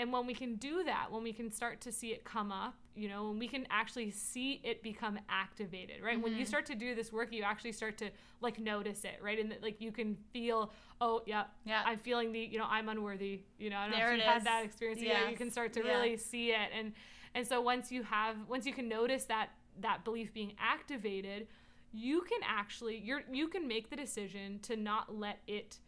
and 0.00 0.10
when 0.10 0.26
we 0.26 0.32
can 0.32 0.54
do 0.54 0.82
that, 0.84 1.08
when 1.12 1.22
we 1.22 1.34
can 1.34 1.52
start 1.52 1.82
to 1.82 1.92
see 1.92 2.08
it 2.08 2.24
come 2.24 2.50
up, 2.50 2.74
you 2.94 3.06
know, 3.06 3.28
when 3.28 3.38
we 3.38 3.46
can 3.46 3.66
actually 3.70 4.10
see 4.10 4.58
it 4.64 4.82
become 4.82 5.18
activated, 5.28 6.02
right? 6.02 6.14
Mm-hmm. 6.14 6.22
When 6.22 6.32
you 6.32 6.38
mm-hmm. 6.38 6.48
start 6.48 6.64
to 6.66 6.74
do 6.74 6.94
this 6.94 7.12
work, 7.12 7.28
you 7.32 7.42
actually 7.42 7.72
start 7.72 7.98
to 7.98 8.08
like 8.40 8.58
notice 8.58 9.04
it, 9.04 9.18
right? 9.22 9.38
And 9.38 9.54
like 9.60 9.78
you 9.78 9.92
can 9.92 10.16
feel, 10.32 10.72
oh 11.02 11.20
yeah, 11.26 11.44
yeah, 11.66 11.82
I'm 11.84 11.98
feeling 11.98 12.32
the, 12.32 12.40
you 12.40 12.56
know, 12.56 12.66
I'm 12.66 12.88
unworthy. 12.88 13.42
You 13.58 13.68
know, 13.68 13.76
I 13.76 13.88
don't 13.88 13.98
there 13.98 14.08
know 14.08 14.14
if 14.14 14.20
you 14.20 14.24
had 14.24 14.44
that 14.44 14.64
experience. 14.64 15.02
Yes. 15.02 15.20
Yeah, 15.22 15.30
you 15.30 15.36
can 15.36 15.50
start 15.50 15.74
to 15.74 15.84
yeah. 15.84 15.90
really 15.90 16.16
see 16.16 16.52
it, 16.52 16.70
and 16.74 16.92
and 17.34 17.46
so 17.46 17.60
once 17.60 17.92
you 17.92 18.02
have, 18.02 18.36
once 18.48 18.64
you 18.64 18.72
can 18.72 18.88
notice 18.88 19.24
that 19.24 19.50
that 19.80 20.02
belief 20.02 20.32
being 20.32 20.54
activated, 20.58 21.46
you 21.92 22.22
can 22.22 22.40
actually 22.48 22.96
you're 22.96 23.20
you 23.30 23.48
can 23.48 23.68
make 23.68 23.90
the 23.90 23.96
decision 23.96 24.60
to 24.62 24.76
not 24.76 25.14
let 25.14 25.40
it, 25.46 25.78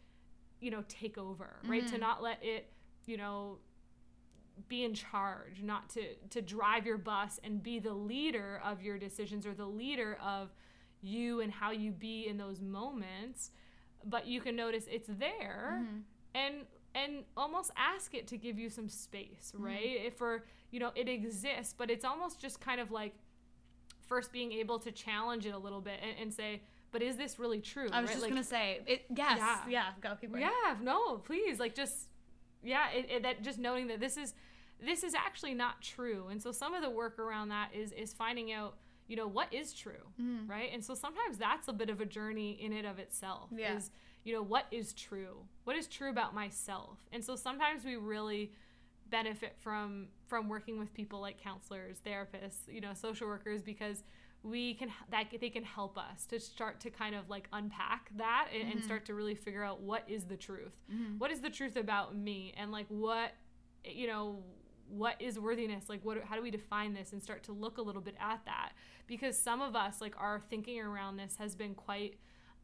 you 0.61 0.69
know, 0.69 0.83
take 0.87 1.17
over, 1.17 1.55
right? 1.65 1.81
Mm-hmm. 1.81 1.95
To 1.95 1.97
not 1.99 2.21
let 2.21 2.37
it, 2.43 2.71
you 3.07 3.17
know 3.17 3.57
be 4.67 4.83
in 4.83 4.93
charge, 4.93 5.61
not 5.61 5.89
to 5.91 6.15
to 6.29 6.41
drive 6.41 6.85
your 6.85 6.97
bus 6.97 7.39
and 7.43 7.61
be 7.61 7.79
the 7.79 7.93
leader 7.93 8.61
of 8.63 8.81
your 8.81 8.97
decisions 8.97 9.45
or 9.45 9.53
the 9.53 9.65
leader 9.65 10.17
of 10.23 10.49
you 11.01 11.41
and 11.41 11.51
how 11.51 11.71
you 11.71 11.91
be 11.91 12.27
in 12.27 12.37
those 12.37 12.61
moments. 12.61 13.51
But 14.05 14.27
you 14.27 14.41
can 14.41 14.55
notice 14.55 14.85
it's 14.89 15.07
there 15.07 15.79
mm-hmm. 15.81 15.97
and 16.35 16.55
and 16.95 17.23
almost 17.35 17.71
ask 17.75 18.13
it 18.13 18.27
to 18.27 18.37
give 18.37 18.59
you 18.59 18.69
some 18.69 18.87
space, 18.89 19.51
mm-hmm. 19.53 19.65
right? 19.65 19.97
Mm-hmm. 19.97 20.07
If 20.07 20.17
for 20.17 20.43
you 20.71 20.79
know 20.79 20.91
it 20.95 21.09
exists, 21.09 21.73
but 21.77 21.89
it's 21.89 22.05
almost 22.05 22.39
just 22.39 22.61
kind 22.61 22.79
of 22.79 22.91
like 22.91 23.13
first 24.07 24.31
being 24.31 24.51
able 24.51 24.79
to 24.79 24.91
challenge 24.91 25.45
it 25.45 25.53
a 25.53 25.57
little 25.57 25.81
bit 25.81 25.99
and, 26.01 26.11
and 26.21 26.33
say, 26.33 26.61
but 26.91 27.01
is 27.01 27.17
this 27.17 27.39
really 27.39 27.59
true? 27.59 27.89
I 27.91 28.01
was 28.01 28.09
right? 28.09 28.13
just 28.13 28.21
like, 28.21 28.31
gonna 28.31 28.43
say, 28.43 28.81
it, 28.85 29.05
yes, 29.15 29.37
yeah, 29.39 29.59
yeah, 29.67 29.85
go 30.01 30.15
keep 30.19 30.31
going. 30.31 30.43
Yeah, 30.43 30.75
no, 30.81 31.17
please, 31.17 31.59
like 31.59 31.73
just 31.73 32.09
yeah, 32.63 32.89
it, 32.91 33.09
it, 33.09 33.23
that 33.23 33.43
just 33.43 33.59
knowing 33.59 33.87
that 33.87 33.99
this 33.99 34.17
is 34.17 34.33
this 34.83 35.03
is 35.03 35.13
actually 35.13 35.53
not 35.53 35.81
true. 35.81 36.27
And 36.29 36.41
so 36.41 36.51
some 36.51 36.73
of 36.73 36.81
the 36.81 36.89
work 36.89 37.19
around 37.19 37.49
that 37.49 37.69
is 37.73 37.91
is 37.91 38.13
finding 38.13 38.51
out, 38.51 38.77
you 39.07 39.15
know, 39.15 39.27
what 39.27 39.53
is 39.53 39.73
true, 39.73 40.11
mm. 40.21 40.49
right? 40.49 40.69
And 40.73 40.83
so 40.83 40.93
sometimes 40.93 41.37
that's 41.37 41.67
a 41.67 41.73
bit 41.73 41.89
of 41.89 42.01
a 42.01 42.05
journey 42.05 42.57
in 42.61 42.73
it 42.73 42.85
of 42.85 42.99
itself. 42.99 43.49
Yeah. 43.55 43.75
Is 43.75 43.91
you 44.23 44.33
know 44.33 44.41
what 44.41 44.65
is 44.71 44.93
true? 44.93 45.37
What 45.65 45.75
is 45.75 45.87
true 45.87 46.09
about 46.09 46.33
myself? 46.33 46.97
And 47.11 47.23
so 47.23 47.35
sometimes 47.35 47.83
we 47.83 47.95
really 47.95 48.51
benefit 49.09 49.55
from 49.59 50.07
from 50.27 50.49
working 50.49 50.79
with 50.79 50.93
people 50.93 51.21
like 51.21 51.41
counselors, 51.41 51.97
therapists, 52.05 52.67
you 52.67 52.81
know, 52.81 52.93
social 52.93 53.27
workers 53.27 53.61
because 53.61 54.03
we 54.43 54.73
can 54.73 54.89
that 55.09 55.27
they 55.39 55.49
can 55.49 55.63
help 55.63 55.97
us 55.97 56.25
to 56.25 56.39
start 56.39 56.79
to 56.81 56.89
kind 56.89 57.15
of 57.15 57.29
like 57.29 57.47
unpack 57.53 58.09
that 58.17 58.49
and, 58.53 58.63
mm-hmm. 58.63 58.71
and 58.77 58.83
start 58.83 59.05
to 59.05 59.13
really 59.13 59.35
figure 59.35 59.63
out 59.63 59.81
what 59.81 60.03
is 60.07 60.25
the 60.25 60.35
truth 60.35 60.73
mm-hmm. 60.93 61.17
what 61.17 61.31
is 61.31 61.39
the 61.39 61.49
truth 61.49 61.77
about 61.77 62.15
me 62.15 62.53
and 62.57 62.71
like 62.71 62.85
what 62.89 63.31
you 63.85 64.05
know 64.05 64.43
what 64.89 65.15
is 65.21 65.39
worthiness 65.39 65.87
like 65.87 66.03
what 66.03 66.21
how 66.25 66.35
do 66.35 66.41
we 66.41 66.51
define 66.51 66.93
this 66.93 67.13
and 67.13 67.23
start 67.23 67.41
to 67.41 67.53
look 67.53 67.77
a 67.77 67.81
little 67.81 68.01
bit 68.01 68.15
at 68.19 68.41
that 68.45 68.73
because 69.07 69.37
some 69.37 69.61
of 69.61 69.75
us 69.75 70.01
like 70.01 70.13
our 70.19 70.41
thinking 70.49 70.79
around 70.79 71.15
this 71.15 71.37
has 71.37 71.55
been 71.55 71.73
quite 71.73 72.17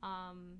um 0.04 0.58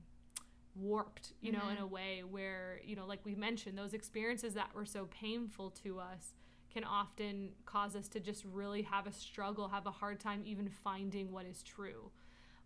warped 0.76 1.34
you 1.42 1.52
know 1.52 1.60
mm-hmm. 1.60 1.72
in 1.72 1.78
a 1.80 1.88
way 1.88 2.24
where 2.30 2.80
you 2.86 2.96
know 2.96 3.06
like 3.06 3.20
we 3.26 3.36
mentioned 3.36 3.78
those 3.78 3.94
experiences 3.94 4.54
that 4.54 4.74
were 4.74 4.86
so 4.86 5.06
painful 5.12 5.70
to 5.70 6.00
us 6.00 6.34
can 6.72 6.84
often 6.84 7.50
cause 7.66 7.96
us 7.96 8.08
to 8.10 8.20
just 8.20 8.44
really 8.46 8.82
have 8.82 9.08
a 9.08 9.12
struggle 9.12 9.68
have 9.68 9.86
a 9.86 9.92
hard 9.92 10.20
time 10.20 10.42
even 10.46 10.70
finding 10.84 11.32
what 11.32 11.46
is 11.46 11.64
true. 11.64 12.12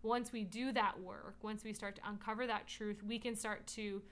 Once 0.02 0.32
we 0.32 0.44
do 0.44 0.72
that 0.72 1.00
work 1.00 1.36
once 1.42 1.64
we 1.64 1.72
start 1.72 1.96
to 1.96 2.02
uncover 2.08 2.46
that 2.46 2.66
truth 2.66 3.02
we 3.06 3.18
can 3.18 3.34
start 3.34 3.66
to 3.66 4.02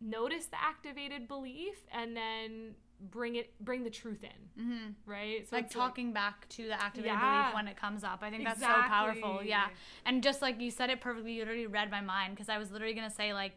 notice 0.00 0.46
the 0.46 0.62
activated 0.62 1.26
belief 1.26 1.86
and 1.92 2.16
then 2.16 2.74
bring 3.10 3.36
it 3.36 3.52
bring 3.60 3.84
the 3.84 3.90
truth 3.90 4.24
in. 4.24 4.62
Mm-hmm. 4.62 5.10
right? 5.10 5.48
So 5.48 5.56
like 5.56 5.70
talking 5.70 6.06
like, 6.06 6.14
back 6.14 6.48
to 6.50 6.66
the 6.66 6.80
activated 6.80 7.12
yeah, 7.12 7.42
belief 7.42 7.54
when 7.54 7.68
it 7.68 7.76
comes 7.76 8.04
up. 8.04 8.20
I 8.22 8.30
think 8.30 8.44
that's 8.44 8.58
exactly. 8.58 8.82
so 8.82 8.88
powerful. 8.88 9.44
Yeah. 9.44 9.68
And 10.04 10.22
just 10.22 10.42
like 10.42 10.60
you 10.60 10.70
said 10.70 10.90
it 10.90 11.00
perfectly 11.00 11.32
you 11.32 11.40
literally 11.40 11.66
read 11.66 11.90
my 11.90 12.00
mind 12.00 12.34
because 12.34 12.48
i 12.48 12.58
was 12.58 12.70
literally 12.70 12.94
going 12.94 13.08
to 13.08 13.14
say 13.14 13.32
like 13.32 13.52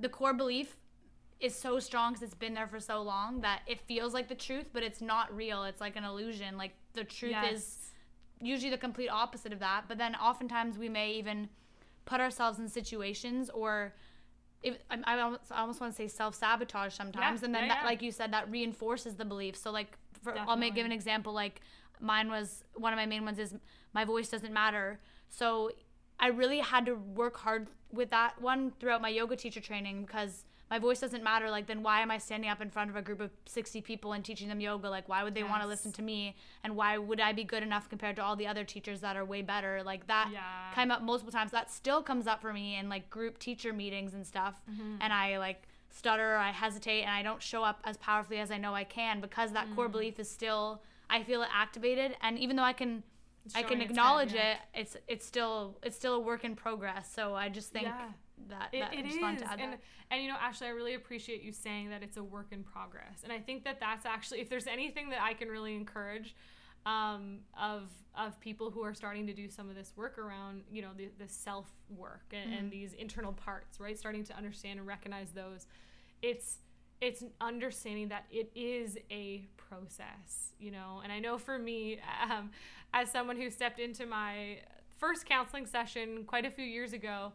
the 0.00 0.08
core 0.08 0.34
belief 0.34 0.76
is 1.40 1.54
so 1.54 1.78
strong 1.78 2.12
because 2.12 2.22
it's 2.22 2.34
been 2.34 2.54
there 2.54 2.66
for 2.66 2.80
so 2.80 3.00
long 3.00 3.40
that 3.40 3.60
it 3.66 3.80
feels 3.86 4.12
like 4.12 4.28
the 4.28 4.34
truth 4.34 4.66
but 4.72 4.82
it's 4.82 5.00
not 5.00 5.34
real 5.34 5.64
it's 5.64 5.80
like 5.80 5.96
an 5.96 6.04
illusion 6.04 6.56
like 6.56 6.72
the 6.94 7.04
truth 7.04 7.32
yes. 7.32 7.52
is 7.52 7.78
usually 8.40 8.70
the 8.70 8.78
complete 8.78 9.08
opposite 9.08 9.52
of 9.52 9.58
that 9.60 9.84
but 9.86 9.98
then 9.98 10.14
oftentimes 10.16 10.76
we 10.78 10.88
may 10.88 11.12
even 11.12 11.48
put 12.04 12.20
ourselves 12.20 12.58
in 12.58 12.68
situations 12.68 13.50
or 13.50 13.94
if, 14.62 14.76
I, 14.90 15.20
almost, 15.20 15.42
I 15.52 15.60
almost 15.60 15.80
want 15.80 15.92
to 15.92 15.96
say 15.96 16.08
self 16.08 16.34
sabotage 16.34 16.94
sometimes, 16.94 17.40
yeah, 17.40 17.46
and 17.46 17.54
then 17.54 17.62
yeah, 17.64 17.68
that, 17.68 17.78
yeah. 17.82 17.86
like 17.86 18.02
you 18.02 18.10
said, 18.10 18.32
that 18.32 18.50
reinforces 18.50 19.14
the 19.14 19.24
belief. 19.24 19.56
So 19.56 19.70
like, 19.70 19.96
for, 20.22 20.36
I'll 20.36 20.56
make 20.56 20.74
give 20.74 20.84
an 20.84 20.90
example. 20.92 21.32
Like 21.32 21.60
mine 22.00 22.28
was 22.28 22.64
one 22.74 22.92
of 22.92 22.96
my 22.96 23.06
main 23.06 23.24
ones 23.24 23.38
is 23.38 23.54
my 23.92 24.04
voice 24.04 24.28
doesn't 24.28 24.52
matter. 24.52 24.98
So 25.28 25.70
I 26.18 26.28
really 26.28 26.58
had 26.58 26.86
to 26.86 26.94
work 26.94 27.36
hard 27.36 27.68
with 27.92 28.10
that 28.10 28.40
one 28.40 28.72
throughout 28.80 29.00
my 29.00 29.08
yoga 29.08 29.36
teacher 29.36 29.60
training 29.60 30.04
because 30.04 30.44
my 30.70 30.78
voice 30.78 31.00
doesn't 31.00 31.22
matter 31.22 31.50
like 31.50 31.66
then 31.66 31.82
why 31.82 32.00
am 32.00 32.10
i 32.10 32.18
standing 32.18 32.50
up 32.50 32.60
in 32.60 32.70
front 32.70 32.90
of 32.90 32.96
a 32.96 33.02
group 33.02 33.20
of 33.20 33.30
60 33.46 33.80
people 33.80 34.12
and 34.12 34.24
teaching 34.24 34.48
them 34.48 34.60
yoga 34.60 34.88
like 34.88 35.08
why 35.08 35.22
would 35.22 35.34
they 35.34 35.40
yes. 35.40 35.50
want 35.50 35.62
to 35.62 35.68
listen 35.68 35.92
to 35.92 36.02
me 36.02 36.36
and 36.64 36.76
why 36.76 36.98
would 36.98 37.20
i 37.20 37.32
be 37.32 37.44
good 37.44 37.62
enough 37.62 37.88
compared 37.88 38.16
to 38.16 38.22
all 38.22 38.36
the 38.36 38.46
other 38.46 38.64
teachers 38.64 39.00
that 39.00 39.16
are 39.16 39.24
way 39.24 39.42
better 39.42 39.82
like 39.82 40.06
that 40.06 40.30
yeah. 40.32 40.72
came 40.74 40.90
up 40.90 41.02
multiple 41.02 41.32
times 41.32 41.50
that 41.50 41.70
still 41.70 42.02
comes 42.02 42.26
up 42.26 42.40
for 42.40 42.52
me 42.52 42.76
in 42.76 42.88
like 42.88 43.08
group 43.10 43.38
teacher 43.38 43.72
meetings 43.72 44.14
and 44.14 44.26
stuff 44.26 44.60
mm-hmm. 44.70 44.96
and 45.00 45.12
i 45.12 45.38
like 45.38 45.62
stutter 45.90 46.36
i 46.36 46.50
hesitate 46.50 47.02
and 47.02 47.10
i 47.10 47.22
don't 47.22 47.42
show 47.42 47.62
up 47.64 47.80
as 47.84 47.96
powerfully 47.96 48.38
as 48.38 48.50
i 48.50 48.58
know 48.58 48.74
i 48.74 48.84
can 48.84 49.20
because 49.20 49.52
that 49.52 49.66
mm. 49.68 49.74
core 49.74 49.88
belief 49.88 50.18
is 50.18 50.30
still 50.30 50.82
i 51.08 51.22
feel 51.22 51.42
it 51.42 51.48
activated 51.52 52.14
and 52.22 52.38
even 52.38 52.56
though 52.56 52.62
i 52.62 52.72
can 52.72 53.02
I 53.54 53.62
can 53.62 53.80
acknowledge 53.80 54.32
head, 54.32 54.36
yeah. 54.36 54.80
it. 54.80 54.80
It's 54.82 54.96
it's 55.06 55.26
still 55.26 55.78
it's 55.82 55.96
still 55.96 56.16
a 56.16 56.20
work 56.20 56.44
in 56.44 56.54
progress. 56.54 57.10
So 57.10 57.34
I 57.34 57.48
just 57.48 57.72
think 57.72 57.86
yeah 57.86 58.08
that, 58.48 58.68
it, 58.72 58.84
it 58.92 59.06
is. 59.06 59.14
and, 59.16 59.38
that. 59.40 59.80
and 60.10 60.22
you 60.22 60.28
know 60.28 60.36
ashley 60.40 60.66
i 60.66 60.70
really 60.70 60.94
appreciate 60.94 61.42
you 61.42 61.52
saying 61.52 61.90
that 61.90 62.02
it's 62.02 62.16
a 62.16 62.22
work 62.22 62.48
in 62.52 62.62
progress 62.62 63.20
and 63.24 63.32
i 63.32 63.38
think 63.38 63.64
that 63.64 63.78
that's 63.80 64.06
actually 64.06 64.40
if 64.40 64.48
there's 64.48 64.66
anything 64.66 65.10
that 65.10 65.20
i 65.22 65.34
can 65.34 65.48
really 65.48 65.74
encourage 65.74 66.34
um, 66.86 67.40
of 67.60 67.90
of 68.16 68.40
people 68.40 68.70
who 68.70 68.82
are 68.82 68.94
starting 68.94 69.26
to 69.26 69.32
do 69.34 69.48
some 69.48 69.68
of 69.68 69.76
this 69.76 69.92
work 69.96 70.18
around 70.18 70.62
you 70.70 70.82
know 70.82 70.90
the, 70.96 71.08
the 71.18 71.28
self 71.28 71.66
work 71.96 72.24
and, 72.32 72.50
mm-hmm. 72.50 72.58
and 72.58 72.70
these 72.70 72.94
internal 72.94 73.32
parts 73.32 73.78
right 73.78 73.98
starting 73.98 74.24
to 74.24 74.36
understand 74.36 74.78
and 74.78 74.88
recognize 74.88 75.30
those 75.32 75.66
it's 76.22 76.58
it's 77.00 77.22
understanding 77.40 78.08
that 78.08 78.24
it 78.30 78.50
is 78.54 78.96
a 79.10 79.46
process 79.56 80.52
you 80.58 80.70
know 80.70 81.00
and 81.02 81.12
i 81.12 81.18
know 81.18 81.38
for 81.38 81.58
me 81.58 81.98
um, 82.30 82.50
as 82.94 83.10
someone 83.10 83.36
who 83.36 83.50
stepped 83.50 83.78
into 83.78 84.06
my 84.06 84.58
first 84.96 85.26
counseling 85.26 85.66
session 85.66 86.24
quite 86.26 86.44
a 86.44 86.50
few 86.50 86.64
years 86.64 86.92
ago 86.92 87.32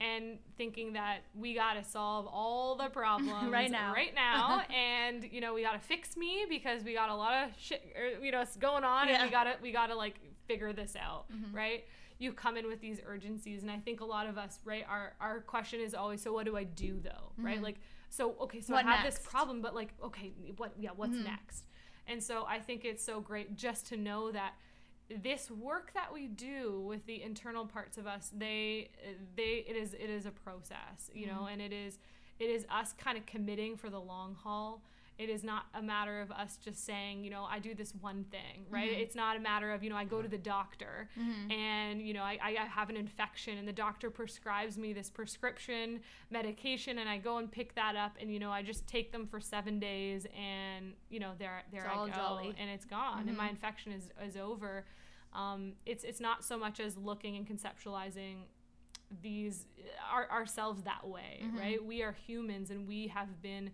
and 0.00 0.38
thinking 0.56 0.94
that 0.94 1.18
we 1.34 1.54
got 1.54 1.74
to 1.74 1.84
solve 1.84 2.26
all 2.26 2.74
the 2.76 2.88
problems 3.00 3.52
Right 3.52 3.70
now. 3.70 3.92
right 3.92 4.14
now 4.14 4.62
and 4.74 5.24
you 5.30 5.40
know 5.40 5.52
we 5.54 5.62
got 5.62 5.72
to 5.72 5.78
fix 5.78 6.16
me 6.16 6.46
because 6.48 6.82
we 6.84 6.94
got 6.94 7.10
a 7.10 7.14
lot 7.14 7.34
of 7.44 7.50
shit 7.58 7.82
or, 7.96 8.24
you 8.24 8.32
know 8.32 8.42
going 8.58 8.84
on 8.84 9.08
and 9.08 9.22
we 9.24 9.30
got 9.30 9.44
to 9.44 9.54
we 9.62 9.72
got 9.72 9.88
to 9.88 9.94
like 9.94 10.16
figure 10.48 10.72
this 10.72 10.96
out 10.96 11.26
Mhm. 11.30 11.54
right 11.54 11.84
you 12.18 12.32
come 12.32 12.56
in 12.56 12.66
with 12.66 12.80
these 12.80 13.00
urgencies 13.06 13.62
and 13.62 13.70
i 13.70 13.78
think 13.78 14.00
a 14.00 14.04
lot 14.04 14.26
of 14.26 14.36
us 14.38 14.58
right 14.64 14.84
our 14.88 15.12
our 15.20 15.40
question 15.40 15.80
is 15.80 15.94
always 15.94 16.22
so 16.22 16.32
what 16.32 16.44
do 16.46 16.56
i 16.56 16.64
do 16.64 16.98
though 17.02 17.32
right 17.38 17.58
Mhm. 17.60 17.62
like 17.64 17.80
so 18.08 18.34
okay 18.40 18.60
so 18.60 18.72
What 18.74 18.86
i 18.86 18.90
have 18.96 19.04
this 19.04 19.18
problem 19.24 19.60
but 19.62 19.74
like 19.74 19.92
okay 20.02 20.32
what 20.56 20.72
yeah 20.78 20.90
what's 20.96 21.12
Mhm. 21.16 21.24
next 21.24 21.64
and 22.06 22.22
so 22.22 22.44
i 22.48 22.58
think 22.58 22.84
it's 22.84 23.04
so 23.04 23.20
great 23.20 23.54
just 23.56 23.86
to 23.88 23.96
know 23.96 24.32
that 24.32 24.54
this 25.22 25.50
work 25.50 25.92
that 25.94 26.12
we 26.12 26.26
do 26.28 26.80
with 26.86 27.04
the 27.06 27.22
internal 27.22 27.66
parts 27.66 27.98
of 27.98 28.06
us 28.06 28.30
they 28.36 28.88
they 29.36 29.64
it 29.68 29.76
is 29.76 29.94
it 29.94 30.08
is 30.10 30.24
a 30.26 30.30
process 30.30 31.10
you 31.12 31.26
know 31.26 31.42
Mhm. 31.42 31.52
and 31.54 31.62
it 31.62 31.72
is 31.72 31.98
it 32.38 32.48
is 32.48 32.64
us 32.70 32.92
kind 32.92 33.18
of 33.18 33.26
committing 33.26 33.76
for 33.76 33.90
the 33.90 34.00
long 34.00 34.34
haul 34.34 34.82
it 35.20 35.28
is 35.28 35.42
not 35.44 35.64
a 35.74 35.82
matter 35.82 36.20
of 36.22 36.30
us 36.32 36.56
just 36.56 36.84
saying 36.84 37.22
you 37.24 37.30
know 37.30 37.44
i 37.44 37.58
do 37.58 37.74
this 37.74 37.92
one 38.00 38.24
thing 38.30 38.64
right 38.70 38.90
Mhm. 38.90 39.00
it's 39.02 39.14
not 39.14 39.36
a 39.36 39.40
matter 39.40 39.70
of 39.72 39.82
you 39.84 39.90
know 39.90 39.96
i 39.96 40.04
go 40.04 40.22
to 40.22 40.28
the 40.28 40.38
doctor 40.56 41.08
Mhm. 41.18 41.52
and 41.52 42.00
you 42.06 42.14
know 42.14 42.22
I, 42.22 42.38
I 42.42 42.50
have 42.78 42.88
an 42.88 42.96
infection 42.96 43.58
and 43.58 43.68
the 43.68 43.72
doctor 43.86 44.08
prescribes 44.10 44.78
me 44.78 44.92
this 44.94 45.10
prescription 45.10 46.00
medication 46.30 46.98
and 46.98 47.08
i 47.08 47.18
go 47.18 47.36
and 47.38 47.50
pick 47.52 47.74
that 47.74 47.96
up 47.96 48.16
and 48.20 48.32
you 48.32 48.38
know 48.38 48.50
i 48.50 48.62
just 48.62 48.86
take 48.86 49.12
them 49.12 49.26
for 49.26 49.40
seven 49.40 49.78
days 49.78 50.26
and 50.36 50.94
you 51.10 51.20
know 51.20 51.32
there 51.38 51.62
there 51.72 51.84
It's 51.84 51.92
i 51.92 51.96
all 51.96 52.06
go 52.06 52.12
jolly. 52.14 52.54
and 52.58 52.70
it's 52.70 52.86
gone 52.86 53.28
and 53.28 53.36
my 53.36 53.48
Mhm. 53.48 53.50
infection 53.50 53.92
is, 53.92 54.08
is 54.28 54.36
over 54.36 54.86
um, 55.32 55.74
it's 55.86 56.02
it's 56.02 56.18
not 56.20 56.42
so 56.44 56.56
much 56.58 56.80
as 56.80 56.96
looking 56.96 57.36
and 57.36 57.46
conceptualizing 57.46 58.36
these 59.22 59.66
our, 60.12 60.28
ourselves 60.30 60.82
that 60.84 61.06
way 61.06 61.40
Mhm. 61.44 61.58
right 61.58 61.84
we 61.84 62.02
are 62.02 62.12
humans 62.12 62.70
and 62.70 62.86
we 62.88 63.08
have 63.08 63.42
been 63.42 63.70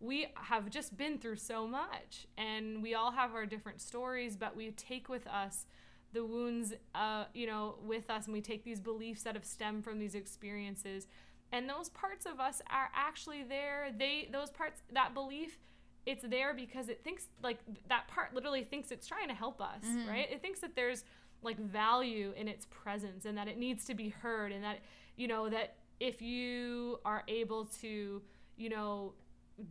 we 0.00 0.26
have 0.34 0.68
just 0.70 0.96
been 0.96 1.18
through 1.18 1.36
so 1.36 1.66
much 1.66 2.26
and 2.36 2.82
we 2.82 2.94
all 2.94 3.10
have 3.12 3.34
our 3.34 3.46
different 3.46 3.80
stories 3.80 4.36
but 4.36 4.54
we 4.54 4.70
take 4.72 5.08
with 5.08 5.26
us 5.26 5.64
the 6.12 6.24
wounds 6.24 6.72
uh, 6.94 7.24
you 7.34 7.46
know 7.46 7.76
with 7.82 8.08
us 8.10 8.24
and 8.26 8.32
we 8.34 8.40
take 8.40 8.64
these 8.64 8.80
beliefs 8.80 9.22
that 9.22 9.34
have 9.34 9.44
stemmed 9.44 9.84
from 9.84 9.98
these 9.98 10.14
experiences. 10.14 11.06
And 11.52 11.68
those 11.68 11.88
parts 11.90 12.26
of 12.26 12.40
us 12.40 12.60
are 12.70 12.88
actually 12.94 13.42
there. 13.44 13.90
They 13.96 14.28
those 14.32 14.50
parts 14.50 14.80
that 14.92 15.14
belief 15.14 15.58
it's 16.06 16.24
there 16.24 16.54
because 16.54 16.88
it 16.88 17.02
thinks 17.04 17.26
like 17.42 17.58
that 17.88 18.06
part 18.08 18.34
literally 18.34 18.64
thinks 18.64 18.90
it's 18.90 19.06
trying 19.06 19.28
to 19.28 19.34
help 19.34 19.60
us 19.60 19.84
Mhm. 19.84 20.08
right? 20.08 20.30
It 20.30 20.40
thinks 20.40 20.60
that 20.60 20.74
there's 20.74 21.04
like 21.42 21.58
value 21.58 22.32
in 22.36 22.48
its 22.48 22.66
presence 22.66 23.26
and 23.26 23.36
that 23.36 23.48
it 23.48 23.58
needs 23.58 23.84
to 23.86 23.94
be 23.94 24.08
heard 24.08 24.52
and 24.52 24.62
that 24.64 24.78
you 25.16 25.28
know 25.28 25.48
that 25.50 25.76
if 26.00 26.22
you 26.22 26.98
are 27.04 27.24
able 27.28 27.66
to 27.80 28.22
you 28.56 28.68
know 28.68 29.12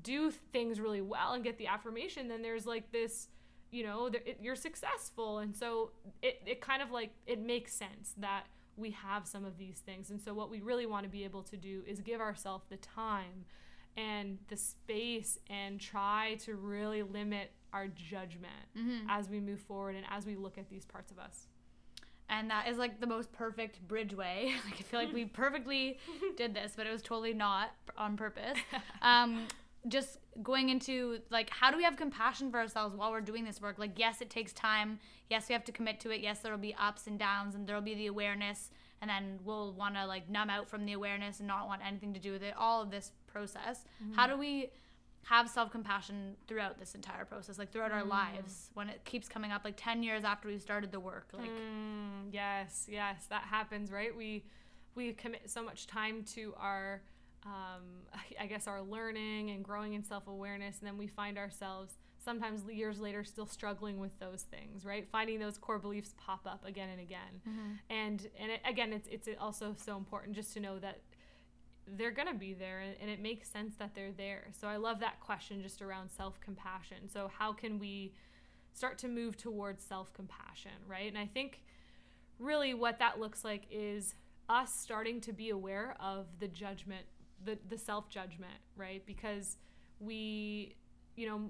do 0.03 0.31
things 0.31 0.79
really 0.79 1.01
well 1.01 1.33
and 1.33 1.43
get 1.43 1.57
the 1.57 1.67
affirmation 1.67 2.27
then 2.27 2.41
there's 2.41 2.65
like 2.65 2.91
this 2.91 3.27
you 3.71 3.83
know 3.83 4.07
it, 4.07 4.37
you're 4.41 4.55
successful 4.55 5.39
and 5.39 5.55
so 5.55 5.91
it, 6.21 6.41
it 6.45 6.61
kind 6.61 6.81
of 6.81 6.91
like 6.91 7.11
it 7.27 7.39
makes 7.39 7.73
sense 7.73 8.13
that 8.17 8.45
we 8.77 8.91
have 8.91 9.27
some 9.27 9.45
of 9.45 9.57
these 9.57 9.79
things 9.85 10.09
and 10.09 10.19
so 10.21 10.33
what 10.33 10.49
we 10.49 10.59
really 10.59 10.85
want 10.85 11.03
to 11.03 11.09
be 11.09 11.23
able 11.23 11.43
to 11.43 11.55
do 11.57 11.83
is 11.87 11.99
give 12.01 12.19
ourselves 12.19 12.65
the 12.69 12.77
time 12.77 13.45
and 13.97 14.37
the 14.49 14.57
space 14.57 15.37
and 15.49 15.79
try 15.79 16.35
to 16.43 16.55
really 16.55 17.01
limit 17.03 17.51
our 17.71 17.87
judgment 17.87 18.53
Mhm. 18.77 19.01
as 19.07 19.29
we 19.29 19.39
move 19.39 19.59
forward 19.61 19.95
and 19.95 20.05
as 20.09 20.25
we 20.25 20.35
look 20.35 20.57
at 20.57 20.69
these 20.69 20.85
parts 20.85 21.11
of 21.11 21.19
us 21.19 21.47
and 22.27 22.49
that 22.49 22.67
is 22.67 22.77
like 22.77 22.99
the 22.99 23.05
most 23.07 23.31
perfect 23.33 23.87
bridge 23.87 24.13
way. 24.15 24.55
Like 24.65 24.79
I 24.79 24.83
feel 24.83 24.99
like 24.99 25.13
we 25.13 25.25
perfectly 25.43 25.99
did 26.37 26.55
this, 26.55 26.73
but 26.75 26.87
it 26.87 26.91
was 26.91 27.03
totally 27.03 27.35
not 27.35 27.69
on 27.97 28.17
purpose. 28.17 28.57
Um, 29.03 29.45
just 29.87 30.17
going 30.43 30.69
into 30.69 31.19
like 31.29 31.49
how 31.49 31.71
do 31.71 31.77
we 31.77 31.83
have 31.83 31.95
compassion 31.95 32.51
for 32.51 32.59
ourselves 32.59 32.95
while 32.95 33.11
we're 33.11 33.21
doing 33.21 33.45
this 33.45 33.61
work? 33.61 33.77
Like 33.79 33.97
yes, 33.97 34.21
it 34.21 34.29
takes 34.29 34.51
time. 34.53 34.99
Yes, 35.29 35.47
we 35.49 35.53
have 35.53 35.63
to 35.65 35.71
commit 35.71 35.99
to 36.01 36.11
it. 36.11 36.21
Yes, 36.21 36.39
there'll 36.39 36.57
be 36.57 36.75
ups 36.79 37.07
and 37.07 37.17
downs, 37.17 37.55
and 37.55 37.65
there'll 37.67 37.81
be 37.81 37.95
the 37.95 38.07
awareness, 38.07 38.69
and 39.01 39.09
then 39.09 39.39
we'll 39.43 39.73
want 39.73 39.95
to 39.95 40.05
like 40.05 40.29
numb 40.29 40.49
out 40.49 40.67
from 40.69 40.85
the 40.85 40.93
awareness 40.93 41.39
and 41.39 41.47
not 41.47 41.67
want 41.67 41.81
anything 41.85 42.13
to 42.13 42.19
do 42.19 42.31
with 42.31 42.43
it. 42.43 42.53
All 42.57 42.81
of 42.81 42.91
this 42.91 43.11
process. 43.27 43.85
How 44.15 44.27
do 44.27 44.37
we? 44.37 44.71
have 45.29 45.49
self-compassion 45.49 46.35
throughout 46.47 46.77
this 46.77 46.93
entire 46.93 47.25
process 47.25 47.57
like 47.57 47.71
throughout 47.71 47.91
our 47.91 48.03
Mm. 48.03 48.09
lives 48.09 48.69
when 48.75 48.87
it 48.89 49.03
keeps 49.05 49.27
coming 49.27 49.51
up 49.51 49.63
like 49.65 49.73
10 49.75 50.03
years 50.03 50.23
after 50.23 50.47
we've 50.47 50.61
started 50.61 50.91
the 50.91 50.99
work 50.99 51.29
like 51.33 51.49
Mm, 51.49 52.29
yes, 52.31 52.85
yes, 52.87 53.25
that 53.31 53.41
happens, 53.41 53.91
right? 53.91 54.15
We 54.15 54.45
we 54.93 55.13
commit 55.13 55.49
so 55.49 55.63
much 55.63 55.87
time 55.87 56.23
to 56.35 56.53
our 56.59 57.01
um, 57.45 57.83
I 58.39 58.45
guess 58.47 58.67
our 58.67 58.81
learning 58.81 59.51
and 59.51 59.63
growing 59.63 59.93
in 59.93 60.03
self-awareness 60.03 60.79
and 60.79 60.87
then 60.87 60.97
we 60.97 61.07
find 61.07 61.37
ourselves 61.37 61.93
sometimes 62.23 62.61
years 62.71 62.99
later 62.99 63.23
still 63.23 63.45
struggling 63.45 63.99
with 63.99 64.17
those 64.19 64.41
things, 64.43 64.83
right? 64.83 65.07
Finding 65.11 65.39
those 65.39 65.57
core 65.59 65.77
beliefs 65.77 66.15
pop 66.17 66.47
up 66.47 66.65
again 66.65 66.89
and 66.89 66.99
again. 66.99 67.41
Mhm. 67.47 67.79
And 67.89 68.29
and 68.39 68.51
it, 68.51 68.61
again 68.67 68.93
it's 68.93 69.07
it's 69.09 69.27
also 69.39 69.75
so 69.77 69.95
important 69.97 70.35
just 70.35 70.53
to 70.53 70.59
know 70.59 70.79
that 70.79 71.01
they're 71.87 72.11
going 72.11 72.27
to 72.27 72.33
be 72.33 72.53
there 72.53 72.79
and, 72.79 72.95
and 72.99 73.09
it 73.11 73.21
makes 73.21 73.47
sense 73.47 73.75
that 73.77 73.93
they're 73.93 74.11
there. 74.11 74.47
So 74.59 74.67
I 74.67 74.77
love 74.77 74.99
that 75.01 75.19
question 75.19 75.61
just 75.61 75.83
around 75.83 76.09
self-compassion. 76.09 77.09
So 77.13 77.29
how 77.37 77.53
can 77.53 77.77
we 77.77 78.13
start 78.73 78.97
to 78.99 79.07
move 79.07 79.37
towards 79.37 79.83
self-compassion, 79.83 80.71
right? 80.87 81.07
And 81.07 81.17
I 81.17 81.27
think 81.27 81.61
really 82.39 82.73
what 82.73 82.97
that 82.99 83.19
looks 83.19 83.43
like 83.43 83.63
is 83.69 84.15
us 84.49 84.73
starting 84.73 85.21
to 85.21 85.33
be 85.33 85.49
aware 85.49 85.95
of 85.99 86.25
the 86.39 86.47
judgment, 86.47 87.05
the 87.45 87.57
the 87.69 87.77
self-judgment, 87.77 88.59
right? 88.75 89.05
Because 89.05 89.57
we, 89.99 90.75
you 91.15 91.27
know, 91.29 91.49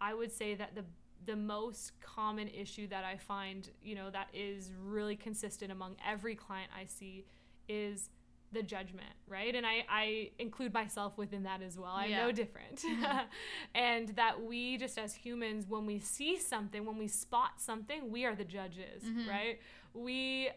I 0.00 0.14
would 0.14 0.32
say 0.32 0.54
that 0.54 0.74
the 0.74 0.84
the 1.26 1.36
most 1.36 1.92
common 2.00 2.48
issue 2.48 2.86
that 2.88 3.04
I 3.04 3.16
find, 3.18 3.68
you 3.82 3.94
know, 3.94 4.10
that 4.10 4.28
is 4.32 4.72
really 4.82 5.16
consistent 5.16 5.70
among 5.70 5.96
every 6.06 6.34
client 6.34 6.70
I 6.78 6.86
see 6.86 7.26
is 7.68 8.08
the 8.52 8.62
judgment, 8.62 9.12
right? 9.28 9.54
And 9.54 9.64
I, 9.66 9.84
I 9.88 10.30
include 10.38 10.72
myself 10.72 11.16
within 11.18 11.42
that 11.44 11.60
as 11.62 11.78
well. 11.78 11.92
I'm 11.92 12.10
Yeah. 12.10 12.24
no 12.26 12.32
different. 12.32 12.82
and 13.74 14.08
that 14.16 14.42
we 14.42 14.78
just 14.78 14.98
as 14.98 15.14
humans, 15.14 15.66
when 15.68 15.84
we 15.86 15.98
see 16.00 16.38
something, 16.38 16.84
when 16.86 16.96
we 16.98 17.06
spot 17.06 17.60
something, 17.60 18.10
we 18.10 18.24
are 18.24 18.34
the 18.34 18.44
judges, 18.44 19.04
Mhm. 19.04 19.28
right? 19.28 19.60
We 19.94 20.48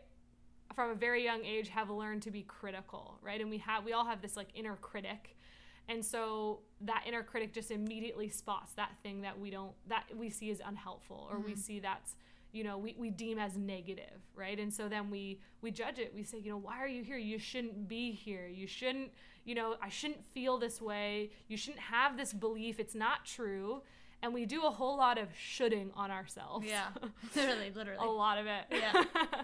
from 0.74 0.89
a 0.91 0.95
very 0.95 1.24
young 1.24 1.43
age 1.45 1.69
have 1.69 1.89
learned 1.89 2.21
to 2.24 2.32
be 2.32 2.43
critical, 2.43 3.17
right? 3.21 3.39
And 3.41 3.49
we 3.49 3.59
have 3.59 3.84
we 3.86 3.93
all 3.93 4.05
have 4.05 4.21
this 4.21 4.36
like 4.36 4.49
inner 4.55 4.76
critic. 4.78 5.38
And 5.89 6.03
so 6.03 6.59
that 6.82 7.03
inner 7.05 7.24
critic 7.24 7.53
just 7.53 7.69
immediately 7.69 8.30
spots 8.30 8.74
that 8.74 8.91
thing 9.03 9.21
that 9.21 9.39
we 9.39 9.49
don't 9.49 9.74
that 9.88 10.05
we 10.15 10.30
see 10.30 10.49
as 10.51 10.61
unhelpful 10.65 11.28
or 11.30 11.39
we 11.39 11.53
Mhm. 11.53 11.57
see 11.57 11.80
that's 11.80 12.15
you 12.53 12.63
know 12.63 12.78
we, 12.78 12.95
we 12.97 13.09
deem 13.09 13.38
as 13.39 13.57
negative 13.57 14.21
right? 14.36 14.59
And 14.59 14.74
so 14.74 14.88
then 14.88 15.09
we 15.09 15.39
we 15.61 15.71
judge 15.71 15.99
it. 15.99 16.13
We 16.15 16.24
say 16.24 16.39
you 16.39 16.51
know 16.51 16.57
why 16.57 16.80
are 16.80 16.88
you 16.88 17.03
here? 17.03 17.17
You 17.17 17.38
shouldn't 17.38 17.88
be 17.88 18.11
here. 18.11 18.47
You 18.47 18.67
shouldn't 18.67 19.11
you 19.45 19.55
know 19.55 19.76
i 19.82 19.89
shouldn't 19.89 20.24
feel 20.34 20.57
this 20.57 20.82
way. 20.82 21.32
You 21.49 21.57
shouldn't 21.57 21.82
have 21.82 22.15
this 22.17 22.32
belief. 22.32 22.80
It's 22.80 22.95
not 22.95 23.26
true. 23.26 23.82
And 24.21 24.34
we 24.34 24.45
do 24.45 24.65
a 24.65 24.69
whole 24.69 24.95
lot 24.95 25.17
of 25.17 25.28
shoulding 25.38 25.91
on 25.95 26.09
ourselves. 26.09 26.65
Yeah. 26.65 26.88
Literally 27.36 27.71
literally. 27.76 28.07
A 28.07 28.09
lot 28.09 28.38
of 28.38 28.45
it. 28.47 28.63
Yeah. 28.71 29.03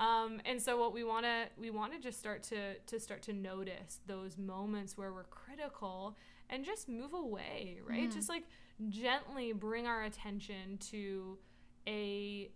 um, 0.00 0.40
and 0.44 0.60
so 0.60 0.76
what 0.78 0.92
we 0.92 1.04
want 1.04 1.24
to 1.26 1.44
we 1.56 1.70
want 1.70 1.92
to 1.92 2.00
just 2.00 2.18
start 2.18 2.42
to 2.44 2.74
to 2.86 2.98
start 2.98 3.22
to 3.22 3.32
notice 3.32 4.00
those 4.06 4.36
moments 4.38 4.96
where 4.98 5.12
we're 5.12 5.24
critical 5.24 6.16
and 6.48 6.64
just 6.64 6.88
move 6.88 7.12
away 7.14 7.78
right 7.86 8.08
Mhm. 8.08 8.12
just 8.14 8.28
like 8.28 8.44
gently 8.88 9.52
bring 9.52 9.86
our 9.86 10.02
attention 10.04 10.78
to 10.78 11.38
a 11.86 12.50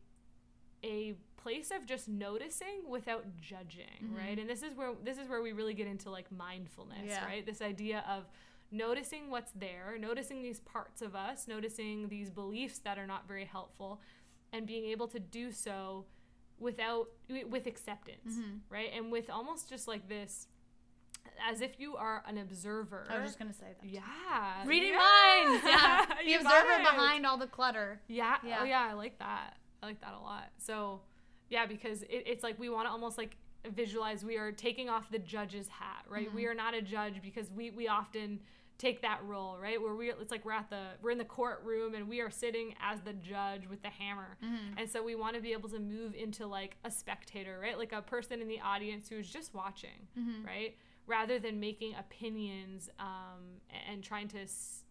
a 0.82 1.14
place 1.36 1.70
of 1.70 1.86
just 1.86 2.08
noticing 2.08 2.88
without 2.88 3.24
judging 3.40 4.00
Mhm. 4.12 4.16
right 4.16 4.38
and 4.38 4.48
this 4.48 4.62
is 4.62 4.74
where 4.74 4.94
this 5.02 5.18
is 5.18 5.28
where 5.28 5.42
we 5.42 5.52
really 5.52 5.74
get 5.74 5.86
into 5.86 6.10
like 6.10 6.32
mindfulness 6.32 7.04
Yeah. 7.06 7.24
right 7.26 7.44
this 7.44 7.60
idea 7.62 8.04
of 8.08 8.24
noticing 8.70 9.30
what's 9.30 9.52
there 9.52 9.96
noticing 9.98 10.42
these 10.42 10.60
parts 10.60 11.00
of 11.02 11.14
us 11.14 11.46
noticing 11.46 12.08
these 12.08 12.30
beliefs 12.30 12.78
that 12.80 12.98
are 12.98 13.06
not 13.06 13.28
very 13.28 13.44
helpful 13.44 14.00
and 14.52 14.66
being 14.66 14.86
able 14.86 15.06
to 15.08 15.20
do 15.20 15.52
so 15.52 16.06
without 16.58 17.08
with 17.48 17.66
acceptance 17.66 18.36
Mhm. 18.38 18.60
right 18.70 18.90
and 18.94 19.10
with 19.12 19.28
almost 19.30 19.68
just 19.68 19.86
like 19.88 20.08
this 20.08 20.46
as 21.50 21.60
if 21.60 21.80
you 21.80 21.96
are 21.96 22.22
an 22.28 22.38
observer 22.38 23.06
i 23.10 23.18
was 23.18 23.30
just 23.30 23.38
gonna 23.38 23.52
say 23.52 23.74
that 23.80 23.88
yeah 23.88 24.64
reading 24.66 24.92
yeah. 24.92 24.98
minds 25.48 25.64
yeah 25.66 26.06
the 26.24 26.34
observer 26.34 26.72
it. 26.72 26.78
behind 26.82 27.26
all 27.26 27.36
the 27.38 27.46
clutter 27.46 28.00
yeah. 28.08 28.36
Yeah. 28.44 28.58
Oh, 28.60 28.64
yeah. 28.64 28.86
I 28.90 28.92
like 28.94 29.18
that. 29.18 29.56
I 29.82 29.86
like 29.86 30.00
that 30.00 30.14
a 30.14 30.20
lot. 30.20 30.50
So, 30.58 31.02
yeah, 31.50 31.66
because 31.66 32.02
it, 32.04 32.22
it's 32.26 32.42
like 32.42 32.58
we 32.58 32.68
want 32.70 32.86
to 32.86 32.90
almost 32.90 33.18
like 33.18 33.36
visualize 33.74 34.24
we 34.24 34.36
are 34.38 34.52
taking 34.52 34.88
off 34.88 35.10
the 35.10 35.18
judge's 35.18 35.68
hat, 35.68 36.04
right? 36.08 36.30
Mhm. 36.30 36.34
We 36.34 36.46
are 36.46 36.54
not 36.54 36.74
a 36.74 36.80
judge 36.82 37.20
because 37.22 37.50
we, 37.50 37.70
we 37.70 37.88
often 37.88 38.40
take 38.78 39.02
that 39.02 39.20
role, 39.24 39.56
right? 39.60 39.80
Where 39.80 39.94
we 39.94 40.10
it's 40.10 40.30
like 40.30 40.44
we're 40.44 40.52
at 40.52 40.68
the 40.70 40.82
we're 41.00 41.10
in 41.12 41.18
the 41.18 41.24
courtroom 41.24 41.94
and 41.94 42.08
we 42.08 42.20
are 42.20 42.30
sitting 42.30 42.74
as 42.82 43.00
the 43.02 43.12
judge 43.12 43.66
with 43.68 43.82
the 43.82 43.88
hammer. 43.88 44.36
Mm-hmm. 44.44 44.78
And 44.78 44.90
so 44.90 45.02
we 45.02 45.14
want 45.14 45.36
to 45.36 45.40
be 45.42 45.52
able 45.52 45.68
to 45.70 45.78
move 45.78 46.14
into 46.14 46.46
like 46.46 46.76
a 46.84 46.90
spectator, 46.90 47.58
right? 47.62 47.78
Like 47.78 47.92
a 47.92 48.02
person 48.02 48.40
in 48.42 48.48
the 48.48 48.60
audience 48.60 49.08
who's 49.08 49.28
just 49.30 49.54
watching, 49.54 50.08
Mm-hmm. 50.18 50.44
right? 50.46 50.76
Rather 51.06 51.38
than 51.38 51.60
making 51.60 51.94
opinions 51.98 52.88
um, 52.98 53.60
and 53.90 54.02
trying 54.02 54.26
to 54.28 54.38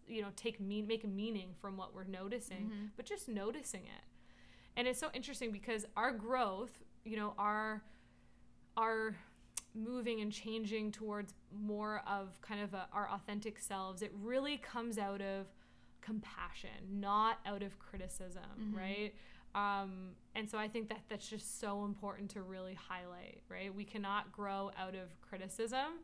you 0.06 0.22
know 0.22 0.28
take 0.36 0.60
mean 0.60 0.86
make 0.86 1.06
meaning 1.06 1.48
from 1.60 1.76
what 1.76 1.94
we're 1.94 2.04
noticing, 2.04 2.66
Mm-hmm. 2.66 2.84
but 2.96 3.04
just 3.04 3.28
noticing 3.28 3.82
it. 3.82 4.04
And 4.76 4.88
it's 4.88 4.98
so 4.98 5.08
interesting 5.12 5.52
because 5.52 5.84
our 5.96 6.10
growth, 6.12 6.72
you 7.04 7.16
know, 7.16 7.34
our 7.38 7.82
our 8.76 9.16
moving 9.74 10.20
and 10.20 10.30
changing 10.32 10.92
towards 10.92 11.34
more 11.52 12.02
of 12.08 12.40
kind 12.40 12.60
of 12.60 12.74
a, 12.74 12.86
our 12.92 13.08
authentic 13.10 13.58
selves, 13.58 14.02
it 14.02 14.12
really 14.22 14.56
comes 14.58 14.98
out 14.98 15.20
of 15.20 15.46
compassion, 16.00 16.70
not 16.92 17.38
out 17.46 17.62
of 17.62 17.78
criticism, 17.78 18.42
right? 18.76 19.12
Um, 19.54 20.10
and 20.34 20.48
so 20.50 20.58
I 20.58 20.68
think 20.68 20.88
that 20.88 20.98
that's 21.08 21.28
just 21.28 21.60
so 21.60 21.84
important 21.84 22.30
to 22.32 22.42
really 22.42 22.74
highlight, 22.74 23.42
right? 23.48 23.74
We 23.74 23.84
cannot 23.84 24.30
grow 24.32 24.70
out 24.78 24.94
of 24.94 25.18
criticism. 25.20 26.00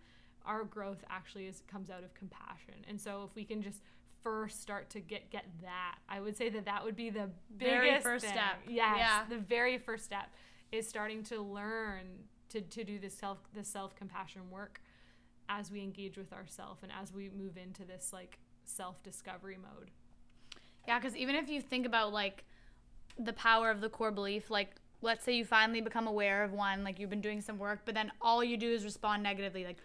Our 0.46 0.64
growth 0.64 1.04
actually 1.10 1.46
is 1.46 1.62
comes 1.70 1.90
out 1.90 2.02
of 2.02 2.14
compassion. 2.14 2.74
And 2.88 2.98
so 3.00 3.24
if 3.28 3.34
we 3.36 3.44
can 3.44 3.60
just 3.60 3.82
first 4.22 4.60
start 4.62 4.88
to 4.90 5.00
get 5.00 5.30
get 5.30 5.44
that, 5.62 5.96
I 6.08 6.20
would 6.20 6.36
say 6.36 6.48
that 6.50 6.64
that 6.64 6.84
would 6.84 6.96
be 6.96 7.10
the 7.10 7.28
Very 7.56 7.88
biggest 7.88 8.06
first 8.06 8.24
thing. 8.24 8.34
step. 8.34 8.58
Yes, 8.68 8.96
Yeah. 8.98 9.24
the 9.28 9.38
very 9.38 9.78
first 9.78 10.04
step 10.04 10.30
is 10.72 10.88
starting 10.88 11.22
to 11.24 11.42
learn 11.42 12.06
to, 12.50 12.60
to 12.60 12.84
do 12.84 12.98
this 12.98 13.16
self 13.16 13.38
this 13.54 13.68
self 13.68 13.94
compassion 13.96 14.42
work 14.50 14.80
as 15.48 15.70
we 15.70 15.82
engage 15.82 16.16
with 16.16 16.32
ourselves 16.32 16.82
and 16.82 16.92
as 17.00 17.12
we 17.12 17.30
move 17.36 17.56
into 17.56 17.84
this 17.84 18.12
like 18.12 18.38
self 18.64 19.02
discovery 19.02 19.56
mode. 19.56 19.90
Yeah, 20.86 20.98
because 20.98 21.16
even 21.16 21.34
if 21.34 21.48
you 21.48 21.60
think 21.60 21.86
about 21.86 22.12
like 22.12 22.44
the 23.18 23.32
power 23.32 23.70
of 23.70 23.80
the 23.80 23.88
core 23.88 24.12
belief, 24.12 24.50
like 24.50 24.70
let's 25.02 25.24
say 25.24 25.34
you 25.34 25.44
finally 25.44 25.80
become 25.80 26.06
aware 26.06 26.44
of 26.44 26.52
one, 26.52 26.84
like 26.84 26.98
you've 26.98 27.10
been 27.10 27.20
doing 27.20 27.40
some 27.40 27.58
work, 27.58 27.80
but 27.84 27.94
then 27.94 28.12
all 28.20 28.44
you 28.44 28.56
do 28.56 28.70
is 28.70 28.84
respond 28.84 29.22
negatively. 29.22 29.64
Like, 29.64 29.78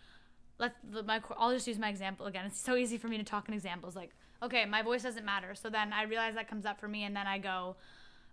let 0.58 0.74
the, 0.90 1.04
my 1.04 1.22
I'll 1.38 1.52
just 1.52 1.68
use 1.68 1.80
my 1.80 1.90
example 1.90 2.28
again. 2.28 2.46
It's 2.46 2.60
so 2.60 2.76
easy 2.76 2.98
for 2.98 3.08
me 3.08 3.18
to 3.18 3.24
talk 3.24 3.48
in 3.48 3.54
examples. 3.54 3.96
Like, 3.96 4.12
okay, 4.42 4.66
my 4.66 4.82
voice 4.82 5.04
doesn't 5.04 5.26
matter. 5.26 5.56
So 5.56 5.70
then 5.70 5.94
I 5.94 6.04
realize 6.04 6.36
that 6.36 6.50
comes 6.50 6.66
up 6.66 6.80
for 6.80 6.88
me, 6.88 7.04
and 7.04 7.16
then 7.16 7.28
I 7.28 7.38
go, 7.38 7.76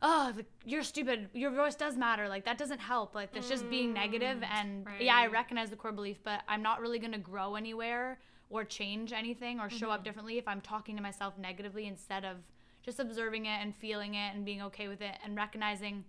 oh, 0.02 0.32
you're 0.64 0.82
stupid. 0.82 1.28
Your 1.32 1.50
voice 1.52 1.76
does 1.76 1.96
matter. 1.96 2.28
Like 2.28 2.44
that 2.44 2.58
doesn't 2.58 2.80
help. 2.80 3.14
Like 3.14 3.32
that's 3.32 3.48
just 3.48 3.70
being 3.70 3.90
mm, 3.90 3.94
negative. 3.94 4.42
And 4.42 4.86
yeah, 5.00 5.16
I 5.16 5.28
recognize 5.28 5.70
the 5.70 5.76
core 5.76 5.92
belief, 5.92 6.18
but 6.22 6.42
I'm 6.48 6.62
not 6.62 6.80
really 6.80 6.98
gonna 6.98 7.18
grow 7.18 7.54
anywhere 7.54 8.18
or 8.50 8.64
change 8.64 9.12
anything 9.12 9.60
or 9.60 9.70
show 9.70 9.88
up 9.88 9.98
mm-hmm. 9.98 10.04
differently 10.04 10.38
if 10.38 10.46
I'm 10.46 10.60
talking 10.60 10.96
to 10.96 11.02
myself 11.02 11.38
negatively 11.38 11.86
instead 11.86 12.24
of 12.24 12.36
just 12.82 12.98
observing 13.00 13.46
it 13.46 13.58
and 13.62 13.74
feeling 13.74 14.14
it 14.14 14.34
and 14.34 14.44
being 14.44 14.60
okay 14.62 14.88
with 14.88 15.00
it 15.00 15.14
and 15.24 15.36
recognizing 15.36 16.04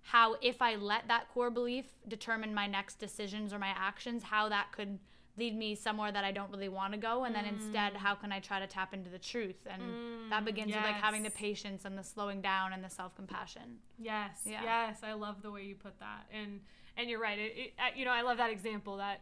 how 0.00 0.36
if 0.40 0.62
I 0.62 0.76
let 0.76 1.08
that 1.08 1.28
core 1.32 1.50
belief 1.50 1.86
determine 2.06 2.54
my 2.54 2.66
next 2.66 2.96
decisions 2.96 3.52
or 3.52 3.58
my 3.58 3.74
actions, 3.76 4.22
how 4.22 4.48
that 4.48 4.70
could 4.72 4.98
lead 5.36 5.56
me 5.56 5.74
somewhere 5.74 6.12
that 6.12 6.24
I 6.24 6.30
don't 6.30 6.50
really 6.50 6.68
want 6.68 6.92
to 6.92 6.98
go 6.98 7.24
and 7.24 7.34
then 7.34 7.44
instead 7.44 7.94
mm. 7.94 7.96
how 7.96 8.14
can 8.14 8.30
I 8.30 8.38
try 8.38 8.60
to 8.60 8.66
tap 8.66 8.94
into 8.94 9.10
the 9.10 9.18
truth 9.18 9.66
and 9.68 9.82
mm, 9.82 10.30
that 10.30 10.44
begins 10.44 10.68
with 10.74 10.84
like 10.84 10.94
having 10.94 11.24
the 11.24 11.30
patience 11.30 11.84
and 11.84 11.98
the 11.98 12.04
slowing 12.04 12.40
down 12.40 12.72
and 12.72 12.84
the 12.84 12.88
self-compassion. 12.88 13.78
Yes. 13.98 14.42
Yeah. 14.44 14.62
Yes, 14.62 14.98
I 15.02 15.14
love 15.14 15.42
the 15.42 15.50
way 15.50 15.64
you 15.64 15.74
put 15.74 15.98
that. 15.98 16.26
And 16.32 16.60
and 16.96 17.10
you're 17.10 17.20
right. 17.20 17.38
It, 17.38 17.52
it 17.56 17.72
you 17.96 18.04
know, 18.04 18.12
I 18.12 18.22
love 18.22 18.38
that 18.38 18.50
example 18.50 18.98
that 18.98 19.20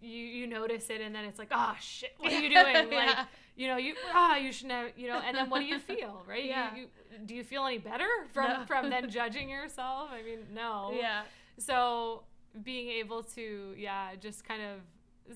you 0.00 0.10
you 0.10 0.46
notice 0.46 0.88
it 0.88 1.00
and 1.00 1.14
then 1.14 1.24
it's 1.24 1.38
like, 1.38 1.50
"Oh 1.50 1.74
shit, 1.80 2.14
what 2.18 2.32
are 2.32 2.40
you 2.40 2.48
doing?" 2.54 2.90
Like, 2.90 3.16
you 3.56 3.68
know, 3.68 3.76
you 3.76 3.94
ah, 4.14 4.36
you 4.36 4.52
should 4.52 4.70
have, 4.70 4.90
you 4.96 5.08
know, 5.08 5.20
and 5.24 5.36
then 5.36 5.50
what 5.50 5.60
do 5.60 5.66
you 5.66 5.78
feel, 5.78 6.22
right? 6.28 6.44
You- 6.44 6.50
Yeah. 6.50 6.76
You, 6.76 6.86
do 7.24 7.34
you 7.34 7.44
feel 7.44 7.64
any 7.64 7.78
better 7.78 8.08
from 8.32 8.48
No. 8.48 8.64
from 8.66 8.90
then 8.90 9.10
judging 9.10 9.50
yourself? 9.50 10.10
I 10.12 10.22
mean, 10.22 10.46
no. 10.54 10.92
Yeah. 10.94 11.22
So 11.58 12.22
being 12.62 12.88
able 12.88 13.22
to, 13.22 13.74
yeah, 13.76 14.14
just 14.16 14.44
kind 14.46 14.62
of 14.62 14.80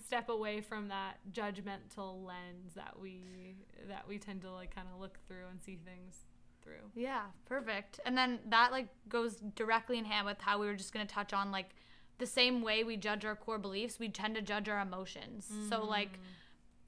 step 0.05 0.29
away 0.29 0.61
from 0.61 0.89
that 0.89 1.19
judgmental 1.33 2.25
lens 2.25 2.75
that 2.75 2.95
we 3.01 3.57
that 3.89 4.07
we 4.09 4.19
tend 4.19 4.43
to 4.43 4.51
like 4.53 4.75
kind 4.75 4.89
of 4.93 5.01
look 5.01 5.19
through 5.27 5.47
and 5.51 5.61
see 5.61 5.79
things 5.85 6.17
through. 6.63 6.91
Yeah, 6.95 7.23
perfect. 7.47 8.01
And 8.05 8.17
then 8.17 8.39
that 8.49 8.73
like 8.73 8.89
goes 9.09 9.37
directly 9.57 9.99
in 9.99 10.05
hand 10.05 10.27
with 10.27 10.41
how 10.41 10.59
we 10.59 10.67
were 10.67 10.75
just 10.75 10.93
going 10.93 11.07
to 11.07 11.13
touch 11.13 11.33
on 11.33 11.51
like 11.51 11.71
the 12.19 12.27
same 12.27 12.63
way 12.63 12.85
we 12.85 12.97
judge 12.97 13.25
our 13.25 13.35
core 13.35 13.59
beliefs, 13.59 13.99
we 13.99 14.09
tend 14.09 14.35
to 14.35 14.43
judge 14.43 14.69
our 14.69 14.81
emotions. 14.81 15.51
So 15.69 15.81
mm. 15.81 15.89
like 15.89 16.19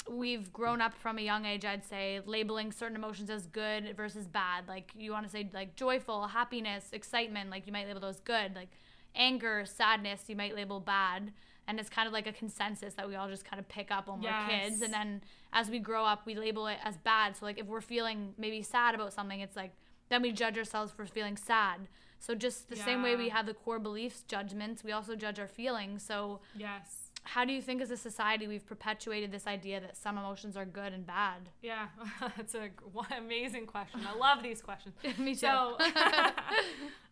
we've 0.09 0.53
grown 0.53 0.80
up 0.80 0.94
from 0.94 1.18
a 1.18 1.22
young 1.22 1.44
age, 1.44 1.64
I'd 1.64 1.84
say, 1.84 2.20
labeling 2.26 2.72
certain 2.72 2.96
emotions 2.96 3.30
as 3.30 3.46
good 3.46 3.96
versus 3.96 4.26
bad. 4.26 4.68
Like 4.68 4.92
you 4.96 5.12
want 5.12 5.26
to 5.26 5.32
say 5.32 5.48
like 5.53 5.74
joyful, 5.74 6.26
happiness, 6.28 6.90
excitement, 6.92 7.50
like 7.50 7.66
you 7.66 7.72
might 7.72 7.86
label 7.86 8.00
those 8.00 8.20
good. 8.20 8.55
Like 8.55 8.68
anger, 9.14 9.64
sadness, 9.64 10.24
you 10.28 10.36
might 10.36 10.55
label 10.55 10.80
bad. 10.80 11.32
And 11.69 11.79
it's 11.79 11.89
kind 11.89 12.07
of 12.09 12.13
like 12.13 12.27
a 12.27 12.33
consensus 12.33 12.95
that 12.95 13.09
we 13.09 13.15
all 13.15 13.29
just 13.29 13.45
kind 13.45 13.61
of 13.61 13.69
pick 13.69 13.91
up 13.91 14.09
when 14.09 14.21
we're 14.21 14.49
kids. 14.49 14.83
And 14.83 14.93
then 14.93 15.23
as 15.53 15.71
we 15.71 15.79
grow 15.79 16.05
up, 16.05 16.27
we 16.27 16.35
label 16.35 16.67
it 16.67 16.79
as 16.85 16.97
bad. 16.97 17.37
So 17.37 17.45
like 17.47 17.59
if 17.59 17.67
we're 17.67 17.81
feeling 17.81 18.35
maybe 18.37 18.63
sad 18.63 18.95
about 18.95 19.13
something, 19.13 19.41
it's 19.41 19.57
like 19.57 19.73
then 20.09 20.23
we 20.23 20.33
judge 20.33 20.59
ourselves 20.59 20.91
for 20.93 21.07
feeling 21.07 21.37
sad. 21.37 21.87
So 22.19 22.35
just 22.35 22.69
the 22.69 22.77
same 22.77 23.03
way 23.03 23.17
we 23.17 23.29
have 23.31 23.47
the 23.47 23.55
core 23.55 23.79
beliefs 23.79 24.23
judgments, 24.27 24.85
we 24.85 24.93
also 24.93 25.15
judge 25.17 25.39
our 25.39 25.49
feelings. 25.49 26.03
So 26.05 26.41
Yes. 26.55 27.11
how 27.25 27.45
do 27.45 27.53
you 27.53 27.63
think 27.63 27.81
as 27.81 27.91
a 27.91 27.97
society 27.97 28.47
we've 28.47 28.67
perpetuated 28.67 29.31
this 29.33 29.47
idea 29.47 29.81
that 29.81 29.97
some 29.97 30.19
emotions 30.19 30.57
are 30.57 30.65
good 30.65 30.93
and 30.93 31.07
bad? 31.07 31.49
Yeah, 31.63 31.87
that's 32.37 32.55
a 32.55 32.71
amazing 33.17 33.67
question. 33.67 34.01
I 34.07 34.17
love 34.17 34.43
these 34.43 34.61
questions. 34.63 34.95
Me 35.19 35.35
too. 35.35 35.41
So, 35.47 35.79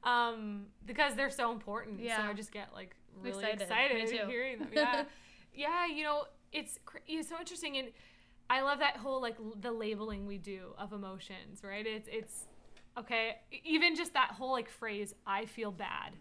um, 0.05 0.67
because 0.87 1.15
they're 1.15 1.31
so 1.31 1.53
important. 1.53 2.01
Yeah. 2.01 2.17
So 2.19 2.23
Yeah. 2.25 2.31
I 2.31 2.33
just 2.35 2.53
get 2.53 2.69
like 2.75 2.97
really 3.21 3.39
Excited. 3.45 3.63
excited, 3.63 4.29
hearing 4.31 4.59
them. 4.59 4.69
Yeah, 4.73 5.05
yeah. 5.55 5.87
You 5.87 6.05
know, 6.05 6.25
it's 6.53 6.79
it's 7.07 7.29
so 7.29 7.37
interesting, 7.39 7.77
and 7.77 7.89
I 8.49 8.63
love 8.63 8.79
that 8.81 8.97
whole 8.97 9.21
like 9.21 9.37
l- 9.39 9.57
the 9.61 9.73
labeling 9.73 10.27
we 10.27 10.39
do 10.39 10.75
of 10.79 10.93
emotions. 10.93 11.63
Right? 11.63 11.87
It's 11.87 12.09
it's 12.11 12.47
okay. 12.99 13.37
Even 13.65 13.95
just 13.97 14.15
that 14.15 14.33
whole 14.33 14.53
like 14.53 14.69
phrase, 14.69 15.15
"I 15.27 15.47
feel 15.47 15.73
bad." 15.73 16.15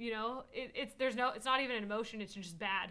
You 0.00 0.12
know, 0.12 0.44
it, 0.52 0.70
it's 0.76 0.94
there's 0.94 1.16
no, 1.16 1.30
it's 1.30 1.44
not 1.44 1.60
even 1.60 1.74
an 1.74 1.82
emotion. 1.82 2.20
It's 2.22 2.32
just 2.32 2.56
bad, 2.56 2.90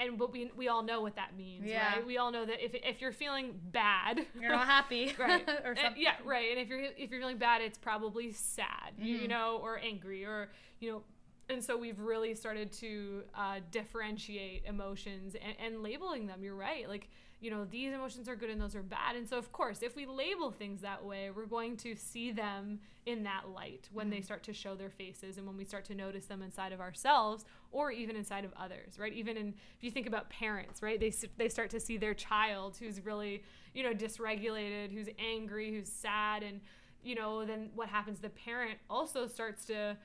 and 0.00 0.16
but 0.16 0.32
we 0.32 0.50
we 0.56 0.68
all 0.68 0.82
know 0.82 1.02
what 1.02 1.16
that 1.16 1.36
means, 1.36 1.60
Mm-hmm. 1.60 1.68
Yeah. 1.70 1.96
right? 1.96 2.06
We 2.06 2.16
all 2.16 2.30
know 2.32 2.46
that 2.46 2.64
if 2.64 2.74
if 2.74 3.02
you're 3.02 3.12
feeling 3.12 3.60
bad, 3.72 4.24
You're 4.40 4.52
not 4.52 4.64
happy. 4.64 5.14
right 5.18 5.46
or 5.66 5.76
something. 5.76 6.00
yeah 6.02 6.14
right 6.24 6.50
and 6.52 6.58
if 6.58 6.68
you're 6.68 6.80
if 6.80 7.10
you're 7.10 7.20
feeling 7.20 7.36
bad 7.36 7.60
it's 7.60 7.76
probably 7.76 8.32
sad 8.32 8.92
Mm-hmm. 8.98 9.04
you 9.04 9.28
know 9.28 9.58
or 9.62 9.78
angry 9.78 10.24
or 10.24 10.48
you 10.80 10.90
know 10.92 11.02
and 11.48 11.62
so 11.62 11.76
we've 11.76 12.00
really 12.00 12.34
started 12.34 12.72
to 12.72 13.22
uh, 13.34 13.60
differentiate 13.70 14.64
emotions 14.66 15.36
and, 15.36 15.54
and 15.64 15.82
labeling 15.82 16.26
them. 16.26 16.42
You're 16.42 16.54
right. 16.56 16.88
Like 16.88 17.08
you 17.38 17.50
know 17.50 17.66
these 17.66 17.92
emotions 17.92 18.28
are 18.30 18.34
good 18.34 18.48
and 18.48 18.60
those 18.60 18.74
are 18.74 18.82
bad. 18.82 19.14
And 19.14 19.28
so 19.28 19.36
of 19.36 19.52
course 19.52 19.82
if 19.82 19.94
we 19.94 20.06
label 20.06 20.50
things 20.50 20.80
that 20.80 21.04
way 21.04 21.30
we're 21.30 21.46
going 21.46 21.76
to 21.78 21.94
see 21.94 22.32
them 22.32 22.80
in 23.04 23.22
that 23.24 23.48
light 23.54 23.88
when 23.92 24.06
Mm-hmm. 24.06 24.16
they 24.16 24.20
start 24.22 24.42
to 24.44 24.52
show 24.52 24.74
their 24.74 24.90
faces 24.90 25.36
and 25.36 25.46
when 25.46 25.56
we 25.56 25.64
start 25.64 25.84
to 25.86 25.94
notice 25.94 26.26
them 26.26 26.42
inside 26.42 26.72
of 26.72 26.80
ourselves 26.80 27.44
or 27.72 27.92
even 27.92 28.16
inside 28.16 28.44
of 28.44 28.52
others 28.58 28.98
right? 28.98 29.12
Even 29.12 29.36
in 29.36 29.48
if 29.76 29.84
you 29.84 29.90
think 29.90 30.06
about 30.06 30.30
parents 30.30 30.82
right? 30.82 30.98
They 30.98 31.12
they 31.36 31.48
start 31.48 31.70
to 31.70 31.80
see 31.80 31.96
their 31.98 32.14
child 32.14 32.76
who's 32.80 33.04
really 33.04 33.42
you 33.74 33.82
know 33.82 33.92
dysregulated 33.92 34.92
who's 34.92 35.08
angry 35.18 35.70
who's 35.72 35.90
sad 35.92 36.42
and 36.42 36.60
you 37.02 37.14
know 37.14 37.44
then 37.44 37.68
what 37.74 37.88
happens? 37.88 38.18
The 38.18 38.30
parent 38.30 38.78
also 38.90 39.26
starts 39.26 39.66
to 39.66 39.96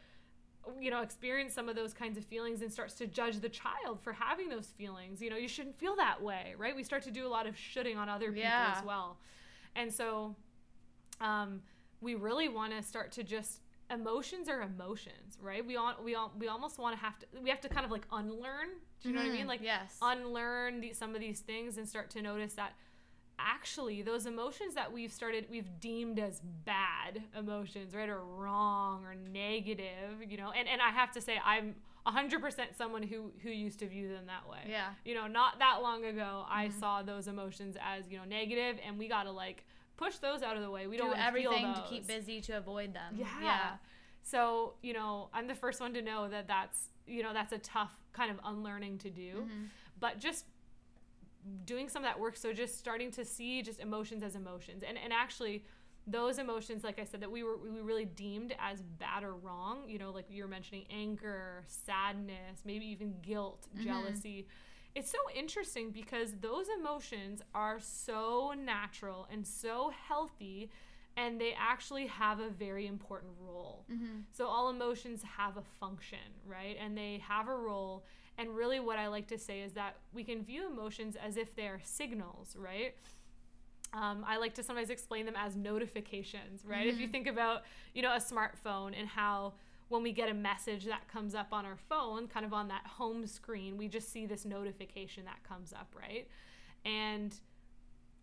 you 0.79 0.91
know 0.91 1.01
experience 1.01 1.53
some 1.53 1.67
of 1.69 1.75
those 1.75 1.93
kinds 1.93 2.17
of 2.17 2.25
feelings 2.25 2.61
and 2.61 2.71
starts 2.71 2.93
to 2.95 3.07
judge 3.07 3.39
the 3.39 3.49
child 3.49 3.99
for 4.01 4.13
having 4.13 4.49
those 4.49 4.67
feelings. 4.77 5.21
You 5.21 5.29
know 5.29 5.37
you 5.37 5.47
shouldn't 5.47 5.77
feel 5.77 5.95
that 5.97 6.21
way 6.21 6.53
right? 6.57 6.75
We 6.75 6.83
start 6.83 7.03
to 7.03 7.11
do 7.11 7.25
a 7.25 7.29
lot 7.29 7.47
of 7.47 7.57
shooting 7.57 7.97
on 7.97 8.09
other 8.09 8.27
people 8.27 8.41
Yeah. 8.41 8.75
as 8.77 8.83
well. 8.83 9.17
And 9.75 9.91
so 9.93 10.35
um, 11.19 11.61
we 12.01 12.15
really 12.15 12.49
want 12.49 12.73
to 12.75 12.81
start 12.83 13.11
to 13.13 13.23
just 13.23 13.61
emotions 13.89 14.47
are 14.49 14.61
emotions 14.61 15.37
right? 15.41 15.65
We 15.65 15.75
all 15.77 15.93
we 16.03 16.15
all 16.15 16.31
we 16.39 16.47
almost 16.47 16.77
want 16.79 16.95
to 16.95 17.01
have 17.03 17.17
to 17.19 17.25
we 17.43 17.49
have 17.49 17.61
to 17.61 17.69
kind 17.69 17.85
of 17.85 17.91
like 17.91 18.05
unlearn 18.11 18.67
do 19.01 19.09
you 19.09 19.15
know 19.15 19.21
what 19.21 19.29
i 19.29 19.31
mean? 19.33 19.45
Mhm, 19.45 19.49
like 19.49 19.61
yes. 19.63 19.97
unlearn 20.01 20.79
these, 20.79 20.95
some 20.97 21.15
of 21.15 21.21
these 21.21 21.39
things 21.39 21.77
and 21.77 21.89
start 21.89 22.11
to 22.11 22.21
notice 22.21 22.53
that 22.53 22.73
actually 23.47 24.01
those 24.01 24.25
emotions 24.25 24.75
that 24.75 24.91
we've 24.91 25.11
started 25.11 25.45
we've 25.49 25.79
deemed 25.79 26.19
as 26.19 26.41
bad 26.65 27.21
emotions 27.37 27.93
right 27.95 28.09
or 28.09 28.21
wrong 28.23 29.03
or 29.05 29.15
negative 29.15 30.19
you 30.27 30.37
know 30.37 30.51
and, 30.51 30.67
and 30.67 30.81
i 30.81 30.89
have 30.89 31.11
to 31.11 31.21
say 31.21 31.37
i'm 31.45 31.75
100% 32.07 32.75
someone 32.75 33.03
who 33.03 33.31
who 33.43 33.49
used 33.49 33.77
to 33.77 33.87
view 33.87 34.09
them 34.09 34.25
that 34.25 34.49
way 34.49 34.59
Yeah. 34.67 34.87
you 35.05 35.13
know 35.13 35.27
not 35.27 35.59
that 35.59 35.81
long 35.83 36.03
ago 36.05 36.45
i 36.49 36.69
saw 36.69 37.03
those 37.03 37.27
emotions 37.27 37.77
as 37.79 38.09
you 38.09 38.17
know 38.17 38.25
negative 38.25 38.77
and 38.85 38.97
we 38.97 39.07
gotta 39.07 39.31
like 39.31 39.63
push 39.97 40.15
those 40.17 40.41
out 40.41 40.55
of 40.55 40.63
the 40.63 40.71
way 40.71 40.87
we 40.87 40.97
Do 40.97 41.03
don't 41.03 41.19
everything 41.19 41.73
to 41.75 41.83
keep 41.87 42.07
busy 42.07 42.41
to 42.41 42.53
avoid 42.53 42.91
them. 42.95 43.15
Yeah. 43.17 43.27
Yeah. 43.43 43.69
So, 44.23 44.73
you 44.81 44.93
know, 44.93 45.29
I'm 45.31 45.47
the 45.47 45.53
first 45.53 45.79
one 45.79 45.93
to 45.93 46.01
know 46.01 46.27
that 46.27 46.47
that's, 46.47 46.89
you 47.05 47.21
know, 47.21 47.33
that's 47.33 47.53
a 47.53 47.59
tough 47.59 47.91
kind 48.11 48.31
of 48.31 48.39
unlearning 48.43 48.97
to 48.99 49.09
do. 49.11 49.31
Mm-hmm. 49.41 49.63
But 49.99 50.19
just 50.19 50.45
doing 51.65 51.89
some 51.89 52.03
of 52.03 52.07
that 52.09 52.19
work 52.19 52.35
so 52.37 52.53
just 52.53 52.77
starting 52.77 53.11
to 53.11 53.25
see 53.25 53.61
just 53.61 53.79
emotions 53.79 54.23
as 54.23 54.35
emotions 54.35 54.83
and 54.87 54.97
and 54.97 55.11
actually 55.13 55.63
those 56.07 56.37
emotions 56.39 56.83
like 56.83 56.99
i 56.99 57.03
said 57.03 57.19
that 57.21 57.31
we 57.31 57.43
were 57.43 57.57
we 57.57 57.69
really 57.81 58.05
deemed 58.05 58.53
as 58.59 58.81
bad 58.81 59.23
or 59.23 59.35
wrong 59.35 59.79
you 59.87 59.97
know 59.99 60.11
like 60.11 60.25
you 60.29 60.43
were 60.43 60.49
mentioning 60.49 60.83
anger 60.91 61.63
sadness 61.67 62.61
maybe 62.65 62.85
even 62.85 63.13
guilt 63.21 63.67
Mm-hmm. 63.75 63.83
jealousy 63.87 64.47
it's 64.93 65.09
so 65.09 65.17
interesting 65.35 65.91
because 65.91 66.33
those 66.41 66.65
emotions 66.79 67.41
are 67.55 67.79
so 67.79 68.53
natural 68.57 69.25
and 69.31 69.45
so 69.47 69.91
healthy 70.07 70.69
and 71.17 71.39
they 71.41 71.53
actually 71.57 72.07
have 72.07 72.39
a 72.39 72.49
very 72.49 72.87
important 72.87 73.33
role 73.39 73.85
Mm-hmm. 73.91 74.21
so 74.31 74.45
all 74.47 74.69
emotions 74.69 75.21
have 75.37 75.57
a 75.57 75.63
function 75.79 76.19
right 76.45 76.77
and 76.79 76.97
they 76.97 77.21
have 77.27 77.47
a 77.47 77.55
role 77.55 78.05
and 78.37 78.49
really 78.55 78.79
what 78.79 78.97
i 78.99 79.07
like 79.07 79.27
to 79.27 79.37
say 79.37 79.61
is 79.61 79.73
that 79.73 79.97
we 80.13 80.23
can 80.23 80.43
view 80.43 80.67
emotions 80.67 81.15
as 81.15 81.35
if 81.37 81.55
they 81.55 81.63
are 81.67 81.79
signals 81.83 82.55
right 82.57 82.95
um, 83.93 84.23
I 84.25 84.37
like 84.37 84.53
to 84.53 84.63
sometimes 84.63 84.89
explain 84.89 85.25
them 85.25 85.35
as 85.37 85.57
notifications, 85.57 86.63
right? 86.65 86.87
If 86.87 86.97
you 87.01 87.09
think 87.09 87.27
about, 87.27 87.63
you 87.93 88.01
know, 88.01 88.13
a 88.13 88.19
smartphone 88.19 88.97
and 88.97 89.05
how 89.05 89.51
when 89.89 90.01
we 90.01 90.13
get 90.13 90.29
a 90.29 90.33
message 90.33 90.85
that 90.85 91.09
comes 91.09 91.35
up 91.35 91.47
on 91.51 91.65
our 91.65 91.75
phone, 91.89 92.27
kind 92.27 92.45
of 92.45 92.53
on 92.53 92.69
that 92.69 92.87
home 92.87 93.27
screen, 93.27 93.75
we 93.77 93.89
just 93.89 94.09
see 94.09 94.25
this 94.25 94.45
notification 94.45 95.25
that 95.25 95.43
comes 95.43 95.73
up, 95.73 95.93
right? 95.93 96.25
And 96.85 97.35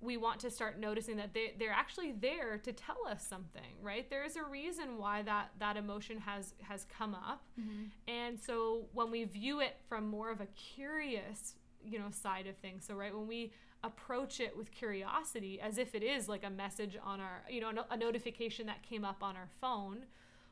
we 0.01 0.17
want 0.17 0.39
to 0.41 0.51
start 0.51 0.79
noticing 0.79 1.17
that 1.17 1.35
they, 1.35 1.55
they're 1.59 1.73
actually 1.73 2.13
there 2.13 2.59
to 2.59 2.73
tell 2.73 2.99
us 3.11 3.27
something, 3.27 3.75
right? 3.83 4.09
There's 4.09 4.37
a 4.37 4.45
reason 4.45 4.97
why 4.97 5.23
that, 5.23 5.51
that 5.59 5.77
emotion 5.77 6.19
has, 6.19 6.55
has 6.63 6.87
come 6.97 7.15
up. 7.15 7.43
Mm-hmm. 7.61 7.85
And 8.07 8.39
so 8.39 8.87
when 8.93 9.11
we 9.11 9.25
view 9.25 9.61
it 9.61 9.77
from 9.89 10.07
more 10.07 10.31
of 10.31 10.41
a 10.41 10.47
curious, 10.47 11.55
you 11.85 11.99
know, 11.99 12.11
side 12.11 12.47
of 12.47 12.57
things, 12.59 12.85
so 12.87 12.95
right, 12.95 13.15
when 13.15 13.27
we 13.27 13.53
approach 13.83 14.41
it 14.41 14.57
with 14.57 14.71
curiosity 14.71 15.61
as 15.61 15.79
if 15.79 15.95
it 15.95 16.03
is 16.03 16.29
like 16.29 16.45
a 16.45 16.51
message 16.51 16.97
on 17.03 17.21
our, 17.21 17.43
you 17.49 17.61
know, 17.61 17.73
a 17.91 17.97
notification 17.97 18.67
that 18.67 18.83
came 18.83 19.05
up 19.05 19.23
on 19.23 19.37
our 19.37 19.49
phone, 19.61 20.05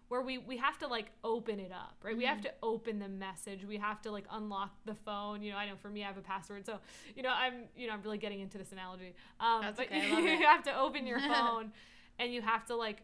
where 0.08 0.22
we 0.22 0.38
we 0.38 0.56
have 0.56 0.78
to 0.78 0.86
like 0.86 1.10
open 1.24 1.58
it 1.60 1.72
up 1.72 1.96
right? 2.02 2.16
We 2.16 2.24
have 2.26 2.40
to 2.42 2.52
open 2.62 2.98
the 2.98 3.08
message. 3.08 3.64
We 3.64 3.76
have 3.78 4.00
to 4.02 4.10
like 4.10 4.24
unlock 4.30 4.70
the 4.84 4.94
phone. 4.94 5.42
You 5.42 5.52
know 5.52 5.58
i 5.58 5.66
know 5.66 5.76
for 5.76 5.88
me 5.88 6.04
i 6.04 6.06
have 6.06 6.16
a 6.16 6.20
password. 6.22 6.64
So 6.66 6.78
you 7.16 7.22
know 7.22 7.30
i'm 7.30 7.64
you 7.76 7.86
know 7.86 7.94
i'm 7.94 8.02
really 8.02 8.18
getting 8.18 8.40
into 8.40 8.58
this 8.58 8.72
analogy. 8.72 9.14
Um 9.40 9.60
That's 9.62 9.76
but 9.76 9.86
okay, 9.86 10.02
I 10.06 10.10
love 10.14 10.24
you 10.24 10.46
have 10.46 10.62
to 10.64 10.78
open 10.78 11.06
your 11.06 11.20
phone 11.32 11.72
and 12.18 12.32
you 12.32 12.40
have 12.42 12.64
to 12.66 12.76
like 12.76 13.02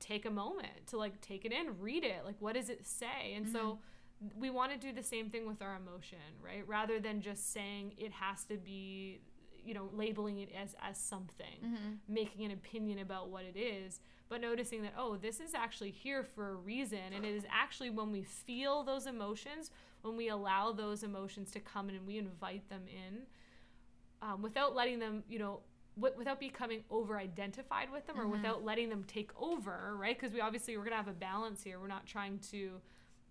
take 0.00 0.26
a 0.26 0.30
moment 0.30 0.86
to 0.88 0.96
like 0.98 1.20
take 1.20 1.44
it 1.44 1.52
in 1.52 1.78
read 1.80 2.04
it. 2.04 2.24
Like 2.24 2.36
what 2.40 2.54
does 2.54 2.68
it 2.68 2.86
say? 2.86 3.34
And 3.36 3.46
so 3.48 3.78
we 4.36 4.48
want 4.50 4.72
to 4.72 4.78
do 4.78 4.92
the 4.92 5.02
same 5.02 5.28
thing 5.30 5.46
with 5.46 5.60
our 5.62 5.76
emotion 5.76 6.18
right? 6.42 6.66
Rather 6.66 6.98
than 7.00 7.20
just 7.20 7.52
saying 7.52 7.94
it 7.98 8.12
has 8.12 8.44
to 8.44 8.56
be 8.56 9.20
you 9.64 9.72
know 9.72 9.88
labeling 9.94 10.38
it 10.40 10.50
as 10.62 10.74
as 10.82 10.98
something 10.98 11.58
Mm-hmm. 11.64 11.92
making 12.20 12.44
an 12.44 12.50
opinion 12.50 12.98
about 12.98 13.30
what 13.30 13.44
it 13.44 13.58
is 13.58 14.00
but 14.28 14.40
noticing 14.40 14.82
that 14.82 14.94
oh 14.98 15.16
this 15.16 15.40
is 15.40 15.54
actually 15.54 15.90
here 15.90 16.24
for 16.24 16.50
a 16.50 16.54
reason. 16.54 16.98
And 17.14 17.24
it 17.24 17.34
is 17.34 17.44
actually 17.50 17.90
when 17.90 18.10
we 18.10 18.22
feel 18.22 18.82
those 18.82 19.06
emotions 19.06 19.70
when 20.02 20.16
we 20.16 20.28
allow 20.28 20.72
those 20.72 21.02
emotions 21.02 21.50
to 21.52 21.60
come 21.60 21.88
in 21.88 21.94
and 21.94 22.06
we 22.06 22.18
invite 22.18 22.68
them 22.68 22.82
in 22.88 23.22
um, 24.20 24.42
without 24.42 24.74
letting 24.74 24.98
them 24.98 25.22
you 25.28 25.38
know 25.38 25.60
w- 25.96 26.14
without 26.16 26.40
becoming 26.40 26.84
over 26.90 27.18
identified 27.18 27.90
with 27.90 28.06
them 28.06 28.20
or 28.20 28.26
without 28.26 28.64
letting 28.64 28.88
them 28.88 29.04
take 29.06 29.30
over 29.40 29.94
right? 29.98 30.18
Because 30.18 30.34
we 30.34 30.40
obviously 30.40 30.76
we're 30.76 30.84
gonna 30.84 30.96
have 30.96 31.08
a 31.08 31.12
balance 31.12 31.62
here. 31.62 31.78
We're 31.80 31.86
not 31.86 32.06
trying 32.06 32.38
to 32.50 32.80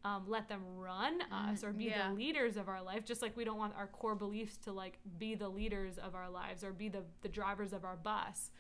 um, 0.06 0.26
let 0.28 0.50
them 0.50 0.62
run 0.78 1.22
us 1.32 1.64
or 1.64 1.72
be 1.72 1.86
yeah. 1.86 2.10
the 2.10 2.16
leaders 2.16 2.58
of 2.58 2.68
our 2.68 2.82
life 2.82 3.06
just 3.06 3.22
like 3.22 3.38
we 3.38 3.46
don't 3.46 3.58
want 3.58 3.74
our 3.78 3.88
core 3.88 4.16
beliefs 4.16 4.58
to 4.58 4.72
like 4.74 5.00
be 5.18 5.34
the 5.34 5.48
leaders 5.48 5.98
of 5.98 6.14
our 6.14 6.30
lives 6.30 6.64
or 6.64 6.72
be 6.72 6.90
the, 6.90 7.04
the 7.22 7.30
drivers 7.30 7.72
of 7.72 7.86
our 7.86 7.96
bus. 7.96 8.52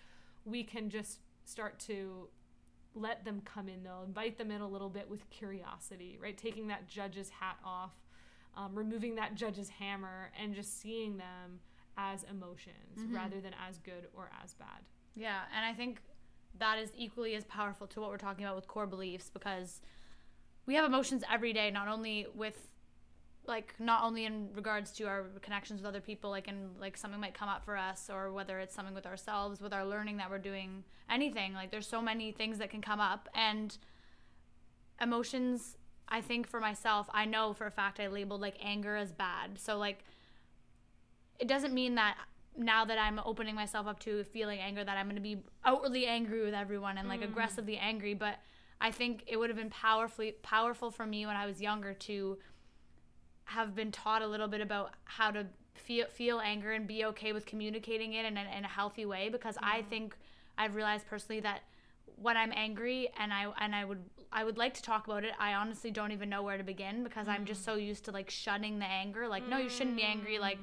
We 0.45 0.63
can 0.63 0.89
just 0.89 1.19
start 1.45 1.79
to 1.79 2.27
let 2.95 3.25
them 3.25 3.41
come 3.43 3.67
in 3.67 3.83
though 3.83 4.03
invite 4.05 4.37
them 4.37 4.51
in 4.51 4.61
a 4.61 4.67
little 4.67 4.89
bit 4.89 5.09
with 5.09 5.29
curiosity 5.29 6.17
right? 6.21 6.37
Taking 6.37 6.67
that 6.67 6.87
judge's 6.87 7.29
hat 7.29 7.57
off 7.65 7.91
um, 8.55 8.75
removing 8.75 9.15
that 9.15 9.35
judge's 9.35 9.69
hammer 9.69 10.31
and 10.39 10.53
just 10.53 10.79
seeing 10.79 11.17
them 11.17 11.59
as 11.97 12.23
emotions 12.23 12.99
rather 13.11 13.39
than 13.39 13.53
as 13.67 13.77
good 13.79 14.07
or 14.15 14.29
as 14.43 14.53
bad. 14.53 14.81
Yeah, 15.15 15.41
and 15.55 15.65
I 15.65 15.73
think 15.73 16.01
that 16.59 16.77
is 16.79 16.91
equally 16.95 17.35
as 17.35 17.45
powerful 17.45 17.87
to 17.87 17.99
what 18.01 18.09
we're 18.09 18.17
talking 18.17 18.45
about 18.45 18.55
with 18.55 18.67
core 18.67 18.87
beliefs 18.87 19.29
because 19.31 19.81
we 20.65 20.75
have 20.75 20.85
emotions 20.85 21.23
every 21.31 21.53
day, 21.53 21.71
not 21.71 21.87
only 21.87 22.27
with 22.33 22.69
like 23.45 23.73
not 23.79 24.03
only 24.03 24.25
in 24.25 24.49
regards 24.55 24.91
to 24.93 25.05
our 25.05 25.25
connections 25.41 25.81
with 25.81 25.87
other 25.87 26.01
people, 26.01 26.29
like 26.29 26.47
in 26.47 26.69
like 26.79 26.95
something 26.97 27.19
might 27.19 27.33
come 27.33 27.49
up 27.49 27.65
for 27.65 27.77
us, 27.77 28.09
or 28.11 28.31
whether 28.31 28.59
it's 28.59 28.73
something 28.73 28.95
with 28.95 29.05
ourselves, 29.05 29.61
with 29.61 29.73
our 29.73 29.85
learning 29.85 30.17
that 30.17 30.29
we're 30.29 30.37
doing, 30.37 30.83
anything. 31.09 31.53
Like 31.53 31.71
there's 31.71 31.87
so 31.87 32.01
many 32.01 32.31
things 32.31 32.57
that 32.59 32.69
can 32.69 32.81
come 32.81 32.99
up, 32.99 33.29
and 33.33 33.77
emotions. 35.01 35.77
I 36.07 36.21
think 36.21 36.47
for 36.47 36.59
myself, 36.59 37.09
I 37.13 37.25
know 37.25 37.53
for 37.53 37.65
a 37.65 37.71
fact 37.71 37.99
I 37.99 38.07
labeled 38.07 38.41
like 38.41 38.55
anger 38.61 38.95
as 38.95 39.11
bad. 39.11 39.57
So 39.57 39.77
like 39.77 40.03
it 41.39 41.47
doesn't 41.47 41.73
mean 41.73 41.95
that 41.95 42.15
now 42.55 42.85
that 42.85 42.97
I'm 42.97 43.19
opening 43.25 43.55
myself 43.55 43.87
up 43.87 43.99
to 44.01 44.23
feeling 44.25 44.59
anger 44.59 44.83
that 44.83 44.97
I'm 44.97 45.07
going 45.07 45.15
to 45.15 45.21
be 45.21 45.37
outwardly 45.65 46.05
angry 46.05 46.43
with 46.43 46.53
everyone 46.53 46.97
and 46.97 47.09
like 47.09 47.21
mm. 47.21 47.25
aggressively 47.25 47.77
angry, 47.77 48.13
but 48.13 48.35
I 48.79 48.91
think 48.91 49.23
it 49.27 49.37
would 49.37 49.49
have 49.49 49.57
been 49.57 49.69
powerfully 49.69 50.33
powerful 50.43 50.91
for 50.91 51.05
me 51.05 51.25
when 51.25 51.35
I 51.35 51.45
was 51.45 51.61
younger 51.61 51.93
to 51.93 52.37
have 53.45 53.75
been 53.75 53.91
taught 53.91 54.21
a 54.21 54.27
little 54.27 54.47
bit 54.47 54.61
about 54.61 54.91
how 55.05 55.31
to 55.31 55.45
feel 55.75 56.05
feel 56.07 56.39
anger 56.39 56.71
and 56.71 56.87
be 56.87 57.03
okay 57.05 57.33
with 57.33 57.45
communicating 57.45 58.13
it 58.13 58.25
in 58.25 58.37
a, 58.37 58.45
in 58.57 58.63
a 58.63 58.67
healthy 58.67 59.05
way 59.05 59.29
because 59.29 59.57
I 59.61 59.81
think 59.83 60.15
I've 60.57 60.75
realized 60.75 61.07
personally 61.07 61.41
that 61.41 61.61
when 62.15 62.37
I'm 62.37 62.51
angry 62.55 63.09
and 63.19 63.33
I 63.33 63.47
and 63.59 63.75
I 63.75 63.85
would 63.85 63.99
I 64.31 64.43
would 64.43 64.57
like 64.57 64.73
to 64.75 64.81
talk 64.81 65.05
about 65.07 65.23
it, 65.23 65.33
I 65.39 65.53
honestly 65.53 65.91
don't 65.91 66.11
even 66.11 66.29
know 66.29 66.41
where 66.41 66.57
to 66.57 66.63
begin 66.63 67.03
because 67.03 67.27
I'm 67.27 67.45
just 67.45 67.63
so 67.63 67.75
used 67.75 68.05
to 68.05 68.11
like 68.11 68.29
shunning 68.29 68.79
the 68.79 68.85
anger. 68.85 69.27
Like, 69.27 69.47
no, 69.47 69.57
you 69.57 69.69
shouldn't 69.69 69.95
be 69.95 70.03
angry. 70.03 70.39
Like, 70.39 70.57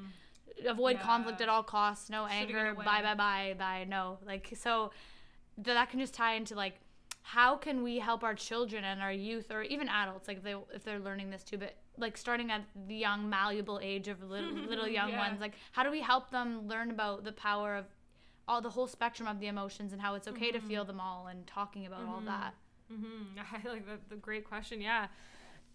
avoid 0.67 0.97
Yeah. 0.97 1.03
conflict 1.03 1.41
at 1.41 1.49
all 1.49 1.63
costs. 1.63 2.11
No 2.11 2.25
it 2.27 2.33
anger. 2.33 2.75
Bye 2.75 3.03
bye 3.03 3.15
bye 3.15 3.55
bye. 3.59 3.85
No, 3.89 4.19
like 4.27 4.53
so 4.57 4.91
that 5.59 5.91
can 5.91 6.01
just 6.01 6.15
tie 6.15 6.35
into 6.35 6.55
like 6.55 6.81
how 7.23 7.57
can 7.57 7.83
we 7.83 7.99
help 7.99 8.25
our 8.25 8.35
children 8.35 8.83
and 8.83 9.01
our 9.03 9.13
youth 9.13 9.51
or 9.51 9.63
even 9.63 9.89
adults 9.89 10.27
like 10.27 10.39
if 10.39 10.43
they 10.43 10.55
if 10.75 10.83
they're 10.85 10.99
learning 10.99 11.31
this 11.31 11.45
too 11.45 11.59
but 11.59 11.77
like 12.01 12.17
starting 12.17 12.51
at 12.51 12.63
the 12.89 12.95
young 12.95 13.29
malleable 13.29 13.79
age 13.83 14.09
of 14.09 14.23
little, 14.23 14.51
little 14.69 14.89
young 14.89 15.11
Yeah. 15.11 15.19
ones 15.19 15.41
like 15.41 15.55
how 15.73 15.83
do 15.83 15.91
we 15.91 16.01
help 16.01 16.31
them 16.31 16.67
learn 16.69 16.91
about 16.91 17.25
the 17.25 17.33
power 17.33 17.77
of 17.77 17.85
all 18.49 18.61
the 18.61 18.71
whole 18.71 18.87
spectrum 18.89 19.29
of 19.29 19.39
the 19.41 19.47
emotions 19.47 19.93
and 19.93 20.01
how 20.03 20.15
it's 20.15 20.27
okay 20.29 20.51
to 20.51 20.61
feel 20.61 20.85
them 20.85 20.99
all 21.01 21.29
and 21.29 21.47
talking 21.47 21.87
about 21.87 22.03
all 22.09 22.23
that 22.27 22.55
Mm-hmm. 22.93 23.39
I 23.69 23.69
like 23.73 23.87
that. 23.87 24.01
The 24.09 24.17
great 24.17 24.45
question. 24.45 24.81
Yeah, 24.81 25.07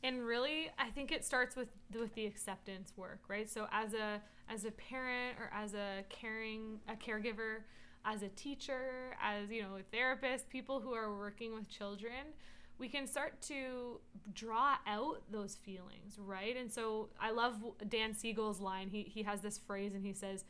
and 0.03 0.21
really, 0.25 0.69
I 0.77 0.89
think 0.89 1.13
it 1.13 1.23
starts 1.23 1.55
with 1.55 1.69
with 1.97 2.13
the 2.13 2.25
acceptance 2.25 2.91
work, 2.97 3.19
right? 3.29 3.49
So 3.49 3.67
as 3.71 3.93
a 3.93 4.21
as 4.49 4.65
a 4.65 4.71
parent 4.71 5.37
or 5.39 5.49
as 5.53 5.73
a 5.75 6.03
caring 6.09 6.81
a 6.89 6.95
caregiver, 6.95 7.59
as 8.03 8.21
a 8.21 8.27
teacher, 8.27 9.15
as 9.23 9.49
you 9.49 9.61
know, 9.63 9.77
a 9.77 9.83
therapist, 9.95 10.49
people 10.49 10.81
who 10.81 10.91
are 10.93 11.17
working 11.17 11.53
with 11.55 11.69
children, 11.69 12.33
we 12.77 12.89
can 12.89 13.07
start 13.07 13.41
to 13.43 13.99
draw 14.33 14.75
out 14.85 15.21
those 15.31 15.55
feelings, 15.55 16.17
right? 16.19 16.57
And 16.57 16.71
so 16.71 17.09
I 17.19 17.31
love 17.31 17.55
Dan 17.87 18.13
Siegel's 18.13 18.59
line. 18.59 18.89
He 18.89 19.03
he 19.03 19.23
has 19.23 19.41
this 19.41 19.57
phrase, 19.57 19.93
and 19.93 20.05
he 20.05 20.13
says, 20.13 20.43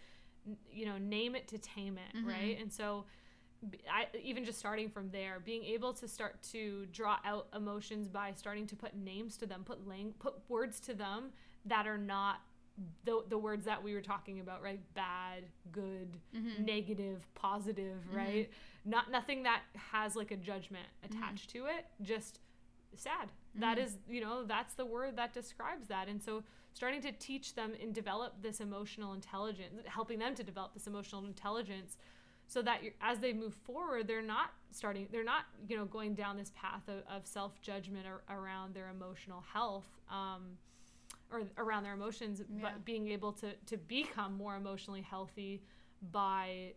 you 0.71 0.85
know, 0.85 0.97
name 0.97 1.35
it 1.35 1.47
to 1.49 1.57
tame 1.57 1.97
it, 1.97 2.17
mm-hmm. 2.17 2.27
right? 2.27 2.57
And 2.59 2.71
so 2.71 3.05
I, 3.91 4.07
even 4.21 4.45
just 4.45 4.59
starting 4.59 4.89
from 4.89 5.09
there, 5.09 5.39
being 5.43 5.63
able 5.63 5.93
to 5.93 6.07
start 6.07 6.41
to 6.51 6.85
draw 6.91 7.17
out 7.25 7.47
emotions 7.55 8.07
by 8.07 8.33
starting 8.35 8.67
to 8.67 8.75
put 8.75 8.95
names 8.95 9.37
to 9.37 9.45
them, 9.45 9.63
put 9.63 9.87
lang- 9.87 10.13
put 10.19 10.35
words 10.49 10.79
to 10.81 10.93
them 10.93 11.31
that 11.65 11.87
are 11.87 11.97
not 11.97 12.41
the, 13.05 13.23
the 13.29 13.37
words 13.37 13.65
that 13.65 13.81
we 13.81 13.93
were 13.93 14.01
talking 14.01 14.39
about, 14.39 14.61
right? 14.61 14.79
Bad, 14.93 15.43
good, 15.71 16.17
mm-hmm. 16.35 16.65
negative, 16.65 17.25
positive, 17.33 17.97
mm-hmm. 18.07 18.17
right? 18.17 18.49
Not 18.83 19.11
nothing 19.11 19.43
that 19.43 19.61
has 19.91 20.15
like 20.15 20.31
a 20.31 20.37
judgment 20.37 20.85
mm-hmm. 21.03 21.17
attached 21.17 21.49
to 21.51 21.65
it. 21.65 21.85
Just 22.01 22.39
sad. 22.95 23.29
That 23.57 23.77
is, 23.77 23.97
you 24.09 24.19
know, 24.19 24.43
that's 24.43 24.73
the 24.73 24.85
word 24.85 25.15
that 25.17 25.33
describes 25.33 25.87
that. 25.87 26.09
And 26.09 26.21
so 26.21 26.43
starting 26.73 27.01
to 27.01 27.11
teach 27.13 27.55
them 27.55 27.73
and 27.81 27.93
develop 27.93 28.41
this 28.41 28.59
emotional 28.59 29.13
intelligence, 29.13 29.81
helping 29.85 30.19
them 30.19 30.35
to 30.35 30.43
develop 30.43 30.73
this 30.73 30.87
emotional 30.87 31.25
intelligence 31.25 31.97
so 32.47 32.61
that 32.61 32.81
as 33.01 33.19
they 33.19 33.33
move 33.33 33.53
forward, 33.53 34.07
they're 34.07 34.21
not 34.21 34.51
starting, 34.71 35.07
they're 35.11 35.23
not, 35.23 35.45
you 35.67 35.77
know, 35.77 35.85
going 35.85 36.13
down 36.13 36.37
this 36.37 36.51
path 36.53 36.83
of, 36.87 37.03
of 37.09 37.25
self 37.25 37.59
judgment 37.61 38.05
ar- 38.05 38.37
around 38.37 38.75
their 38.75 38.89
emotional 38.89 39.43
health. 39.53 39.87
Um, 40.11 40.57
or 41.31 41.43
around 41.57 41.83
their 41.83 41.93
emotions, 41.93 42.41
Yeah. 42.49 42.59
but 42.61 42.85
being 42.85 43.07
able 43.09 43.31
to, 43.33 43.53
to 43.67 43.77
become 43.77 44.33
more 44.35 44.55
emotionally 44.55 45.01
healthy 45.01 45.63
by 46.11 46.73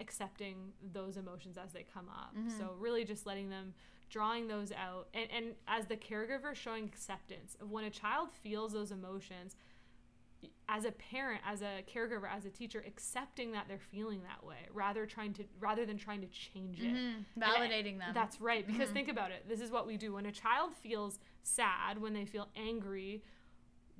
accepting 0.00 0.72
those 0.92 1.16
emotions 1.16 1.58
as 1.58 1.72
they 1.72 1.82
come 1.92 2.08
up. 2.08 2.34
So 2.58 2.74
really 2.78 3.04
just 3.04 3.26
letting 3.26 3.50
them 3.50 3.74
drawing 4.08 4.48
those 4.48 4.72
out 4.72 5.06
and, 5.14 5.28
and 5.30 5.46
as 5.68 5.86
the 5.86 5.96
caregiver 5.96 6.52
showing 6.54 6.84
acceptance 6.84 7.56
of 7.60 7.70
when 7.70 7.84
a 7.84 7.90
child 7.90 8.28
feels 8.42 8.72
those 8.72 8.90
emotions 8.90 9.54
as 10.68 10.84
a 10.84 10.90
parent 10.90 11.40
as 11.46 11.62
a 11.62 11.82
caregiver 11.94 12.22
as 12.34 12.44
a 12.44 12.50
teacher 12.50 12.82
accepting 12.86 13.52
that 13.52 13.66
they're 13.68 13.78
feeling 13.78 14.22
that 14.22 14.44
way 14.44 14.56
rather 14.72 15.06
trying 15.06 15.32
to 15.34 15.44
rather 15.60 15.84
than 15.86 15.96
trying 15.96 16.20
to 16.20 16.26
change 16.28 16.80
it 16.80 16.86
Mm-hmm. 16.92 17.40
Validating 17.42 17.98
them. 17.98 18.12
that's 18.14 18.40
right 18.40 18.66
because 18.66 18.88
think 18.90 19.08
about 19.08 19.30
it 19.30 19.44
this 19.48 19.60
is 19.60 19.70
what 19.70 19.86
we 19.86 19.96
do 19.96 20.14
when 20.14 20.26
a 20.26 20.32
child 20.32 20.72
feels 20.74 21.20
sad 21.44 22.00
when 22.00 22.12
they 22.14 22.24
feel 22.24 22.48
angry 22.56 23.22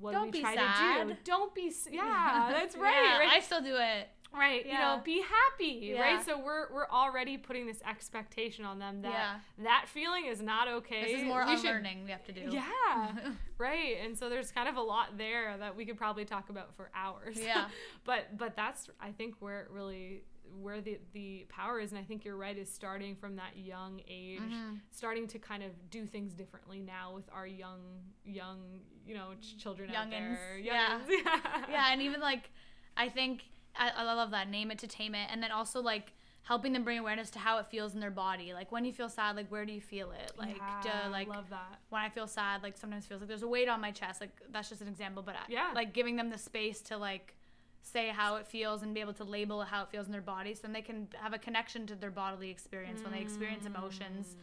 what 0.01 0.13
Don't 0.13 0.33
we 0.33 0.41
try 0.41 0.55
sad. 0.55 1.07
to 1.09 1.15
do 1.15 1.21
don't 1.25 1.55
be 1.55 1.73
yeah 1.91 2.49
that's 2.53 2.77
right, 2.87 2.95
Yeah, 2.95 3.19
right 3.19 3.29
I 3.33 3.41
still 3.41 3.61
do 3.61 3.77
it. 3.77 4.09
right 4.33 4.65
you 4.65 4.73
know 4.73 5.01
be 5.05 5.21
happy 5.23 5.81
Yeah. 5.95 6.01
right 6.01 6.25
so 6.25 6.39
we're 6.39 6.73
we're 6.73 6.89
already 6.89 7.37
putting 7.37 7.67
this 7.67 7.83
expectation 7.89 8.65
on 8.65 8.79
them 8.79 9.03
that 9.03 9.13
Yeah. 9.13 9.65
that 9.65 9.85
feeling 9.89 10.27
is 10.27 10.41
not 10.41 10.69
okay 10.69 11.03
This 11.03 11.21
is 11.21 11.25
more 11.27 11.45
We 11.47 11.57
should- 11.57 11.67
unlearning 11.67 12.05
we 12.05 12.11
have 12.13 12.25
to 12.27 12.33
do. 12.33 12.43
yeah 12.51 13.13
right 13.59 13.97
and 14.05 14.17
so 14.17 14.29
there's 14.29 14.51
kind 14.53 14.69
of 14.69 14.77
a 14.77 14.81
lot 14.83 15.19
there 15.19 15.57
that 15.59 15.77
we 15.77 15.85
could 15.85 15.97
probably 15.99 16.25
talk 16.25 16.49
about 16.49 16.75
for 16.77 16.91
hours 16.95 17.39
Yeah. 17.41 17.69
but 18.05 18.37
but 18.39 18.55
that's 18.57 18.89
i 19.01 19.11
think 19.11 19.35
where 19.41 19.61
it 19.63 19.69
really 19.71 20.23
where 20.61 20.81
the 20.81 20.99
the 21.13 21.47
power 21.49 21.79
is 21.81 21.91
and 21.93 21.99
i 22.01 22.03
think 22.03 22.25
you're 22.25 22.37
right 22.37 22.57
is 22.59 22.71
starting 22.73 23.15
from 23.15 23.37
that 23.37 23.57
young 23.57 24.01
age 24.09 24.41
Mm-hmm. 24.41 24.75
starting 24.91 25.27
to 25.29 25.39
kind 25.39 25.63
of 25.63 25.71
do 25.91 26.07
things 26.07 26.33
differently 26.35 26.81
now 26.81 27.13
with 27.15 27.29
our 27.33 27.47
young 27.47 27.81
young 28.25 28.59
you 29.07 29.15
know 29.15 29.29
ch- 29.41 29.59
children 29.63 29.91
out 29.95 30.11
there 30.11 30.59
Yeah. 30.63 30.99
Youngins, 31.01 31.09
yeah 31.25 31.65
yeah, 31.71 31.93
and 31.93 32.03
even 32.03 32.21
like 32.21 32.51
I 32.97 33.09
think 33.09 33.43
I, 33.77 33.91
I 33.97 34.03
love 34.15 34.31
that 34.33 34.49
name 34.51 34.71
it 34.71 34.79
to 34.81 34.87
tame 34.89 35.15
it, 35.15 35.29
and 35.33 35.43
then 35.43 35.53
also 35.53 35.81
like 35.81 36.13
helping 36.43 36.73
them 36.73 36.83
bring 36.83 36.99
awareness 36.99 37.31
to 37.31 37.39
how 37.39 37.59
it 37.59 37.67
feels 37.67 37.95
in 37.95 38.01
their 38.01 38.11
body. 38.11 38.53
Like 38.53 38.73
when 38.73 38.85
you 38.85 38.93
feel 38.93 39.09
sad, 39.09 39.37
like 39.37 39.49
where 39.49 39.65
do 39.65 39.73
you 39.73 39.81
feel 39.81 40.11
it? 40.11 40.33
Like 40.37 40.57
yeah, 40.57 41.05
do, 41.05 41.11
like 41.11 41.29
love 41.29 41.49
that 41.51 41.79
when 41.91 42.03
I 42.03 42.09
feel 42.09 42.27
sad, 42.27 42.63
like 42.65 42.77
sometimes 42.77 43.07
feels 43.07 43.21
like 43.21 43.29
there's 43.29 43.43
a 43.45 43.49
weight 43.49 43.69
on 43.69 43.81
my 43.81 43.93
chest. 43.93 44.21
Like 44.21 44.31
that's 44.51 44.69
just 44.69 44.81
an 44.83 44.89
example, 44.89 45.23
but 45.23 45.37
I- 45.37 45.47
Yeah. 45.49 45.71
like 45.75 45.93
giving 45.95 46.17
them 46.17 46.31
the 46.31 46.39
space 46.39 46.81
to 46.83 46.97
like 46.99 47.37
say 47.83 48.09
how 48.09 48.37
it 48.37 48.47
feels 48.47 48.83
and 48.83 48.95
be 48.95 49.01
able 49.01 49.15
to 49.15 49.25
label 49.25 49.63
how 49.63 49.83
it 49.83 49.89
feels 49.91 50.07
in 50.07 50.13
their 50.13 50.21
body, 50.21 50.55
so 50.55 50.61
then 50.63 50.73
they 50.73 50.83
can 50.83 51.09
have 51.17 51.33
a 51.33 51.39
connection 51.39 51.87
to 51.87 51.95
their 51.95 52.11
bodily 52.11 52.51
experience 52.51 53.03
when 53.03 53.13
they 53.13 53.21
experience 53.21 53.65
emotions, 53.67 54.35
Mm. 54.35 54.39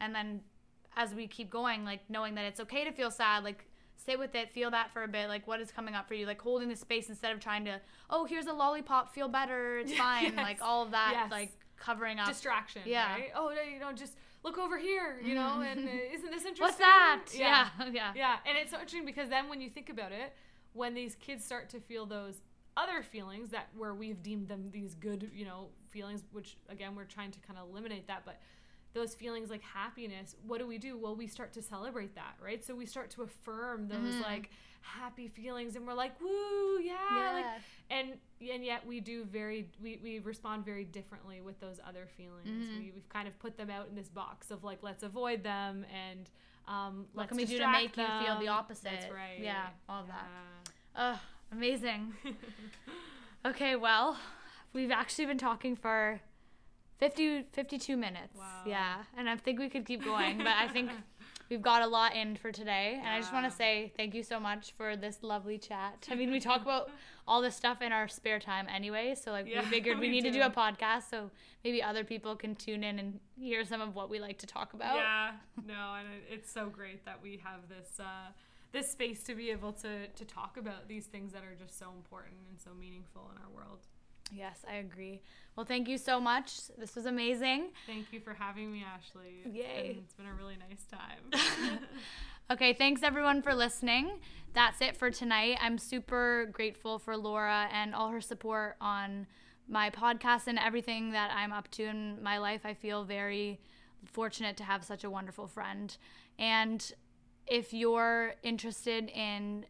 and 0.00 0.14
then 0.14 0.40
as 0.96 1.14
we 1.14 1.26
keep 1.28 1.50
going, 1.50 1.84
like 1.84 2.00
knowing 2.08 2.34
that 2.34 2.44
it's 2.46 2.58
okay 2.60 2.84
to 2.84 2.90
feel 2.92 3.10
sad, 3.10 3.44
like 3.44 3.64
sit 3.96 4.18
with 4.18 4.34
it, 4.34 4.50
feel 4.50 4.70
that 4.72 4.90
for 4.92 5.04
a 5.04 5.08
bit, 5.08 5.28
like 5.28 5.46
what 5.46 5.60
is 5.60 5.70
coming 5.70 5.94
up 5.94 6.08
for 6.08 6.14
you, 6.14 6.26
like 6.26 6.40
holding 6.40 6.68
the 6.68 6.74
space 6.76 7.08
instead 7.08 7.32
of 7.32 7.38
trying 7.38 7.64
to, 7.64 7.80
oh, 8.10 8.24
here's 8.24 8.46
a 8.46 8.52
lollipop, 8.52 9.14
feel 9.14 9.28
better, 9.28 9.78
it's 9.78 9.92
fine, 10.06 10.24
Yes. 10.24 10.36
like 10.36 10.58
all 10.60 10.82
of 10.82 10.90
that, 10.90 11.12
Yes. 11.14 11.30
like 11.30 11.52
covering 11.76 12.18
up. 12.18 12.28
distraction 12.28 12.82
Yeah. 12.84 13.14
right 13.14 13.30
oh 13.34 13.50
you 13.52 13.78
know 13.78 13.90
just 13.92 14.14
look 14.42 14.58
over 14.58 14.76
here 14.76 15.18
you 15.24 15.34
know 15.34 15.62
and 15.62 15.88
uh, 15.88 15.92
isn't 16.12 16.30
this 16.30 16.44
interesting 16.50 16.60
What's 16.62 16.76
that? 16.76 17.22
Yeah, 17.34 17.68
yeah. 17.90 18.12
Yeah, 18.14 18.36
and 18.44 18.58
it's 18.58 18.70
so 18.70 18.76
interesting 18.76 19.06
because 19.06 19.30
then 19.30 19.48
when 19.48 19.62
you 19.62 19.70
think 19.70 19.88
about 19.88 20.12
it, 20.12 20.34
when 20.74 20.92
these 20.92 21.14
kids 21.14 21.42
start 21.42 21.70
to 21.70 21.80
feel 21.80 22.04
those 22.04 22.42
other 22.76 23.02
feelings 23.02 23.50
that 23.50 23.68
where 23.76 23.94
we've 23.94 24.22
deemed 24.22 24.48
them 24.48 24.70
these 24.72 24.94
good, 24.94 25.30
you 25.34 25.44
know, 25.44 25.68
feelings, 25.88 26.22
which 26.32 26.56
again 26.68 26.94
we're 26.94 27.04
trying 27.04 27.30
to 27.30 27.40
kind 27.40 27.58
of 27.58 27.68
eliminate 27.68 28.06
that, 28.06 28.22
but 28.24 28.40
those 28.92 29.14
feelings 29.14 29.50
like 29.50 29.62
happiness, 29.62 30.34
what 30.46 30.58
do 30.58 30.66
we 30.66 30.78
do? 30.78 30.98
Well, 30.98 31.14
we 31.14 31.26
start 31.26 31.52
to 31.52 31.62
celebrate 31.62 32.14
that, 32.16 32.34
right? 32.42 32.64
So 32.64 32.74
we 32.74 32.86
start 32.86 33.10
to 33.10 33.22
affirm 33.22 33.88
those 33.88 34.14
like 34.20 34.50
happy 34.80 35.28
feelings, 35.28 35.76
and 35.76 35.86
we're 35.86 35.94
like, 35.94 36.20
"Woo, 36.20 36.80
yeah!" 36.80 37.32
Like, 37.32 37.62
and 37.90 38.18
and 38.50 38.64
yet 38.64 38.84
we 38.84 39.00
do 39.00 39.24
very 39.24 39.68
we, 39.80 40.00
we 40.02 40.18
respond 40.18 40.64
very 40.64 40.84
differently 40.84 41.40
with 41.40 41.60
those 41.60 41.78
other 41.86 42.08
feelings. 42.16 42.66
Mm-hmm. 42.66 42.78
We, 42.78 42.92
we've 42.94 43.08
kind 43.08 43.28
of 43.28 43.38
put 43.38 43.56
them 43.56 43.70
out 43.70 43.88
in 43.88 43.94
this 43.94 44.08
box 44.08 44.50
of 44.50 44.64
like, 44.64 44.78
let's 44.82 45.04
avoid 45.04 45.44
them 45.44 45.84
and 45.94 46.28
um, 46.66 47.06
What 47.12 47.22
let's 47.22 47.28
can 47.28 47.36
we 47.36 47.44
do 47.44 47.58
to 47.58 47.70
make 47.70 47.96
you 47.96 48.06
feel 48.24 48.38
the 48.38 48.48
opposite? 48.48 48.84
That's 48.84 49.12
right. 49.12 49.40
Yeah, 49.40 49.66
all 49.88 50.02
of 50.02 50.06
that. 50.08 50.26
Ugh, 50.96 51.18
amazing. 51.52 52.14
okay, 53.46 53.76
well, 53.76 54.16
we've 54.72 54.90
actually 54.90 55.26
been 55.26 55.38
talking 55.38 55.76
for 55.76 56.20
50, 56.98 57.44
52 57.52 57.96
minutes. 57.96 58.36
Wow. 58.36 58.62
Yeah, 58.66 59.04
and 59.16 59.28
I 59.28 59.36
think 59.36 59.58
we 59.58 59.68
could 59.68 59.86
keep 59.86 60.04
going, 60.04 60.38
but 60.38 60.48
I 60.48 60.68
think 60.68 60.90
we've 61.50 61.62
got 61.62 61.82
a 61.82 61.86
lot 61.86 62.14
in 62.14 62.36
for 62.36 62.52
today. 62.52 62.96
And 62.98 63.08
I 63.08 63.18
just 63.20 63.32
want 63.32 63.50
to 63.50 63.56
say 63.56 63.92
thank 63.96 64.14
you 64.14 64.22
so 64.22 64.38
much 64.38 64.72
for 64.76 64.96
this 64.96 65.18
lovely 65.22 65.56
chat. 65.58 66.06
I 66.10 66.14
mean, 66.14 66.30
we 66.30 66.40
talk 66.40 66.60
about 66.62 66.90
all 67.26 67.40
this 67.40 67.56
stuff 67.56 67.80
in 67.80 67.92
our 67.92 68.06
spare 68.06 68.38
time 68.38 68.66
anyway, 68.72 69.14
so 69.14 69.30
like 69.30 69.46
Yeah, 69.48 69.60
we 69.62 69.66
figured 69.66 69.98
we, 70.00 70.08
we 70.08 70.12
need 70.12 70.22
to 70.24 70.30
do 70.30 70.40
do. 70.40 70.44
a 70.44 70.50
podcast 70.50 71.08
so 71.10 71.30
maybe 71.64 71.82
other 71.82 72.04
people 72.04 72.36
can 72.36 72.54
tune 72.54 72.84
in 72.84 72.98
and 72.98 73.18
hear 73.38 73.64
some 73.64 73.80
of 73.80 73.94
what 73.94 74.10
we 74.10 74.18
like 74.18 74.38
to 74.38 74.46
talk 74.46 74.74
about. 74.74 74.96
Yeah, 74.96 75.30
no, 75.66 75.94
and 75.98 76.08
it's 76.30 76.52
so 76.52 76.68
great 76.68 77.04
that 77.06 77.20
we 77.22 77.40
have 77.42 77.60
this 77.68 77.98
uh, 77.98 78.30
this 78.72 78.90
space 78.90 79.22
to 79.24 79.34
be 79.34 79.50
able 79.50 79.72
to 79.74 80.06
to 80.08 80.24
talk 80.24 80.56
about 80.56 80.88
these 80.88 81.06
things 81.06 81.32
that 81.32 81.42
are 81.42 81.54
just 81.54 81.78
so 81.78 81.90
important 81.96 82.36
and 82.48 82.58
so 82.60 82.70
meaningful 82.78 83.30
in 83.34 83.42
our 83.42 83.50
world. 83.50 83.80
Yes, 84.32 84.64
I 84.70 84.76
agree. 84.76 85.22
Well, 85.56 85.66
thank 85.66 85.88
you 85.88 85.98
so 85.98 86.20
much. 86.20 86.68
This 86.78 86.94
was 86.94 87.06
amazing. 87.06 87.70
Thank 87.86 88.12
you 88.12 88.20
for 88.20 88.32
having 88.32 88.72
me, 88.72 88.84
Ashley. 88.84 89.42
Yay. 89.52 89.88
been- 89.88 90.02
it's 90.04 90.14
been 90.14 90.26
a 90.26 90.34
really 90.34 90.56
nice 90.56 90.84
time. 90.90 91.80
Okay, 92.52 92.72
thanks 92.72 93.04
everyone 93.04 93.42
for 93.42 93.54
listening. 93.54 94.18
That's 94.54 94.80
it 94.80 94.96
for 94.96 95.08
tonight. 95.08 95.58
I'm 95.62 95.78
super 95.78 96.48
grateful 96.50 96.98
for 96.98 97.16
Laura 97.16 97.68
and 97.72 97.94
all 97.94 98.08
her 98.08 98.20
support 98.20 98.74
on 98.80 99.28
my 99.68 99.88
podcast 99.88 100.48
and 100.48 100.58
everything 100.58 101.12
that 101.12 101.30
I'm 101.32 101.52
up 101.52 101.70
to 101.72 101.84
in 101.84 102.20
my 102.20 102.38
life. 102.38 102.62
I 102.64 102.74
feel 102.74 103.04
very 103.04 103.60
fortunate 104.04 104.56
to 104.56 104.64
have 104.64 104.82
such 104.82 105.04
a 105.04 105.10
wonderful 105.10 105.46
friend. 105.46 105.96
And 106.40 106.92
if 107.50 107.74
you're 107.74 108.34
interested 108.44 109.10
in 109.10 109.66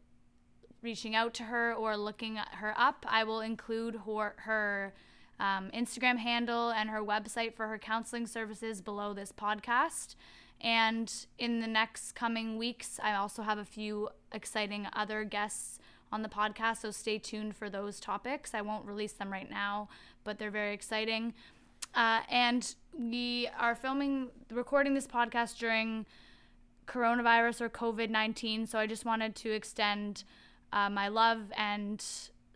reaching 0.83 1.17
out 1.17 1.33
to 1.35 1.45
her 1.45 1.73
or 1.73 1.97
looking 1.97 2.37
her 2.37 2.75
up, 2.77 3.07
I 3.09 3.25
will 3.25 3.41
include 3.41 4.03
her, 4.07 4.35
her 4.37 4.93
um, 5.41 5.71
Instagram 5.75 6.19
handle 6.19 6.71
and 6.71 6.91
her 6.91 7.03
website 7.03 7.55
for 7.55 7.67
her 7.69 7.79
counseling 7.79 8.27
services 8.27 8.83
below 8.83 9.15
this 9.15 9.33
podcast. 9.33 10.15
And 10.61 11.11
in 11.39 11.61
the 11.61 11.67
next 11.67 12.15
coming 12.15 12.59
weeks, 12.59 13.01
I 13.03 13.15
also 13.15 13.43
have 13.43 13.57
a 13.57 13.65
few 13.65 14.11
exciting 14.31 14.87
other 14.93 15.25
guests 15.25 15.79
on 16.13 16.23
the 16.23 16.29
podcast, 16.29 16.83
so 16.83 16.91
stay 16.91 17.19
tuned 17.19 17.57
for 17.57 17.71
those 17.71 17.99
topics. 17.99 18.53
I 18.53 18.61
won't 18.61 18.85
release 18.85 19.13
them 19.13 19.33
right 19.33 19.49
now, 19.49 19.89
but 20.23 20.39
they're 20.39 20.51
very 20.51 20.75
exciting. 20.75 21.33
Uh, 21.95 22.21
and 22.29 22.75
we 22.99 23.49
are 23.59 23.75
filming, 23.75 24.29
recording 24.51 24.93
this 24.93 25.07
podcast 25.07 25.57
during 25.57 26.05
coronavirus 26.91 27.61
or 27.61 27.69
COVID 27.69 28.11
19. 28.11 28.67
So 28.67 28.79
I 28.79 28.87
just 28.87 29.05
wanted 29.05 29.35
to 29.37 29.51
extend 29.51 30.25
uh, 30.73 30.91
my 30.91 31.09
love 31.09 31.53
and 31.57 32.05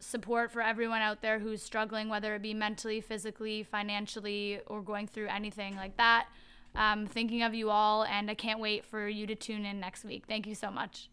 support 0.01 0.51
for 0.51 0.61
everyone 0.61 1.01
out 1.01 1.22
there 1.22 1.39
who's 1.39 1.62
struggling, 1.62 2.09
whether 2.09 2.35
it 2.35 2.43
be 2.43 2.55
mentally, 2.55 3.01
physically, 3.01 3.62
financially, 3.62 4.61
or 4.66 4.82
going 4.82 5.07
through 5.07 5.28
anything 5.28 5.76
like 5.76 5.97
that. 5.97 6.26
Um, 6.74 7.07
thinking 7.07 7.43
of 7.43 7.55
you 7.55 7.70
all, 7.70 8.05
and 8.05 8.30
I 8.30 8.35
can't 8.35 8.59
wait 8.59 8.85
for 8.85 9.09
you 9.09 9.26
to 9.28 9.35
tune 9.35 9.64
in 9.64 9.78
next 9.78 10.05
week. 10.05 10.24
Thank 10.26 10.47
you 10.47 10.55
so 10.55 10.70
much. 10.70 11.09